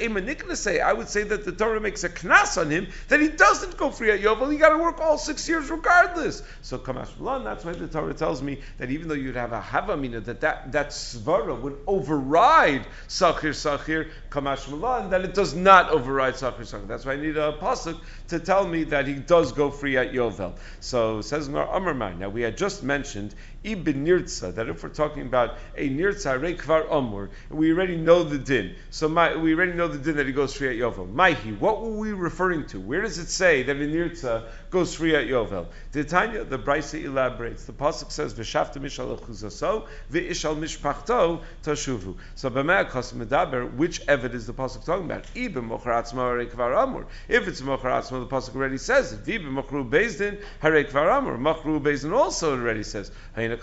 say, 0.55 0.81
I 0.81 0.92
would 0.92 1.09
say 1.09 1.22
that 1.24 1.44
the 1.44 1.53
Torah 1.53 1.81
makes 1.81 2.05
a 2.05 2.09
knas 2.09 2.61
on 2.61 2.70
him 2.70 2.88
that 3.09 3.20
he 3.20 3.29
doesn't 3.29 3.77
go 3.77 3.90
free 3.90 4.11
at 4.11 4.20
Yovel. 4.20 4.51
He 4.51 4.59
got 4.59 4.70
to 4.70 4.79
work 4.79 5.01
all 5.01 5.18
six 5.18 5.48
years 5.48 5.70
regardless. 5.70 6.42
So 6.62 6.79
Kamash 6.79 7.44
that's 7.44 7.64
why 7.64 7.72
the 7.72 7.87
Torah 7.87 8.14
tells 8.14 8.42
me 8.42 8.61
that 8.79 8.90
even 8.90 9.09
though 9.09 9.14
you'd 9.14 9.37
have 9.37 9.53
a 9.53 9.61
Havamina, 9.61 10.24
that 10.24 10.40
that, 10.40 10.72
that 10.72 10.88
Svara 10.88 11.61
would 11.61 11.79
override 11.87 12.87
Sachir 13.09 13.51
Sachir, 13.51 14.11
Kamash 14.31 15.11
that 15.11 15.24
it 15.24 15.35
does 15.35 15.55
not 15.55 15.90
override 15.90 16.35
Sachir 16.35 16.61
Sachir. 16.61 16.87
That's 16.88 17.05
why 17.05 17.12
I 17.12 17.16
need 17.16 17.37
a 17.37 17.53
pasuk 17.53 18.01
to 18.29 18.38
tell 18.38 18.66
me 18.66 18.85
that 18.85 19.07
he 19.07 19.14
does 19.14 19.53
go 19.53 19.70
free 19.70 19.96
at 19.96 20.12
Yovel. 20.12 20.57
So 20.81 21.20
says 21.20 21.48
Amrman. 21.48 22.18
Now 22.18 22.29
we 22.29 22.42
had 22.42 22.57
just 22.57 22.83
mentioned 22.83 23.35
Ibn 23.64 24.07
Nirtza, 24.07 24.55
that 24.55 24.68
if 24.68 24.83
we're 24.83 24.88
talking 24.90 25.22
about 25.22 25.59
a 25.77 25.88
Nirtza 25.88 26.40
Rekvar 26.78 26.92
Amur, 26.92 27.30
we 27.50 27.72
already 27.72 27.96
know 27.96 28.22
the 28.22 28.38
din. 28.38 28.74
So 28.90 29.08
my, 29.08 29.36
we 29.36 29.54
already 29.54 29.72
know 29.72 29.88
the 29.88 29.98
din 29.98 30.16
that 30.16 30.26
he 30.26 30.32
goes 30.32 30.54
free 30.54 30.68
at 30.68 30.76
Yovel. 30.76 31.12
Maihi, 31.12 31.58
what 31.58 31.82
were 31.82 31.96
we 31.96 32.12
referring 32.12 32.66
to? 32.68 32.80
Where 32.80 33.02
does 33.02 33.18
it 33.18 33.28
say 33.28 33.62
that 33.64 33.76
in 33.76 33.92
Nirtza 33.92 34.44
goes 34.70 34.94
free 34.94 35.14
at 35.14 35.26
Yovel? 35.26 35.66
The 35.92 36.04
Tanya, 36.04 36.44
the 36.44 36.59
Brisa 36.59 37.02
elaborates. 37.02 37.64
The 37.64 37.72
Pasuk 37.72 38.11
says, 38.11 38.35
V'shafta 38.35 38.76
mishal 38.76 39.18
achuzaso, 39.18 39.87
v'ishal 40.12 40.59
mishpachto 40.59 41.40
tashuvu. 41.62 42.16
So 42.35 42.50
b'mea 42.50 42.87
medaber, 42.87 43.72
which 43.74 44.04
Evid 44.07 44.35
is 44.35 44.46
the 44.46 44.54
Pasuk 44.54 44.85
talking 44.85 45.07
about? 45.07 45.24
Ibn 45.35 45.68
mocharatzma 45.68 46.46
Rekvar 46.46 46.83
Amur. 46.83 47.07
If 47.28 47.48
it's 47.48 47.61
mocharatzma, 47.61 48.20
the 48.20 48.26
Pasuk 48.26 48.54
already 48.54 48.78
says 48.78 49.12
it. 49.12 49.24
V'ibn 49.24 49.52
mochru 49.52 49.88
bezdin, 49.88 50.42
harekvar 50.62 51.18
Amur. 51.18 51.38
Mochru 51.38 51.81
bezdin 51.81 52.12
also 52.12 52.52
already 52.52 52.83
says. 52.83 53.11
It 53.37 53.62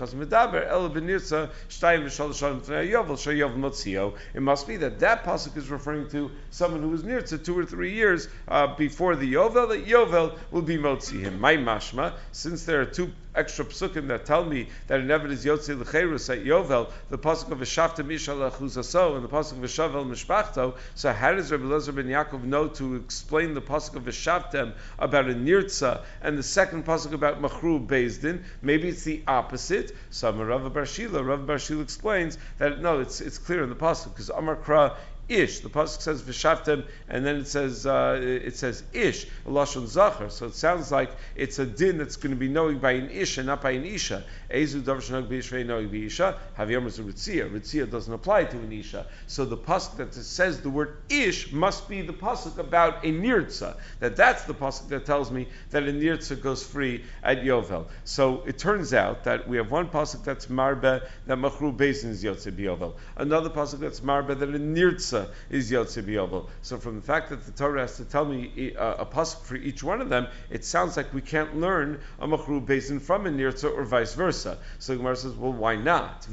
must 4.42 4.68
be 4.68 4.78
that 4.78 5.00
that 5.00 5.24
pasuk 5.24 5.58
is 5.58 5.70
referring 5.70 6.10
to 6.10 6.32
someone 6.50 6.82
who 6.82 6.90
was 6.90 7.04
near 7.04 7.22
to 7.22 7.38
two 7.38 7.58
or 7.58 7.66
three 7.66 7.94
years 7.94 8.28
uh, 8.48 8.76
before 8.76 9.16
the 9.16 9.34
Yovel. 9.34 9.70
That 9.70 9.86
Yovel 9.86 10.38
will 10.52 10.62
be 10.62 10.78
motzi 10.96 11.20
him. 11.20 11.40
My 11.40 11.58
mashma, 11.58 12.14
since 12.32 12.66
there 12.66 12.82
are 12.82 12.86
two 12.86 13.12
extra 13.34 13.66
psukim 13.66 14.08
that 14.08 14.26
tell 14.26 14.46
me 14.46 14.68
that 14.88 15.02
an 15.02 15.08
Evid 15.08 15.32
is 15.32 15.46
Yotzi 15.46 15.78
L'cherus 15.78 16.30
at 16.30 16.46
Yovel, 16.46 16.90
the 17.10 17.18
pasuk 17.18 17.52
of 17.52 17.60
V'shavta 17.60 18.06
Mishal 18.06 18.50
Achuzaso, 18.50 19.16
and 19.16 19.24
the 19.24 19.30
pasuk 19.30 19.54
of 19.54 19.58
V'shavel 19.58 20.06
Mishpachto. 20.06 20.76
So 20.96 21.12
how 21.12 21.34
does 21.34 21.52
Rabbi 21.52 21.66
Lezer 21.66 21.94
ben 21.94 22.06
Yaakov 22.06 22.44
know 22.44 22.68
to 22.70 22.96
explain 22.96 23.54
the 23.54 23.62
pasuk 23.62 23.96
of 23.96 24.04
V'shavtem 24.04 24.74
about 24.98 25.30
a 25.30 25.34
Nirtza 25.34 26.04
and 26.22 26.38
the 26.38 26.44
second 26.44 26.86
pasuk 26.86 27.14
about 27.14 27.42
Machru 27.42 27.86
Bezdin? 27.86 28.44
Maybe 28.62 28.88
it's 28.90 29.04
the 29.04 29.22
opposite. 29.28 29.92
So 30.12 30.32
Rav 30.32 30.62
Barshila, 30.74 31.26
Rav 31.26 31.42
Barshila 31.42 31.82
explains 31.82 32.38
that 32.58 32.82
no, 32.82 33.00
it's 33.00 33.22
it's 33.22 33.38
clear 33.38 33.64
in 33.64 33.70
the 33.70 33.76
pasuk 33.76 34.14
because 34.14 34.30
Amar 34.30 34.56
Kra 34.56 34.96
ish. 35.28 35.60
The 35.60 35.70
pasuk 35.70 36.02
says 36.02 36.22
v'shavtem, 36.22 36.86
and 37.08 37.26
then 37.26 37.38
it 37.38 37.48
says 37.48 37.86
uh, 37.86 38.20
it 38.22 38.56
says 38.56 38.84
ish 38.94 39.28
lashon 39.46 39.88
zachar. 39.88 40.30
So 40.30 40.48
it 40.48 40.56
sounds 40.56 40.92
like 40.92 41.12
it's 41.36 41.60
a 41.60 41.66
din 41.66 41.98
that's 41.98 42.16
going 42.16 42.32
to 42.32 42.40
be 42.40 42.48
knowing 42.48 42.80
by 42.80 42.92
an 42.92 43.10
ish 43.10 43.38
and 43.38 43.48
not 43.48 43.62
by 43.62 43.72
an 43.72 43.86
isha. 43.86 44.24
Ezu 44.56 44.82
b'isha. 44.82 46.38
Haviyom 46.58 46.86
a 46.88 47.04
ritzia. 47.04 47.52
Ritzia 47.52 47.90
doesn't 47.90 48.14
apply 48.14 48.46
to 48.46 48.58
an 48.58 48.72
isha. 48.72 49.06
So 49.28 49.46
the 49.46 49.58
pasuk 49.58 49.98
that 49.98 50.14
says 50.14 50.62
the 50.62 50.70
word 50.70 50.98
ish 51.10 51.52
must 51.52 51.90
be 51.90 52.02
the 52.02 52.14
pasuk 52.14 52.58
about 52.58 53.04
a 53.04 53.10
nirtza. 53.10 53.78
That 54.00 54.16
that's 54.16 54.44
the 54.44 54.54
pasuk 54.54 54.90
that 54.90 55.06
tells 55.06 55.32
me 55.32 55.48
that 55.72 55.84
a 55.84 55.92
nirtza 55.92 56.42
goes 56.42 56.66
free 56.66 57.04
at 57.24 57.44
Yovel. 57.44 57.86
So 58.04 58.44
it 58.46 58.58
turns 58.58 58.94
out 58.94 59.26
that 59.26 59.48
we 59.48 59.58
have 59.58 59.72
one 59.72 59.90
pasuk 59.90 60.24
that's 60.24 60.48
marbe 60.48 60.82
that 60.82 61.38
machru 61.38 61.76
bezin 61.76 62.10
is 62.10 62.24
yotze 62.24 62.52
b'Yovel. 62.52 62.94
Another 63.18 63.50
pasuk 63.50 63.80
that's 63.80 64.02
marbe 64.02 64.40
that 64.40 64.50
a 64.50 64.60
nirtza 64.60 65.30
is 65.50 65.72
Yotze 65.72 66.04
B'Yovel. 66.04 66.48
So 66.62 66.78
from 66.78 66.96
the 66.96 67.02
fact 67.02 67.30
that 67.30 67.46
the 67.46 67.52
Torah 67.52 67.82
has 67.82 67.98
to 67.98 68.06
tell 68.06 68.26
me 68.26 68.74
a, 68.78 69.02
a 69.02 69.06
pasuk 69.06 69.42
for 69.44 69.56
each 69.56 69.84
one 69.84 70.02
of 70.02 70.10
them, 70.10 70.28
it 70.50 70.64
sounds 70.64 70.98
like 70.98 71.14
we 71.14 71.22
can't 71.22 71.58
learn 71.58 72.00
a 72.20 72.28
Machru 72.28 72.66
Basin 72.66 73.00
from 73.00 73.26
a 73.26 73.30
Nirtza 73.30 73.72
or 73.72 73.84
vice 73.84 74.14
versa. 74.14 74.45
So 74.80 74.94
the 74.94 74.98
Gemara 74.98 75.16
says, 75.16 75.34
well, 75.34 75.54
why 75.54 75.76
not? 75.76 76.28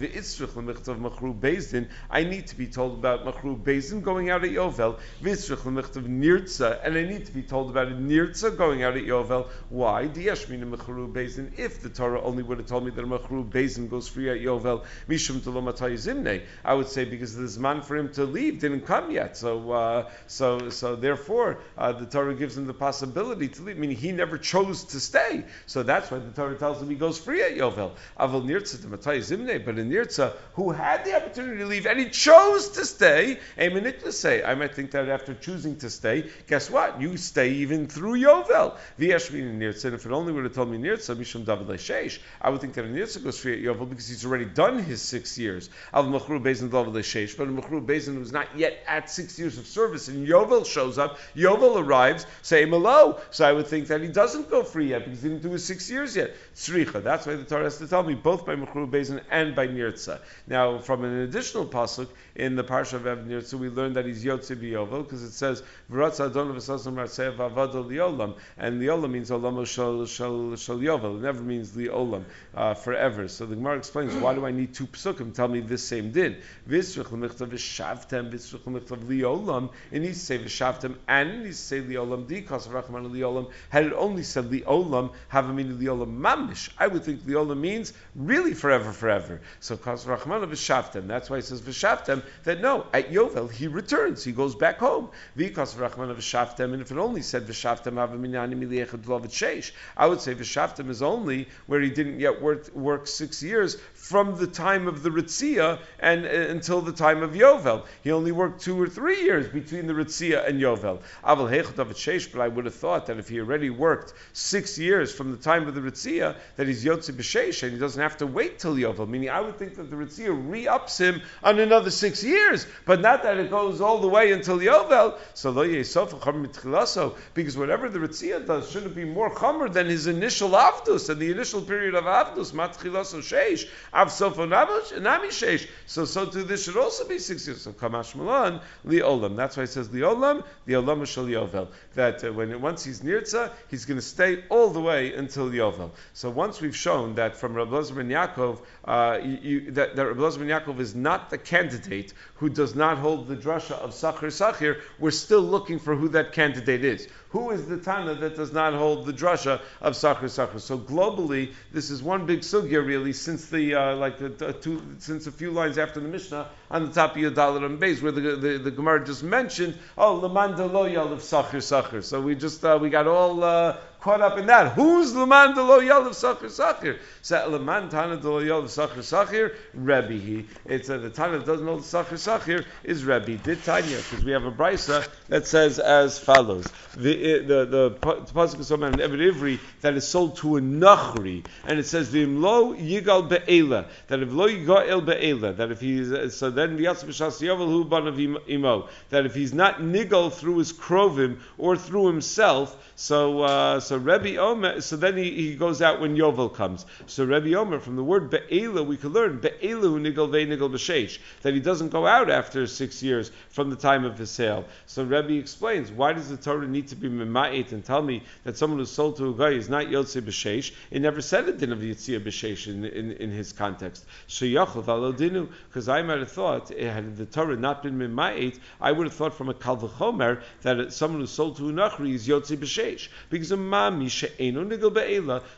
I 2.11 2.25
need 2.25 2.47
to 2.49 2.57
be 2.57 2.67
told 2.67 2.99
about 2.99 3.25
Machru 3.25 3.63
Bezin 3.63 4.03
going 4.03 4.31
out 4.31 4.45
at 4.45 4.51
Yovel, 4.51 4.99
Nirtza, 5.23 6.81
and 6.85 6.97
I 6.97 7.03
need 7.03 7.27
to 7.27 7.33
be 7.33 7.43
told 7.43 7.71
about 7.71 7.89
a 7.89 7.93
Nirtza 7.93 8.57
going 8.57 8.83
out 8.83 8.97
at 8.97 9.05
Yovel. 9.05 9.49
Why? 9.69 10.03
If 10.03 11.83
the 11.83 11.89
Torah 11.89 12.23
only 12.23 12.43
would 12.43 12.59
have 12.59 12.67
told 12.67 12.85
me 12.85 12.91
that 12.91 13.03
a 13.03 13.07
Machru 13.07 13.49
Bezin 13.49 13.89
goes 13.89 14.09
free 14.09 14.31
at 14.31 14.39
Yovel, 14.39 14.85
Mishum 15.09 15.41
Zimne, 15.43 16.43
I 16.65 16.75
would 16.75 16.89
say 16.89 17.05
because 17.05 17.37
there's 17.37 17.59
man 17.59 17.83
for 17.83 17.97
him 17.97 18.13
to 18.13 18.25
leave, 18.25 18.61
didn't 18.61 18.83
come 18.83 19.11
yet. 19.11 19.37
So, 19.37 19.73
uh, 19.73 20.11
so, 20.27 20.71
so 20.71 20.97
therefore, 20.97 21.59
uh, 21.77 21.93
the 21.93 22.07
Torah 22.07 22.35
gives 22.35 22.57
him 22.57 22.67
the 22.67 22.75
possibility 22.75 23.49
to 23.49 23.63
leave. 23.63 23.79
Meaning 23.79 23.97
he 23.97 24.13
never 24.13 24.39
chose 24.39 24.85
to 24.85 25.01
stay. 25.01 25.45
So 25.67 25.83
that's 25.83 26.11
why 26.11 26.19
the 26.19 26.31
Torah 26.31 26.57
tells 26.57 26.83
him 26.83 26.89
he 26.89 26.97
goes 26.97 27.19
free 27.19 27.43
at 27.43 27.53
Yovel. 27.53 27.92
Aval 28.19 28.45
Nirtza 28.45 28.81
to 28.83 28.89
Matai 28.89 29.19
Zimne, 29.19 29.65
but 29.65 29.79
in 29.79 29.91
Nirtza, 29.91 30.33
who 30.55 30.71
had 30.71 31.05
the 31.05 31.15
opportunity 31.15 31.59
to 31.59 31.67
leave 31.67 31.87
and 31.87 31.99
he 31.99 32.09
chose 32.09 32.71
to 32.71 32.85
stay, 32.85 33.39
a 33.59 34.13
say, 34.13 34.43
I 34.43 34.55
might 34.55 34.75
think 34.75 34.91
that 34.93 35.09
after 35.09 35.35
choosing 35.35 35.77
to 35.77 35.91
stay, 35.91 36.31
guess 36.47 36.71
what? 36.71 37.01
You 37.01 37.17
stay 37.17 37.53
even 37.55 37.87
through 37.87 38.21
Yovel. 38.21 38.77
V'yashmin 38.99 39.59
Nirtza, 39.59 39.87
and 39.87 39.95
if 39.95 40.07
it 40.07 40.13
only 40.13 40.33
would 40.33 40.45
have 40.45 40.55
told 40.55 40.71
me 40.71 40.79
Nirtza, 40.79 41.17
Mishum 41.17 41.45
David 41.45 41.67
Sheish, 41.79 42.19
I 42.41 42.51
would 42.51 42.61
think 42.61 42.75
that 42.75 42.85
a 42.85 42.89
Nirtza 42.89 43.23
goes 43.23 43.41
free 43.41 43.55
at 43.55 43.61
Yovel 43.61 43.89
because 43.89 44.09
he's 44.09 44.25
already 44.25 44.45
done 44.45 44.79
his 44.79 45.03
six 45.03 45.39
years. 45.39 45.71
Al 45.93 46.05
Machru 46.05 46.43
Bezin 46.43 46.71
David 46.71 46.95
Sheish, 47.03 47.37
but 47.37 47.49
a 47.49 47.51
Machru 47.51 47.85
Bezin 47.85 48.15
who's 48.15 48.33
not 48.33 48.47
yet 48.57 48.83
at 48.87 49.11
six 49.11 49.39
years 49.39 49.59
of 49.59 49.67
service, 49.67 50.09
and 50.09 50.27
Yovel 50.27 50.67
shows 50.67 50.99
up, 50.99 51.19
Yovel 51.35 51.83
arrives, 51.83 52.27
say 52.43 52.65
Malo. 52.65 53.21
So 53.31 53.45
I 53.45 53.53
would 53.53 53.67
think 53.67 53.89
that 53.89 54.01
he 54.01 54.09
doesn't 54.09 54.51
go 54.51 54.63
free 54.63 54.91
yet 54.91 55.05
because 55.05 55.23
he 55.23 55.29
didn't 55.29 55.43
do 55.43 55.51
his 55.51 55.65
six 55.65 55.91
years 55.91 56.17
yet. 56.17 56.35
Tzricha. 56.55 57.03
That's 57.03 57.27
why 57.27 57.35
the 57.35 57.45
Torah 57.45 57.65
has 57.65 57.79
to 57.83 57.89
tell 57.89 58.03
me 58.03 58.15
both 58.15 58.47
by 58.47 58.55
Mechru 58.55 58.89
Bezin 58.89 59.21
and 59.31 59.55
by 59.55 59.67
Nirtza. 59.67 60.21
Now, 60.47 60.79
from 60.79 61.05
an 61.05 61.21
additional 61.21 61.67
pasuk 61.67 62.09
in 62.37 62.55
the 62.57 62.65
parsha 62.65 62.95
of 62.95 63.07
Ev 63.07 63.19
Nirtza, 63.19 63.55
we 63.55 63.69
learn 63.69 63.93
that 63.95 64.07
he's 64.07 64.25
Yotze 64.25 64.57
Biyovel 64.57 65.05
because 65.05 65.23
it 65.23 65.33
says 65.33 65.63
V'ratz 65.91 66.25
Adon 66.25 66.55
V'sasam 66.55 66.95
Liolam, 66.95 68.37
and 68.57 68.81
Liolam 68.81 69.11
means 69.11 69.31
Olam 69.31 69.67
Shal 69.67 70.07
Shal 70.07 70.57
Shal 70.57 70.79
Yovel. 70.79 71.19
It 71.19 71.23
never 71.23 71.43
means 71.43 71.73
Liolam 71.73 72.25
uh, 72.55 72.75
forever. 72.75 73.27
So 73.29 73.47
the 73.47 73.57
Gemara 73.57 73.79
explains 73.79 74.15
why 74.15 74.35
do 74.35 74.47
I 74.47 74.53
need 74.53 74.75
two 74.75 74.87
psukim? 74.87 75.35
Tell 75.35 75.49
me 75.49 75.61
this 75.61 75.83
same 75.83 76.13
din. 76.13 76.37
V'isrich 76.69 77.11
l'michtav 77.11 77.49
v'shavtem 77.49 78.31
v'isrich 78.31 78.65
l'michtav 78.67 78.99
Liolam. 79.07 79.71
It 79.91 80.01
needs 80.01 80.21
to 80.21 80.25
say 80.25 80.39
v'shavtem 80.39 80.97
and 81.09 81.31
it 81.31 81.39
needs 81.39 81.59
to 81.59 81.65
say 81.65 81.81
Liolam 81.81 82.29
because 82.29 82.69
Rachman 82.69 83.11
Liolam. 83.11 83.51
Had 83.71 83.87
it 83.87 83.93
only 83.95 84.23
said 84.23 84.45
Liolam, 84.45 85.13
have 85.29 85.51
a 85.51 85.53
meaning 85.53 85.79
Liolam 85.79 86.19
mamish. 86.21 86.71
I 86.79 86.87
would 86.87 87.05
think 87.05 87.23
Liolam 87.23 87.59
means 87.59 87.72
really 88.15 88.55
forever, 88.55 88.93
forever. 88.93 89.41
So 89.61 89.77
Kas 89.77 90.05
Rachman 90.05 90.45
v'shavtem. 90.49 91.07
That's 91.07 91.31
why 91.31 91.39
it 91.39 91.45
says 91.45 91.61
v'shavtem. 91.61 92.23
That 92.45 92.61
no, 92.61 92.87
at 92.93 93.11
Yovel 93.11 93.51
he 93.51 93.67
returns. 93.67 94.25
He 94.25 94.33
goes 94.33 94.55
back 94.55 94.79
home. 94.79 95.11
V'kas 95.37 95.75
Rachman 95.77 96.15
v'shavtem. 96.15 96.73
And 96.73 96.83
if 96.83 96.91
it 96.91 96.99
only 96.99 97.23
said 97.23 97.47
v'shavtem 97.47 97.97
have 97.97 98.13
a 98.13 98.19
minyanim 98.19 98.63
sheish, 98.63 99.73
I 99.97 100.07
would 100.07 100.21
say 100.21 100.35
v'shavtem 100.35 100.89
is 100.89 101.03
only 101.03 101.49
where 101.67 101.81
he 101.81 101.91
didn't 101.91 102.21
yet 102.21 102.41
work, 102.41 102.75
work 102.75 103.07
six 103.07 103.43
years 103.43 103.77
from 104.13 104.37
the 104.37 104.47
time 104.47 104.89
of 104.89 105.03
the 105.03 105.09
Ritzia 105.09 105.79
and 105.99 106.27
uh, 106.27 106.29
until 106.29 106.83
the 106.83 106.93
time 106.93 107.23
of 107.23 107.31
Yovel. 107.31 107.87
He 108.05 108.13
only 108.13 108.31
worked 108.31 108.61
two 108.61 108.79
or 108.79 108.87
three 108.87 109.23
years 109.23 109.49
between 109.49 109.87
the 109.87 109.95
Ritzia 109.95 110.47
and 110.47 110.61
Yovel. 110.61 111.01
Aval 111.25 111.49
sheish. 111.95 112.31
But 112.31 112.43
I 112.43 112.49
would 112.49 112.67
have 112.67 112.75
thought 112.75 113.07
that 113.07 113.17
if 113.17 113.31
he 113.31 113.41
already 113.41 113.71
worked 113.71 114.13
six 114.35 114.79
years 114.79 115.15
from 115.15 115.31
the 115.31 115.39
time 115.39 115.67
of 115.67 115.75
the 115.75 115.81
Ritzia, 115.81 116.37
that 116.57 116.67
he's 116.67 116.85
Yotze 116.85 117.11
B'Sheish 117.11 117.63
and 117.63 117.73
he 117.73 117.79
doesn't 117.79 118.03
have 118.03 118.19
to 118.19 118.27
wait 118.27 118.59
till 118.59 118.77
Yovel. 118.77 119.09
Meaning, 119.09 119.31
I 119.31 119.41
would 119.41 119.59
think 119.59 119.77
that 119.77 119.89
the 119.89 119.97
Ritzia 119.97 120.31
re-ups 120.31 120.99
him 120.99 121.23
on 121.43 121.59
another 121.59 121.91
six 121.91 122.23
years, 122.23 122.67
but 122.85 123.01
not 123.01 123.23
that 123.23 123.39
it 123.39 123.49
goes 123.49 123.81
all 123.81 123.99
the 124.03 124.09
way 124.09 124.33
until 124.33 124.59
Yovel. 124.59 125.19
So 125.33 125.53
lo 125.53 125.67
Yesov 125.67 127.15
because 127.33 127.57
whatever 127.57 127.89
the 127.89 127.99
Ritzia 127.99 128.47
does 128.47 128.71
shouldn't 128.71 128.95
be 128.95 129.07
more 129.07 129.35
Chomer 129.35 129.73
than 129.73 129.87
his 129.87 130.07
initial 130.07 130.51
Avdus 130.51 131.09
and 131.09 131.19
the 131.19 131.31
initial 131.31 131.63
period 131.63 131.95
of 131.95 132.05
Avdus, 132.05 132.53
Matchilaso 132.53 133.23
Sheish, 133.23 133.67
Av 134.03 134.09
Sofo 134.09 134.49
Nami 134.49 135.29
Sheish. 135.29 135.69
So, 135.87 136.05
so 136.05 136.27
too 136.27 136.43
this 136.43 136.65
should 136.65 136.77
also 136.77 137.07
be 137.07 137.21
six 137.21 137.47
years. 137.47 137.63
So 137.63 137.73
Kamash 137.73 138.17
Malan, 138.17 138.61
Li 138.85 138.99
Olam. 138.99 139.37
That's 139.37 139.57
why 139.57 139.63
it 139.63 139.69
says 139.69 139.93
Li 139.93 140.01
Olam, 140.01 140.43
the 140.67 140.73
Olam 140.73 141.07
Shal 141.07 141.27
Yovel. 141.27 141.69
That 141.95 142.25
uh, 142.25 142.33
when 142.33 142.61
once 142.61 142.83
he's 142.83 143.01
Nirtza, 143.03 143.53
he's 143.69 143.85
going 143.85 143.99
to 143.99 144.05
stay 144.05 144.43
all 144.49 144.71
the 144.71 144.81
way 144.81 145.15
until 145.15 145.51
Yovel. 145.51 145.93
So 146.15 146.31
once 146.31 146.61
we've 146.61 146.75
shown 146.75 147.15
that 147.15 147.37
from 147.37 147.55
Rabbi 147.55 147.81
ben 147.95 148.09
Yaakov, 148.09 148.59
uh, 148.85 149.21
you, 149.23 149.71
that, 149.71 149.95
that 149.95 150.05
Rabbi 150.05 150.37
ben 150.37 150.49
Yaakov 150.49 150.81
is 150.81 150.97
not 150.97 151.31
the 151.31 151.39
candidate 151.39 152.13
who 152.35 152.49
does 152.49 152.75
not 152.75 152.99
hold 152.99 153.29
the 153.29 153.37
drasha 153.37 153.73
of 153.73 153.91
Sachir 153.91 154.33
Sachir, 154.33 154.81
we're 154.99 155.13
still 155.13 155.43
looking 155.43 155.79
for 155.79 155.95
who 155.95 156.09
that 156.09 156.33
candidate 156.33 156.85
is. 156.85 157.07
Who 157.31 157.51
is 157.51 157.67
the 157.67 157.79
Tana 157.79 158.15
that 158.17 158.37
does 158.37 158.53
not 158.53 158.75
hold 158.75 159.07
the 159.07 159.13
drasha 159.13 159.61
of 159.81 159.95
Sachar 159.95 160.25
Sachar? 160.25 160.61
So 160.61 160.77
globally, 160.77 161.55
this 161.73 161.91
is 161.91 162.03
one 162.03 162.27
big 162.27 162.41
sugya 162.41 162.85
really 162.85 163.13
since 163.13 163.49
the 163.49 163.75
uh, 163.75 163.92
like 163.95 164.19
the, 164.19 164.53
two, 164.53 164.83
since 164.99 165.27
a 165.27 165.33
few 165.33 165.51
lines 165.51 165.79
after 165.79 166.01
the 166.01 166.09
Mishnah 166.09 166.49
on 166.71 166.87
the 166.87 166.93
top 166.93 167.13
of 167.13 167.19
your 167.19 167.31
dollar 167.31 167.65
and 167.67 167.79
base 167.79 168.03
where 168.03 168.13
the, 168.13 168.37
the, 168.37 168.59
the 168.59 168.71
Gemara 168.71 169.05
just 169.05 169.23
mentioned 169.23 169.79
oh 169.97 170.21
lemanda 170.21 170.71
lo 170.71 170.85
of 170.85 171.19
Sachar 171.21 171.63
Sachar. 171.63 172.03
So 172.03 172.21
we 172.21 172.35
just 172.35 172.65
uh, 172.65 172.79
we 172.81 172.91
got 172.91 173.07
all 173.07 173.43
uh, 173.43 173.77
caught 174.03 174.21
up 174.21 174.37
in 174.37 174.47
that. 174.47 174.73
Who's 174.73 175.15
Leman 175.15 175.55
de 175.55 175.63
lo 175.63 175.81
Yalav 175.81 176.11
Sachir 176.11 176.51
Sachir? 176.51 176.99
So 177.23 177.49
Leman 177.49 177.89
Tana 177.89 178.17
de 178.17 178.29
lo 178.29 178.43
Yalav 178.43 178.65
Sachir 178.65 178.99
Sachir, 178.99 179.55
Rebbe 179.73 180.15
he. 180.15 180.47
It's 180.67 180.91
uh, 180.91 180.99
the 180.99 181.09
Tana 181.09 181.39
that 181.39 181.47
doesn't 181.47 181.65
know 181.65 181.79
the 181.79 181.83
Sachir 181.83 182.19
Sachir 182.19 182.67
is 182.83 183.05
Rebbe. 183.05 183.37
Did 183.39 183.63
Tanya, 183.63 183.97
because 183.97 184.25
we 184.25 184.33
have 184.33 184.45
a 184.45 184.51
brisa 184.51 185.09
that 185.29 185.47
says 185.47 185.79
as 185.79 186.19
follows. 186.19 186.73
The 186.97 187.39
the 187.39 187.65
the 187.65 187.91
pasuk 188.01 188.61
is 188.61 188.73
on 188.73 189.01
every 189.01 189.33
Ivri 189.33 189.61
that 189.81 189.95
is 189.95 190.07
sold 190.07 190.37
to 190.39 190.57
a 190.57 190.61
Nachri, 190.61 191.45
and 191.65 191.79
it 191.79 191.87
says 191.87 192.11
the 192.11 192.27
Imlo 192.27 192.77
Yigal 192.77 193.29
Be'ela, 193.29 193.87
that 194.09 194.21
if 194.21 194.33
Lo 194.33 194.49
Yigal 194.49 195.07
Be'ela, 195.07 195.57
that 195.57 195.71
if 195.71 195.81
he's, 195.81 196.11
uh, 196.11 196.29
so 196.29 196.51
then 196.51 196.77
V'yatz 196.77 197.05
B'shas 197.05 197.41
Yovel 197.41 197.67
Hu 197.67 197.85
Ban 197.85 198.07
of 198.07 198.19
Imo, 198.19 198.89
that 199.11 199.27
if 199.27 199.35
he's 199.35 199.55
not 199.55 199.81
Nigal 199.81 200.33
through 200.33 200.59
his 200.59 200.73
Krovim 200.73 201.39
or 201.57 201.77
through 201.77 202.09
himself, 202.09 202.93
so, 202.97 203.43
uh, 203.43 203.81
so 203.81 203.92
Rebbe 203.97 204.37
Omer, 204.37 204.81
so 204.81 204.97
then 204.97 205.17
he, 205.17 205.31
he 205.31 205.55
goes 205.55 205.83
out 205.83 206.01
when 206.01 206.17
Yovel 206.17 206.55
comes. 206.55 206.87
So 207.07 207.25
Rebbe 207.25 207.55
Omer, 207.55 207.81
from 207.81 207.97
the 207.97 208.05
word 208.05 208.31
Be'ela, 208.31 208.85
we 208.85 208.97
could 208.97 209.13
learn 209.13 209.41
Be'elu 209.41 210.01
Nigal 210.01 210.31
Ve 210.31 210.47
Nigal 210.47 210.71
B'Sheish, 210.71 211.19
that 211.43 211.55
he 211.55 211.61
doesn't 211.61 211.89
go 211.89 212.07
out 212.07 212.31
after 212.31 212.67
six 212.67 213.03
years 213.03 213.31
from 213.51 213.71
the 213.71 213.77
time 213.77 214.05
of 214.05 214.19
his 214.19 214.31
sale. 214.31 214.65
So 214.87 215.05
Rebbe 215.05 215.35
explains, 215.35 215.91
why 215.91 216.13
does 216.13 216.29
the 216.29 216.37
Torah 216.37 216.67
need 216.67 216.89
to 216.89 216.97
be 216.97 217.09
Mema'it 217.09 217.73
and 217.73 217.85
tell 217.85 218.03
me 218.03 218.23
that 218.45 218.57
someone 218.57 218.79
who's 218.79 218.91
sold 218.91 219.17
to 219.17 219.31
a 219.31 219.35
guy 219.35 219.51
is 219.51 219.69
not 219.69 219.87
Yotze 219.87 220.21
B'Sheish? 220.21 220.73
It 220.91 221.03
never 221.03 221.21
said 221.21 221.49
a 221.49 221.53
din 221.53 221.73
of 221.73 221.79
Yitzia 221.81 222.21
B'Sheish 222.21 222.69
in, 222.69 222.85
in, 222.85 223.13
in, 223.13 223.31
his 223.31 223.53
context. 223.53 224.05
So 224.27 224.45
Yachov 224.45 224.85
Alodinu, 224.85 225.49
because 225.69 225.89
I 225.89 226.03
might 226.03 226.19
have 226.19 226.33
thought, 226.33 226.71
eh, 226.71 226.91
had 226.91 227.17
the 227.17 227.27
Torah 227.27 227.57
not 227.57 227.83
been 227.83 227.99
Mema'it, 227.99 228.59
I 228.81 228.93
would 228.93 229.07
have 229.07 229.15
thought 229.15 229.35
from 229.35 229.49
a 229.49 229.55
Kalvachomer 229.55 230.43
that 230.63 230.93
someone 230.93 231.21
who's 231.21 231.31
sold 231.31 231.57
to 231.57 231.69
a 231.69 231.73
Nachri 231.73 232.15
is 232.15 232.29
Yotze 232.29 232.57
B'Sheish. 232.57 233.09
Because 233.31 233.53
a 233.53 233.57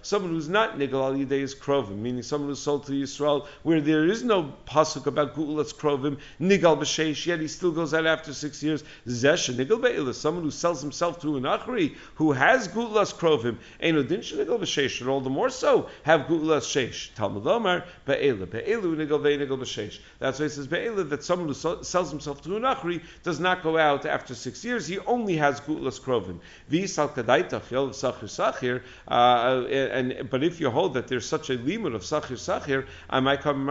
Someone 0.02 0.30
who's 0.30 0.48
not 0.48 0.78
Nigel 0.78 1.04
Al 1.04 1.14
Yidei 1.14 1.42
is 1.42 1.54
Krovim, 1.54 1.98
meaning 1.98 2.22
someone 2.22 2.48
who's 2.48 2.58
sold 2.58 2.86
to 2.86 2.92
Yisrael, 2.92 3.46
where 3.62 3.80
there 3.80 4.06
is 4.06 4.22
no 4.24 4.54
pasuk 4.66 5.06
about 5.06 5.34
Gu'ulas 5.34 5.74
Krovim, 5.74 6.18
Nigel 6.38 6.76
B'Sheish, 6.76 7.26
yet 7.26 7.40
he 7.40 7.48
still 7.48 7.72
goes 7.72 7.92
out 7.92 8.06
after 8.06 8.32
six 8.32 8.62
years. 8.62 8.82
Zesh 9.06 9.54
Nigel 9.54 9.78
Be'ela, 9.78 10.14
someone 10.14 10.44
who 10.44 10.50
sells 10.50 10.80
himself 10.80 11.20
to 11.20 11.36
an 11.36 11.42
Achri, 11.42 11.96
who 12.14 12.32
has 12.32 12.66
Gu'ulas 12.68 13.12
Krovim, 13.14 13.58
Eno 13.80 14.02
Din 14.02 14.20
Nigel 14.20 14.58
B'Sheish, 14.58 14.90
should 14.90 15.08
all 15.08 15.20
the 15.20 15.28
more 15.28 15.50
so 15.50 15.88
have 16.04 16.22
Gu'ulas 16.22 16.64
Sheish. 16.64 17.12
Talmud 17.14 17.46
Omar, 17.46 17.84
Be'ela, 18.06 18.46
Be'elu 18.46 18.96
Nigel 18.96 19.18
Ve'nigel 19.18 19.58
B'Sheish. 19.58 19.98
That's 20.18 20.38
why 20.38 20.46
it 20.46 20.50
says 20.50 20.66
Be'ela, 20.66 21.04
that 21.04 21.22
someone 21.22 21.48
who 21.48 21.54
sells 21.54 22.10
himself 22.10 22.40
to 22.42 22.56
an 22.56 22.62
Achri 22.62 23.02
does 23.22 23.38
not 23.38 23.62
go 23.62 23.76
out 23.76 24.06
after 24.06 24.34
six 24.34 24.64
years, 24.64 24.86
he 24.86 24.98
only 25.00 25.36
has 25.36 25.60
Gu'ulas 25.60 26.00
Krovim. 26.00 26.38
V'Yisal 26.70 27.10
Kadaita 27.12 27.60
Chil 27.68 27.84
of 27.88 28.13
Sachir 28.22 28.54
Sachir, 28.54 28.82
uh, 29.08 29.66
and 29.68 30.28
but 30.30 30.42
if 30.42 30.60
you 30.60 30.70
hold 30.70 30.94
that 30.94 31.08
there's 31.08 31.26
such 31.26 31.50
a 31.50 31.54
limit 31.54 31.94
of 31.94 32.02
Sachir 32.02 32.36
Sachir, 32.36 32.86
I 33.10 33.20
might 33.20 33.40
come 33.40 33.64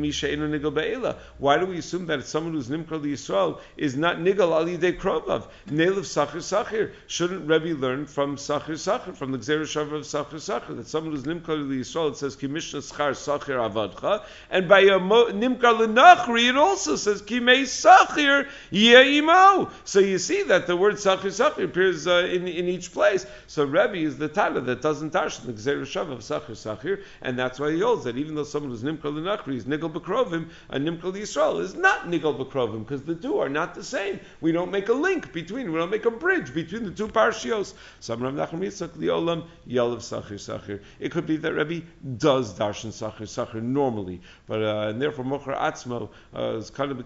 Misha 0.00 0.34
Nigel 0.34 0.70
Be'ela. 0.70 1.16
Why 1.38 1.58
do 1.58 1.66
we 1.66 1.78
assume 1.78 2.06
that 2.06 2.24
someone 2.26 2.54
who's 2.54 2.68
Nimkar 2.68 3.00
Yisrael 3.00 3.60
is 3.76 3.96
not 3.96 4.20
Nigel 4.20 4.52
Ali 4.52 4.76
De 4.76 4.92
Krovav? 4.92 5.48
Nail 5.70 5.98
of 5.98 6.04
Sachir 6.04 6.42
Sachir. 6.42 6.92
Shouldn't 7.06 7.48
Rebbe 7.48 7.78
learn 7.78 8.06
from 8.06 8.36
Sachir 8.36 8.76
Sachir, 8.76 9.16
from 9.16 9.32
the 9.32 9.38
Gzera 9.38 9.62
Shav 9.62 9.92
of 9.92 10.02
Sachir 10.02 10.38
Sachir, 10.38 10.76
that 10.76 10.86
someone 10.86 11.14
who's 11.14 11.24
Nimkar 11.24 11.68
Yisrael, 11.68 12.10
it 12.10 12.16
says 12.16 12.36
Kimishna 12.36 12.80
Schar 12.80 13.12
Sachir 13.12 13.56
Avadcha, 13.56 14.24
and 14.50 14.68
by 14.68 14.80
a 14.80 14.98
Nimkar 14.98 15.78
Lenachri, 15.78 16.48
it 16.48 16.56
also 16.56 16.96
says 16.96 17.22
Kimei 17.22 17.62
Sachir 17.62 18.48
Yeimo. 18.72 19.70
So 19.84 20.00
you 20.00 20.18
see 20.18 20.42
that 20.44 20.66
the 20.66 20.76
word 20.76 20.94
Sachir 20.94 21.26
Sachir 21.26 21.64
appears 21.64 22.06
uh, 22.06 22.28
in, 22.30 22.46
in 22.46 22.68
each 22.68 22.92
place. 22.92 23.26
So 23.46 23.64
Rebbe 23.78 24.06
is 24.06 24.18
the 24.18 24.28
Tana 24.28 24.60
that 24.60 24.82
doesn't 24.82 25.12
darshan 25.12 25.46
the 25.46 25.52
Gzeir 25.52 25.82
Shav 25.82 26.10
of 26.10 26.20
Sachir 26.20 26.50
Sachir, 26.50 27.02
and 27.22 27.38
that's 27.38 27.58
why 27.58 27.72
he 27.72 27.80
holds 27.80 28.04
that 28.04 28.16
even 28.16 28.34
though 28.34 28.44
someone 28.44 28.70
who's 28.70 28.82
Nimkal 28.82 29.12
Nachri 29.12 29.56
is 29.56 29.66
Nigel 29.66 29.90
Bekrovim, 29.90 30.48
a 30.70 30.78
Nimkal 30.78 31.12
Yisrael 31.12 31.60
is 31.60 31.74
not 31.74 32.08
Nigel 32.08 32.34
Bekrovim, 32.34 32.80
because 32.80 33.02
the 33.02 33.14
two 33.14 33.38
are 33.38 33.48
not 33.48 33.74
the 33.74 33.84
same. 33.84 34.20
We 34.40 34.52
don't 34.52 34.70
make 34.70 34.88
a 34.88 34.94
link 34.94 35.32
between, 35.32 35.72
we 35.72 35.78
don't 35.78 35.90
make 35.90 36.04
a 36.04 36.10
bridge 36.10 36.54
between 36.54 36.84
the 36.84 36.90
two 36.90 37.08
parshios. 37.08 37.74
Some 38.00 38.22
Rav 38.22 38.34
Nachman 38.34 38.60
Yitzchak 38.60 38.90
Liolam, 38.90 39.44
Yalav 39.68 39.98
Sachir 39.98 40.38
Sachir. 40.38 40.82
It 41.00 41.10
could 41.10 41.26
be 41.26 41.36
that 41.38 41.52
Rebbe 41.52 41.86
does 42.16 42.58
darshan 42.58 42.92
Sachir 42.92 43.22
Sachir 43.22 43.62
normally, 43.62 44.20
but 44.46 44.62
uh, 44.62 44.88
and 44.88 45.00
therefore 45.00 45.24
Mocher 45.24 45.56
Atzmo 45.56 46.08
uh, 46.34 46.56
is 46.56 46.70
kind 46.70 46.90
of. 46.90 46.98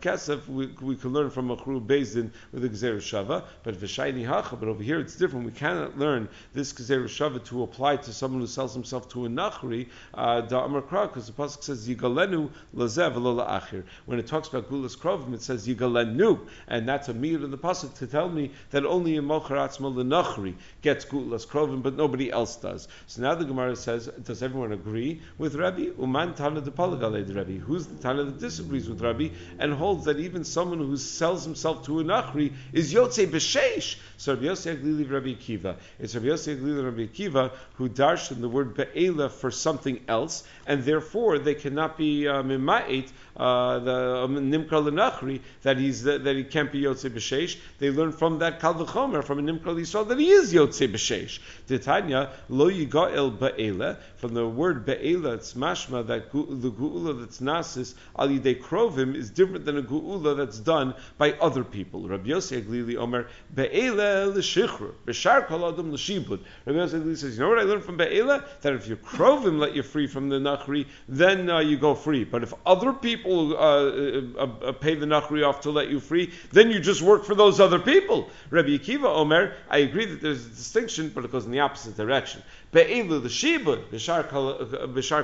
We, 0.49 0.67
we 0.81 0.97
can 0.97 1.13
learn 1.13 1.31
from 1.31 1.49
Machru 1.49 1.85
Bezin 1.85 2.31
with 2.53 2.63
the 2.63 2.69
Gzeir 2.69 2.97
Shava, 2.97 3.45
but 3.63 3.75
V'shayni 3.75 4.27
Hacha. 4.27 4.57
But 4.57 4.69
over 4.69 4.83
here 4.83 4.99
it's 4.99 5.17
different. 5.17 5.47
We 5.47 5.53
cannot 5.53 5.99
learn 5.99 6.29
Gzeir 6.71 7.05
Shava 7.05 7.43
to 7.47 7.63
apply 7.63 7.97
to 7.97 8.13
someone 8.13 8.43
who 8.43 8.47
sells 8.47 8.75
himself 8.75 9.09
to 9.09 9.25
a 9.25 9.29
Nachri 9.29 9.89
uh, 10.13 10.43
da 10.43 10.65
Amar 10.65 10.83
because 10.83 11.27
the 11.27 11.33
pasuk 11.33 11.63
says 11.63 11.89
Yigalenu 11.89 12.51
Lazev 12.77 13.15
Achir. 13.15 13.85
When 14.05 14.19
it 14.19 14.27
talks 14.27 14.49
about 14.49 14.71
Gulas 14.71 14.97
Krovim, 14.97 15.33
it 15.33 15.43
says 15.43 15.67
Yigalenu, 15.67 16.41
and 16.69 16.87
that's 16.87 17.09
a 17.09 17.15
mir 17.15 17.43
in 17.43 17.51
the 17.51 17.59
pasuk 17.59 17.95
to 17.99 18.07
tell 18.07 18.29
me 18.29 18.51
that 18.71 18.85
only 18.85 19.17
a 19.17 19.23
Mocher 19.23 19.57
Atzmo 19.57 19.93
Nachri 19.95 20.55
gets 20.83 21.05
Gulas 21.07 21.47
Krovim, 21.47 21.83
but 21.83 21.97
nobody 21.97 22.31
else 22.31 22.57
does. 22.57 22.87
So 23.07 23.23
now 23.23 23.35
the 23.35 23.45
Gemara 23.45 23.77
says, 23.77 24.09
does 24.23 24.43
everyone 24.43 24.73
agree 24.73 25.23
with 25.39 25.55
Rabbi? 25.55 25.89
Uman 25.99 26.35
Tana 26.35 26.61
de 26.61 26.71
Palagale 26.71 27.35
Rabbi. 27.35 27.59
Who's 27.59 27.87
the 27.87 28.03
Tana 28.03 28.25
that 28.25 28.39
disagrees 28.39 28.89
with 28.89 29.01
Rabbi 29.01 29.31
and 29.59 29.73
holds 29.73 30.05
that 30.05 30.19
even 30.19 30.45
someone 30.45 30.79
who 30.79 30.97
sells 30.97 31.45
himself 31.45 31.87
to 31.87 32.01
a 32.01 32.05
Nachri 32.05 32.53
is 32.73 32.93
Yotze 32.93 33.27
B'Sheish? 33.27 33.97
So 34.23 34.35
Rabbi 34.35 34.47
Yossi 34.47 34.77
Aglili 34.77 35.11
Rabbi 35.11 35.35
Kiva. 35.35 35.79
It's 35.99 36.15
Rabbi 36.15 36.29
Yossi 36.29 36.57
Aglili 36.57 36.85
Rabbi 36.85 37.07
Kiva 37.07 37.51
who 37.75 37.89
darshan 37.89 38.41
the 38.41 38.49
word 38.49 38.73
Be'ela 38.73 39.29
for 39.29 39.51
something 39.51 40.01
else, 40.07 40.45
and 40.67 40.85
therefore 40.85 41.39
they 41.39 41.55
cannot 41.55 41.97
be 41.97 42.23
Mima'it, 42.23 43.11
uh, 43.37 43.79
the 43.79 44.17
um, 44.25 44.37
Nimkar 44.51 44.87
Lenachri, 44.87 45.41
that 45.63 45.79
he's 45.79 46.03
that, 46.03 46.25
he 46.25 46.45
can't 46.45 46.71
be 46.71 46.83
Yotze 46.83 47.09
B'Sheish. 47.11 47.59
They 47.79 47.91
learn 47.91 48.13
from 48.13 48.39
that 48.41 48.61
Kal 48.61 48.75
V'Chomer, 48.75 49.25
from 49.25 49.39
a 49.39 49.43
Nimkar 49.43 49.75
Yisrael, 49.75 50.07
that 50.09 50.19
he 50.19 50.31
is 50.31 50.53
Yotze 50.53 50.87
B'Sheish. 50.93 51.41
Titania, 51.67 52.31
Lo 52.49 52.71
Yigael 52.71 53.39
Be'ela, 53.39 53.97
from 54.17 54.35
the 54.35 54.47
word 54.47 54.85
Be'ela, 54.85 55.35
it's 55.35 55.55
mashma 55.55 56.07
that 56.07 56.31
the 56.31 56.71
Gu'ula 56.71 57.21
that's 57.21 57.41
Nasis, 57.41 57.95
Ali 58.17 58.39
De 58.39 58.55
Krovim, 58.55 59.15
is 59.17 59.31
different 59.31 59.65
than 59.65 59.79
a 59.79 59.83
Gu'ula 59.83 60.37
that's 60.37 60.59
done 60.59 60.95
by 61.17 61.33
other 61.33 61.65
people. 61.65 62.07
Rabbi 62.07 62.29
Yossi 62.31 62.63
Aglili 62.63 62.97
Omer, 62.97 63.29
Be'ela 63.55 64.27
l'shichru, 64.27 64.93
B'shar 65.07 65.47
kol 65.47 65.67
adam 65.67 65.93
l'shibud. 65.93 66.41
Rabbi 66.67 66.79
Yossi 66.79 67.01
Aglili 67.01 67.17
says, 67.17 67.37
you 67.37 67.43
know 67.43 67.49
what 67.49 67.59
I 67.59 67.63
learned 67.63 67.85
from 67.85 67.97
Be'ela? 67.97 68.45
That 68.61 68.75
if 68.75 68.87
your 68.87 68.99
Krovim 68.99 69.59
let 69.59 69.75
you 69.75 69.83
free 69.83 70.07
from 70.07 70.29
the 70.29 70.39
Nachri, 70.57 70.87
then 71.09 71.51
uh, 71.51 71.59
you 71.59 71.77
go 71.77 71.95
free. 71.95 72.25
But 72.25 72.43
if 72.43 72.53
other 72.67 72.93
people 72.93 73.57
uh, 73.57 73.61
uh, 73.61 74.47
uh, 74.69 74.73
pay 74.73 74.95
the 74.95 75.07
Nachri 75.07 75.47
off 75.47 75.61
to 75.63 75.71
let 75.71 75.89
you 75.89 76.01
free, 76.01 76.33
then 76.53 76.71
you 76.71 76.81
just 76.81 77.03
work 77.03 77.25
for 77.25 77.35
those 77.35 77.61
other 77.61 77.79
people. 77.79 78.31
Rabbi 78.51 78.71
Akiva 78.71 79.05
Omer, 79.05 79.55
I 79.71 79.79
agree 79.79 80.07
that 80.07 80.21
there's 80.21 80.47
a 80.47 80.51
distinction, 80.51 81.11
but 81.15 81.25
it 81.25 81.33
goes 81.33 81.45
in 81.45 81.53
the 81.53 81.61
opposite 81.61 81.97
direction. 81.97 82.43
Be'elu 82.73 83.21
the 83.21 83.29
shibud, 83.29 83.85
b'shar 83.91 84.27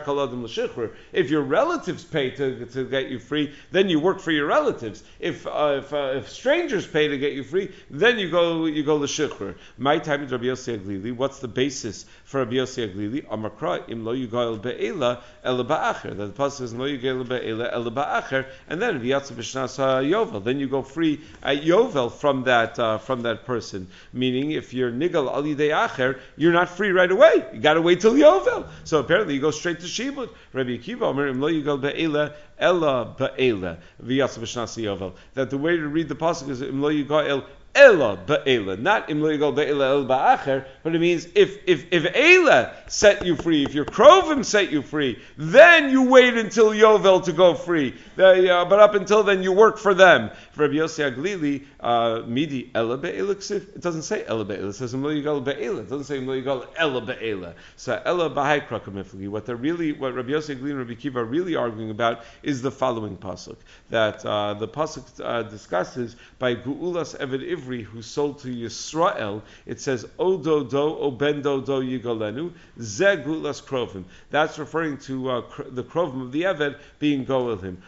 kaladim 0.05 0.43
l'shichur. 0.43 0.91
If 1.15 1.31
your 1.31 1.41
relatives 1.41 2.05
pay 2.05 2.29
to, 2.33 2.67
to 2.67 2.85
get 2.85 3.09
you 3.09 3.19
free, 3.19 3.55
then 3.71 3.89
you 3.89 4.01
work 4.01 4.21
for 4.21 4.33
your 4.33 4.45
relatives. 4.45 5.03
If 5.19 5.47
uh, 5.47 5.77
if, 5.79 5.95
uh, 5.95 6.13
if, 6.17 6.29
strangers 6.29 6.87
pay 6.87 7.09
to 7.09 7.17
get 7.17 7.33
you 7.33 7.43
free, 7.43 7.73
then 7.89 8.19
you 8.19 8.31
go 8.31 8.67
you 8.67 8.83
go 8.83 8.97
l'shichur. 8.97 9.55
My 9.79 9.99
time 9.99 10.25
is 10.25 10.31
Rabbi 10.31 10.45
Yossi 10.45 10.79
Aglili. 10.79 11.17
What's 11.17 11.39
the 11.39 11.49
basis 11.49 12.05
for 12.25 12.41
Rabbi 12.41 12.57
Yossi 12.57 12.87
Aglili? 12.87 13.27
Amakra 13.27 13.89
im 13.89 14.05
lo 14.05 14.15
yugal 14.15 14.61
be'ela 14.61 15.23
ela 15.43 15.65
ba'acher. 15.65 16.19
That 16.19 16.37
the 16.37 16.43
pasuk 16.43 16.59
says 16.59 16.75
lo 16.75 16.85
yugal 16.85 17.27
be'ela 17.27 17.73
ela 17.73 17.91
ba'acher, 17.91 18.45
and 18.69 18.83
then 18.83 19.01
v'yatzu 19.01 19.33
b'shnas 19.33 19.79
yovel. 20.07 20.45
Then 20.45 20.61
you 20.61 20.69
go 20.69 20.83
free 20.83 21.23
at 21.43 21.63
yovel 21.63 22.13
from 22.13 22.45
that 22.45 22.79
uh, 22.79 22.99
from 22.99 23.23
that 23.23 23.47
person. 23.47 23.89
Meaning, 24.13 24.51
if 24.51 24.75
you're 24.75 24.93
nigal 24.93 25.33
ali 25.33 25.55
acher, 25.55 26.19
you're 26.37 26.53
not 26.53 26.69
free 26.69 26.91
right 26.91 27.11
away. 27.11 27.38
You 27.53 27.61
got 27.61 27.75
to 27.75 27.83
wait 27.83 28.01
till 28.01 28.15
Yovel. 28.15 28.69
So 28.85 29.01
apparently 29.01 29.35
you 29.35 29.41
go 29.41 29.51
straight 29.51 29.81
to 29.81 29.87
Shibud. 29.87 30.31
Rabbi 30.53 30.79
Akiva 30.79 31.03
Omer 31.03 31.33
Lo 31.33 31.49
Yigal 31.51 31.81
Be'ela 31.81 32.35
Ella 32.59 33.15
Be'ela 33.17 33.79
V'Yatzav 34.05 34.41
B'Shnasi 34.41 34.85
Yovel. 34.85 35.15
That 35.35 35.51
the 35.51 35.59
way 35.59 35.77
to 35.77 35.89
read 35.89 36.09
the 36.09 36.15
pasuk 36.15 36.49
is 36.49 36.63
Im 36.63 36.81
Lo 36.81 36.91
Yigal 36.91 37.45
Ela 37.75 38.19
ba'ela, 38.27 38.79
not 38.79 39.09
im 39.09 39.23
legal 39.23 39.53
ba'ela 39.53 39.91
el 39.91 40.05
ba'acher, 40.05 40.65
but 40.83 40.95
it 40.95 40.99
means 40.99 41.29
if 41.35 41.59
if 41.67 41.87
if 41.93 42.07
Ela 42.13 42.73
set 42.89 43.25
you 43.25 43.37
free, 43.37 43.65
if 43.65 43.73
your 43.73 43.85
krovim 43.85 44.45
set 44.45 44.73
you 44.73 44.83
free, 44.83 45.19
then 45.37 45.91
you 45.91 46.03
wait 46.03 46.35
until 46.35 46.71
Yovel 46.71 47.25
to 47.25 47.33
go 47.33 47.55
free. 47.55 47.95
uh, 48.19 48.65
but 48.65 48.81
up 48.81 48.95
until 48.95 49.23
then, 49.23 49.45
you 49.45 49.53
work 49.53 49.79
for 49.79 49.95
them. 49.95 50.31
Rabbi 50.59 50.75
Yossi 50.75 51.11
Aglili, 51.11 51.65
uh, 51.81 52.27
midi 52.27 52.71
ela 52.75 52.99
be'ela 52.99 53.51
It 53.51 53.81
doesn't 53.81 54.03
say 54.03 54.25
ela 54.25 54.45
be'ela. 54.45 54.71
It 54.71 54.75
says 54.75 54.95
im 54.95 55.05
legal 55.05 55.41
be'ela. 55.41 55.81
It 55.81 55.91
doesn't 55.91 56.05
say 56.05 56.19
im 56.19 56.27
legal 56.27 56.67
ela 56.77 57.01
be'ela. 57.01 57.55
So 57.77 58.01
ela 58.05 58.31
ba'hai 58.31 58.67
krakamifli. 58.67 59.29
What 59.29 59.47
they're 59.47 59.57
really, 59.57 59.93
what 59.93 60.15
Rabbi 60.15 60.31
Yossi 60.31 60.57
Aglili 60.57 60.71
and 60.71 60.79
Rabbi 60.79 60.95
Kiva 60.95 61.21
are 61.21 61.25
really 61.25 61.57
arguing 61.57 61.91
about 61.91 62.25
is 62.43 62.63
the 62.63 62.71
following 62.71 63.17
pasuk 63.17 63.57
that 63.91 64.25
uh, 64.25 64.55
the 64.55 64.69
pasuk 64.69 65.05
uh, 65.25 65.43
discusses 65.45 66.17
by 66.39 66.55
guulas 66.55 67.17
eved 67.19 67.49
ivri 67.49 67.83
who 67.83 68.03
sold 68.03 68.41
to 68.41 68.49
Yisrael, 68.49 69.43
it 69.67 69.81
says 69.81 70.07
Odo 70.19 70.65
do 70.65 70.77
Obendo 70.77 71.65
do 71.65 71.83
Yigolenu 71.83 72.53
Zegulas 72.79 73.63
Krovim. 73.63 74.05
That's 74.31 74.59
referring 74.59 74.99
to 74.99 75.31
uh, 75.31 75.43
the 75.71 75.85
Krovim 75.85 76.23
of 76.23 76.33
the 76.33 76.43
Eved 76.43 76.79
being 76.99 77.25
go 77.25 77.47
with 77.47 77.63
him. 77.63 77.83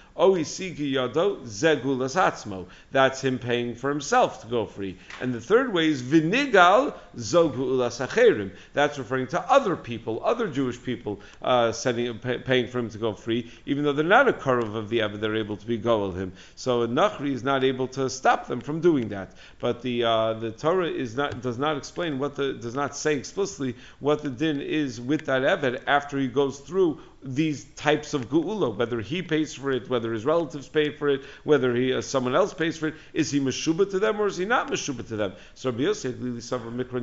That's 2.93 3.21
him 3.21 3.39
paying 3.39 3.75
for 3.75 3.91
himself 3.91 4.43
to 4.43 4.47
go 4.49 4.67
free. 4.67 4.97
And 5.21 5.33
the 5.33 5.41
third 5.41 5.73
way 5.73 5.89
is 5.89 6.03
Vinigal 6.03 6.95
Zogulas. 7.17 8.51
That's 8.75 8.99
referring 8.99 9.27
to 9.29 9.41
other 9.51 9.77
people, 9.77 10.21
other 10.25 10.49
Jewish 10.49 10.83
people, 10.83 11.21
uh, 11.43 11.73
sending, 11.73 12.19
pay, 12.19 12.39
paying 12.39 12.69
for 12.69 12.79
him 12.79 12.91
to 12.91 12.99
go 12.99 13.15
free, 13.15 13.51
even 13.67 13.85
though 13.85 13.93
they're 13.93 14.05
not 14.05 14.29
a 14.29 14.33
Kurv 14.33 14.75
of 14.75 14.89
the 14.89 14.99
Eved, 14.99 15.21
they're 15.21 15.37
able 15.37 15.57
to 15.57 15.67
be 15.67 15.77
go 15.77 16.07
with 16.07 16.17
him. 16.17 16.33
So 16.57 16.83
a 16.83 16.89
Nachri 16.89 17.33
is 17.33 17.43
not 17.43 17.65
able 17.65 17.89
to 17.89 18.11
stop 18.11 18.47
them 18.47 18.61
from 18.61 18.81
doing 18.81 19.09
that. 19.09 19.33
But 19.59 19.83
the 19.83 20.05
uh, 20.05 20.35
the 20.35 20.51
Torah 20.51 20.91
is 20.91 21.17
not 21.17 21.41
does 21.43 21.59
not 21.59 21.77
explain 21.77 22.19
what 22.19 22.35
the 22.35 22.55
does 22.55 22.75
not 22.75 22.97
say 22.97 23.17
explicitly 23.17 23.77
what 24.01 24.23
the 24.23 24.31
din 24.31 24.61
is 24.61 25.01
with 25.01 25.27
that 25.27 25.43
Eved 25.43 25.83
after 25.87 26.19
he 26.19 26.29
goes 26.29 26.59
through 26.61 27.01
these 27.23 27.65
types 27.77 28.15
of 28.15 28.31
geula, 28.31 28.75
whether 28.75 29.01
he 29.01 29.21
pays 29.21 29.53
for 29.55 29.71
it, 29.71 29.91
whether 29.91 30.13
his 30.13 30.25
relatives 30.25 30.69
pay 30.69 30.91
for 30.91 31.09
it, 31.09 31.23
whether 31.45 31.75
he 31.75 31.93
uh, 31.93 32.01
someone 32.01 32.35
else 32.35 32.55
pays 32.55 32.79
for 32.79 32.89
it, 32.89 32.95
is 33.13 33.31
he 33.31 33.41
meshuba 33.41 33.91
to 33.91 33.99
them 33.99 34.21
or 34.21 34.27
is 34.27 34.39
he 34.39 34.47
not 34.47 34.69
meshuba 34.69 35.07
to 35.07 35.17
them? 35.17 35.33
So 35.55 35.71
Rabbi 35.71 35.83
Yossi 35.83 36.13
Aglili 36.13 36.39
Savar 36.39 36.75
Mikra 36.75 37.01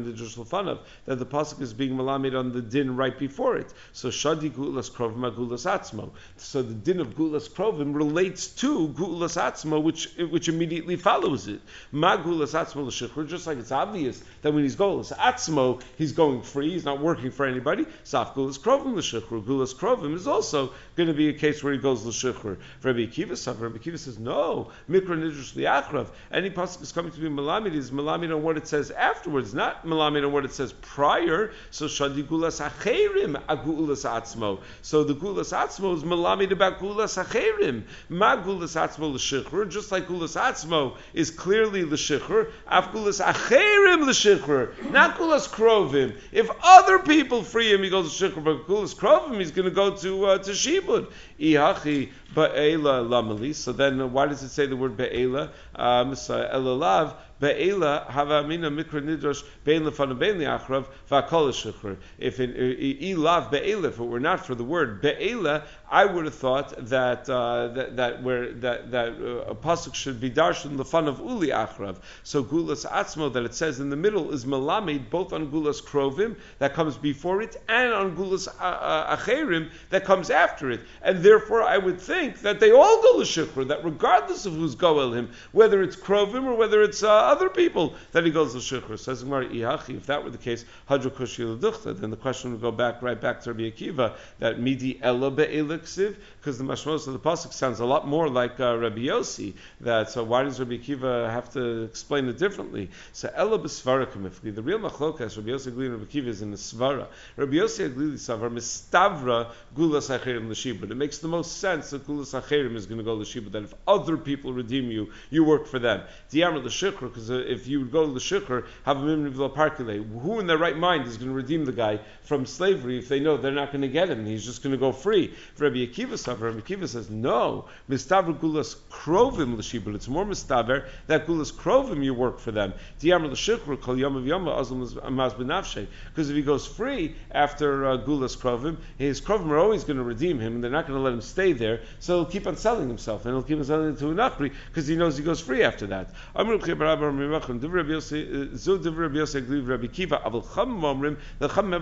Fanav 0.48 0.80
that 1.06 1.20
the 1.20 1.26
pasuk 1.26 1.62
is 1.62 1.74
being 1.74 1.96
malamed 1.96 2.38
on 2.38 2.52
the 2.52 2.62
din 2.62 2.96
right 2.96 3.18
before 3.18 3.58
it. 3.58 3.72
So 3.94 4.10
Shadi 4.10 4.50
Gulas 4.50 4.90
Krovim 4.90 5.32
Gulas 5.36 5.70
Atzmo. 5.70 6.10
So 6.38 6.64
the 6.64 6.74
din 6.74 7.00
of 7.00 7.16
Gulas 7.16 7.48
Krovim 7.48 7.94
relates 7.94 8.48
to 8.48 8.88
Gulas 8.90 9.38
Atzmo, 9.40 9.82
which 9.82 10.10
which 10.18 10.50
immediately 10.50 10.96
follows 10.96 11.48
it. 11.48 11.62
Ma 11.92 12.18
Gulas 12.18 12.56
Atzmo 12.56 12.88
l'shichur, 12.88 13.28
just 13.28 13.46
like 13.46 13.60
it's 13.60 13.72
obvious 13.72 14.24
that 14.42 14.52
when 14.52 14.64
he's 14.64 14.76
Gulas 14.76 15.16
Atzmo, 15.16 15.80
he's 15.98 16.12
going 16.12 16.42
free, 16.42 16.72
he's 16.72 16.86
not 16.86 17.00
working 17.00 17.30
for 17.30 17.46
anybody. 17.46 17.86
Saf 18.04 18.34
Gulas 18.34 18.58
Krovim 18.58 18.96
l'shichur, 18.96 19.44
Gulas 19.44 19.76
Krovim 19.76 20.07
is 20.14 20.28
also 20.28 20.74
going 20.96 21.08
to 21.08 21.14
be 21.14 21.30
a 21.30 21.34
case 21.34 21.64
where 21.64 21.74
he 21.74 21.80
goes 21.80 22.06
l'shichur. 22.06 22.58
Rabbi 22.84 23.00
Akiva 23.00 23.62
Rabbi 23.62 23.78
Akiva 23.78 24.00
says 24.00 24.20
no. 24.20 24.72
Mikra 24.90 25.18
nidrush 25.18 25.54
liachrav. 25.54 26.08
Any 26.32 26.50
pasuk 26.50 26.82
is 26.82 26.92
coming 26.92 27.12
to 27.12 27.20
be 27.20 27.30
malamid 27.30 27.74
is 27.74 27.92
malamid 27.92 28.34
on 28.34 28.44
what 28.44 28.58
it 28.58 28.68
says 28.68 28.92
afterwards, 28.92 29.54
not 29.54 29.86
malamid 29.86 30.26
on 30.26 30.32
what 30.32 30.46
it 30.46 30.54
says 30.54 30.74
prior. 30.74 31.52
So 31.72 31.86
shadi 31.86 32.24
gulas 32.24 32.62
acherim 32.66 33.42
agulas 33.48 34.06
atzmo. 34.08 34.60
So 34.82 35.04
the 35.04 35.16
gulas 35.16 35.54
atzmo 35.54 35.96
is 35.96 36.04
malamid 36.04 36.52
about 36.52 36.80
gulas 36.80 37.22
acherim. 37.24 37.84
Ma 38.10 38.38
gulas 38.38 38.76
atzmo 38.76 39.14
l'shichur, 39.14 39.70
just 39.70 39.92
like 39.92 40.08
gulas 40.08 40.40
atzmo 40.40 40.96
is 41.14 41.32
clearly 41.32 41.84
l'shichur. 41.84 42.52
Af 42.68 42.92
gulas 42.92 43.24
acherim 43.24 44.06
l'shichur, 44.06 44.92
not 44.92 45.18
gulas 45.18 45.50
krovim. 45.50 46.16
If 46.32 46.50
other 46.64 47.00
people 47.00 47.44
free 47.44 47.74
him, 47.74 47.84
he 47.84 47.90
goes 47.90 48.22
l'shichur. 48.22 48.44
But 48.44 48.68
gulas 48.68 48.96
krovim, 48.96 49.40
he's 49.40 49.52
going 49.52 49.66
to 49.66 49.72
go 49.72 49.97
to 50.02 50.26
uh, 50.26 50.38
to 50.40 50.52
shibud. 50.52 51.12
Ihachi 51.40 52.10
ba'ela 52.34 53.08
lamali. 53.08 53.54
So 53.54 53.72
then, 53.72 54.12
why 54.12 54.26
does 54.26 54.44
it 54.44 54.50
say 54.50 54.66
the 54.66 54.76
word 54.76 54.98
ba'ela? 54.98 55.52
Um, 55.76 56.16
so 56.16 56.36
elalav 56.54 57.16
mina 57.40 58.72
mikra 58.72 59.02
nidrosh 59.02 59.44
bein 59.64 59.84
lefanu 59.84 60.18
bein 60.18 60.38
liachrav 60.38 60.86
v'akol 61.10 61.52
shechur. 61.52 61.98
If 62.18 62.40
it 62.40 62.56
ilav 62.56 63.52
be'ela, 63.52 63.90
if 63.90 64.00
it 64.00 64.04
were 64.04 64.20
not 64.20 64.46
for 64.46 64.56
the 64.56 64.64
word 64.64 65.02
be'ela, 65.02 65.64
I 65.90 66.06
would 66.06 66.26
have 66.26 66.36
thought 66.36 66.74
that 66.90 67.30
uh, 67.30 67.70
that, 67.70 67.96
that 67.98 68.24
where 68.24 68.52
that 68.54 68.92
that 68.92 69.10
uh, 69.10 69.52
a 69.52 69.56
pasuk 69.56 69.94
should 69.94 70.20
be 70.20 70.32
darshan 70.32 70.80
of 70.80 71.20
uli 71.20 71.50
achrav. 71.50 71.98
So 72.24 72.44
gulas 72.44 72.90
atzmo 72.90 73.32
that 73.34 73.44
it 73.46 73.54
says 73.54 73.80
in 73.80 73.90
the 73.90 73.96
middle 73.96 74.34
is 74.34 74.46
malamid 74.46 75.10
both 75.10 75.32
on 75.32 75.52
gulas 75.52 75.82
krovim 75.82 76.36
that 76.60 76.74
comes 76.74 76.98
before 76.98 77.42
it 77.42 77.56
and 77.70 77.94
on 77.94 78.16
gulas 78.18 78.48
uh, 78.48 78.64
uh, 78.64 79.16
acherim 79.16 79.70
that 79.92 80.06
comes 80.06 80.30
after 80.30 80.72
it, 80.72 80.82
and 81.02 81.24
therefore 81.28 81.62
I 81.62 81.78
would 81.78 82.00
think 82.00 82.42
that 82.42 82.62
they 82.62 82.72
all 82.72 83.02
go 83.02 83.18
l'shechur. 83.18 83.68
That 83.68 83.84
regardless 83.84 84.46
of 84.46 84.54
who's 84.54 84.76
goel 84.76 85.14
him, 85.14 85.30
whether 85.52 85.82
it's 85.84 85.98
krovim 85.98 86.46
or 86.46 86.56
whether 86.56 86.82
it's 86.82 87.04
uh, 87.04 87.12
other 87.12 87.50
people 87.50 87.96
that 88.14 88.24
he 88.26 88.32
goes 88.32 88.54
to 88.54 88.60
shikhr. 88.60 88.98
Says 88.98 89.24
Gemara, 89.24 89.46
if 89.48 90.06
that 90.06 90.24
were 90.24 90.30
the 90.30 90.38
case, 90.38 90.64
hadru 90.90 91.10
kushi 91.12 92.00
then 92.00 92.10
the 92.12 92.18
question 92.18 92.52
would 92.52 92.62
go 92.62 92.72
back 92.72 93.02
right 93.02 93.20
back 93.20 93.42
to 93.42 93.52
Rabbi 93.52 93.70
Akiva 93.70 94.16
that 94.40 94.60
midi 94.60 95.00
ella 95.02 95.30
be'eliksiv, 95.32 96.16
because 96.40 96.58
the 96.58 96.64
mashmos 96.64 97.08
of 97.08 97.14
the 97.14 97.20
pasuk 97.20 97.52
sounds 97.52 97.80
a 97.80 97.86
lot 97.86 98.08
more 98.08 98.30
like 98.30 98.60
uh, 98.60 98.78
Rabbi 98.78 99.02
Yossi. 99.02 99.54
That 99.82 100.10
so 100.10 100.24
why 100.24 100.44
does 100.44 100.60
Rabbi 100.60 100.78
Akiva 100.78 101.30
have 101.30 101.52
to 101.54 101.84
explain 101.84 102.28
it 102.30 102.38
differently? 102.38 102.90
So 103.12 103.30
ella 103.36 103.60
besvara 103.60 104.06
kamifli. 104.06 104.56
The 104.56 104.62
real 104.62 104.80
machlokas 104.80 105.36
Rabbi 105.36 105.50
Yossi 105.50 105.72
Aglili 105.72 105.88
and 105.88 106.00
Rabbi 106.00 106.12
Akiva 106.12 106.28
is 106.28 106.42
in 106.42 106.52
the 106.52 106.58
svara. 106.58 107.08
Rabbi 107.36 107.56
Yossi 107.56 107.90
Aglili 107.90 108.14
savar 108.14 108.52
mistavra 108.52 109.52
gulas 109.76 110.10
acherim 110.18 110.50
l'shibud. 110.50 110.92
It 110.92 110.96
makes 110.96 111.17
the 111.20 111.28
most 111.28 111.58
sense 111.58 111.90
that 111.92 112.08
gulas 112.08 112.40
acherim 112.40 112.76
is 112.76 112.86
going 112.86 112.98
to 112.98 113.04
go 113.04 113.14
l'shibud. 113.14 113.52
That 113.52 113.64
if 113.64 113.74
other 113.88 114.18
people 114.18 114.54
redeem 114.54 114.92
you, 114.92 115.12
you 115.30 115.44
work 115.44 115.68
for 115.68 115.80
them. 115.80 116.02
Diamar 116.32 116.64
l'shikr 116.64 117.02
because 117.02 117.32
uh, 117.32 117.44
if 117.48 117.68
you 117.68 117.86
go 117.86 118.06
to 118.06 118.14
the 118.14 118.20
shikr, 118.20 118.66
have 118.84 118.98
a 118.98 119.02
mimni 119.02 119.32
parkule. 119.54 120.22
Who 120.22 120.40
in 120.40 120.48
their 120.48 120.58
right 120.58 120.78
mind 120.78 121.08
is 121.08 121.18
going 121.18 121.30
to 121.30 121.36
redeem 121.36 121.66
the 121.66 121.72
guy 121.72 122.00
from 122.24 122.46
slavery 122.46 122.98
if 122.98 123.08
they 123.08 123.20
know 123.20 123.38
they're 123.38 123.52
not 123.52 123.72
going 123.72 123.82
to 123.82 123.88
get 123.88 124.10
him? 124.10 124.26
He's 124.26 124.46
just 124.46 124.64
going 124.64 124.72
to 124.72 124.78
go 124.78 124.92
free. 124.92 125.34
Rabbi 125.58 125.78
Akiva 125.78 126.42
Rabbi 126.42 126.60
Akiva 126.60 126.88
says, 126.88 127.10
no, 127.10 127.66
mistaver 127.90 128.38
gulas 128.38 128.76
krovim 128.90 129.58
l'shibur. 129.58 129.96
It's 129.96 130.08
more 130.08 130.26
mistaver 130.26 130.88
that 131.08 131.28
gulas 131.28 131.52
krovim 131.52 132.04
you 132.04 132.14
work 132.14 132.40
for 132.40 132.52
them. 132.52 132.74
Diamar 133.00 133.32
l'shikr 133.32 133.80
kol 133.82 133.98
yom 133.98 134.16
of 134.16 134.26
yom 134.26 134.46
amaz. 134.46 135.88
Because 136.10 136.30
if 136.30 136.36
he 136.36 136.42
goes 136.42 136.66
free 136.68 137.16
after 137.32 137.86
uh, 137.86 137.98
gulas 137.98 138.38
krovim, 138.38 138.78
his 138.98 139.22
krovim 139.22 139.50
are 139.50 139.60
always 139.60 139.84
going 139.84 139.98
to 139.98 140.04
redeem 140.04 140.40
him, 140.40 140.56
and 140.56 140.64
they're 140.64 140.72
not 140.72 140.88
going 140.88 140.98
to 140.98 141.04
let 141.08 141.14
him 141.14 141.22
stay 141.22 141.54
there. 141.54 141.82
So 142.00 142.18
he'll 142.18 142.26
keep 142.26 142.48
on 142.48 142.58
selling 142.58 142.88
himself, 142.88 143.26
and 143.26 143.34
he'll 143.34 143.44
keep 143.44 143.58
on 143.58 143.64
selling 143.64 143.94
it 143.94 144.00
to 144.00 144.10
an 144.10 144.18
akri 144.18 144.52
because 144.68 144.88
he 144.88 144.96
knows 144.96 145.18
he 145.18 145.24
goes 145.24 145.40
free 145.40 145.64
after 145.64 145.88
that. 145.88 146.10
A 146.36 146.44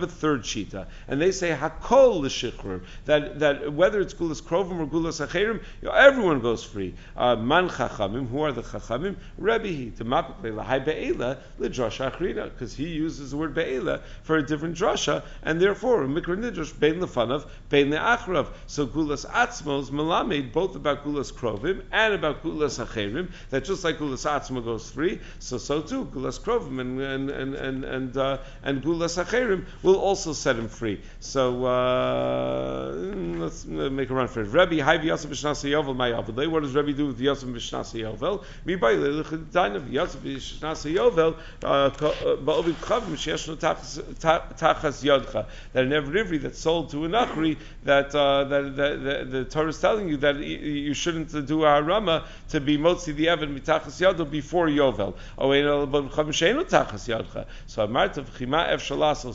third 0.07 0.43
shita, 0.43 0.88
and 1.07 1.21
they 1.21 1.32
say 1.32 1.55
Hakol 1.55 2.21
l'Shichrur, 2.21 2.82
that 3.05 3.39
that 3.39 3.73
whether 3.73 4.01
it's 4.01 4.13
Gulas 4.13 4.41
Krovim 4.41 4.80
or 4.80 4.88
Gulas 4.88 5.26
Acherim, 5.26 5.61
everyone 5.91 6.41
goes 6.41 6.63
free. 6.63 6.93
Uh, 7.15 7.36
Man 7.36 7.69
Chachamim, 7.69 8.28
who 8.28 8.41
are 8.41 8.51
the 8.51 8.61
Chachamim? 8.61 9.15
Rabbi 9.38 9.67
He, 9.67 9.91
Demapikle 9.91 10.53
Lahai 10.55 10.84
Be'ela, 10.84 11.38
L'Drasha 11.59 12.11
Achrina, 12.11 12.51
because 12.51 12.76
he 12.76 12.88
uses 12.88 13.32
the 13.32 13.38
word 13.38 13.53
Be'ela 13.53 14.01
for 14.23 14.38
a 14.38 14.45
different 14.45 14.78
drasha, 14.78 15.23
and 15.43 15.61
therefore 15.61 16.05
Mikra 16.05 16.38
Nidrash 16.38 16.78
Bein 16.78 16.99
Lefanav, 16.99 17.47
Bein 17.69 17.89
Le'achrav. 17.89 18.47
So 18.67 18.86
Gulas 18.86 19.14
Atzmos 19.24 19.91
Melamed 19.91 20.51
both 20.51 20.76
about 20.76 21.05
Gulas 21.05 21.32
Krovim 21.32 21.84
and 21.91 22.16
about 22.16 22.43
Gulas 22.43 22.84
Acherim, 22.84 23.32
that 23.51 23.63
just 23.63 23.84
like 23.84 23.99
Gulas 23.99 24.26
Atzma 24.26 24.66
goes 24.66 24.89
free, 24.89 25.22
so 25.39 25.57
so 25.57 25.82
too 25.82 26.05
gulas 26.05 26.39
krovim 26.39 26.80
and 26.80 26.99
and 26.99 27.30
and 27.30 27.55
and 27.55 27.86
and, 27.86 28.18
uh, 28.18 28.38
and 28.63 28.82
gulas 28.84 29.24
acherim 29.24 29.66
will 29.84 29.97
also 29.97 30.34
set 30.34 30.55
him 30.55 30.68
free. 30.68 31.01
So 31.20 31.66
uh, 31.66 32.91
let's 32.91 33.66
make 33.66 34.09
a 34.09 34.13
run 34.13 34.28
for 34.28 34.41
it. 34.41 34.45
Rabbi 34.45 34.78
Hayvi 34.78 35.05
Yosef 35.05 35.30
Vishnasa 35.32 35.70
Yovel 35.70 35.95
Yovel. 35.95 36.51
What 36.51 36.63
does 36.63 36.74
Rabbi 36.74 36.91
do 36.93 37.07
with 37.07 37.20
Yosef 37.20 37.49
Vishnasa 37.49 38.01
Yovel? 38.01 38.43
Mi 38.66 38.76
by 38.76 38.91
of 38.91 39.91
Yosef 39.91 40.22
Vishnasa 40.22 40.93
Yovel 40.93 41.38
uh, 41.63 41.89
ba'ovid 41.89 42.76
chavim 42.76 43.16
sheyeshno 43.16 43.57
tachas 43.57 45.03
yodcha. 45.03 45.45
That 45.74 45.84
an 45.84 45.91
Evrivri 45.91 46.41
that's 46.41 46.59
sold 46.59 46.91
to 46.91 47.05
an 47.05 47.11
Achri 47.11 47.57
that, 47.84 48.13
uh, 48.16 48.45
that, 48.45 48.76
that, 48.76 49.03
the 49.06 49.45
Torah 49.45 49.70
is 49.70 49.80
telling 49.80 50.10
you 50.10 50.18
that 50.18 50.38
you 50.38 50.93
shouldn't 50.93 51.32
do 51.47 51.64
a 51.64 51.68
harama 51.68 52.26
to 52.49 52.60
be 52.60 52.78
motzi 52.78 53.16
the 53.16 53.30
Evan 53.30 53.58
mitachas 53.58 53.99
yodel 53.99 54.26
before 54.26 54.68
Yovel. 54.68 55.16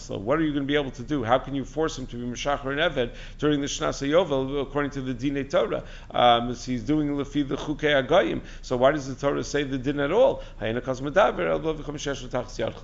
So 0.00 0.18
what 0.18 0.38
are 0.38 0.42
you 0.42 0.52
going 0.52 0.62
to 0.62 0.66
be 0.66 0.74
able 0.76 0.90
to 0.90 1.02
do? 1.02 1.24
How 1.24 1.38
can 1.38 1.54
you 1.54 1.64
force 1.64 1.98
him 1.98 2.06
to 2.06 2.16
be 2.16 2.24
Meshachar 2.24 2.70
and 2.72 2.80
Eved 2.80 3.12
during 3.38 3.60
the 3.60 3.66
Shnasa 3.66 4.08
Yovel 4.08 4.62
according 4.62 4.90
to 4.92 5.00
the 5.00 5.14
Dine 5.14 5.46
Torah? 5.48 5.84
Um, 6.10 6.54
he's 6.54 6.82
doing 6.82 7.08
Lefi 7.08 7.46
the 7.46 7.56
Chukei 7.56 8.06
Agayim. 8.06 8.40
So 8.62 8.76
why 8.76 8.92
does 8.92 9.06
the 9.08 9.14
Torah 9.14 9.44
say 9.44 9.62
the 9.62 9.78
din 9.78 10.00
at 10.00 10.12
all? 10.12 10.42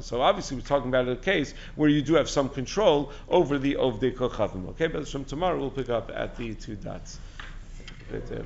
So 0.00 0.20
obviously 0.20 0.56
we're 0.56 0.62
talking 0.62 0.88
about 0.88 1.08
a 1.08 1.16
case 1.16 1.54
where 1.74 1.88
you 1.88 2.02
do 2.02 2.14
have 2.14 2.28
some 2.28 2.48
control 2.48 3.12
over 3.28 3.58
the 3.58 3.74
Ovdei 3.74 4.14
Kochavim. 4.14 4.68
Okay, 4.70 4.86
but 4.86 5.08
from 5.08 5.24
tomorrow 5.24 5.58
we'll 5.58 5.70
pick 5.70 5.88
up 5.88 6.10
at 6.14 6.36
the 6.36 6.54
two 6.54 6.75
that. 6.82 7.16
Later. 8.12 8.44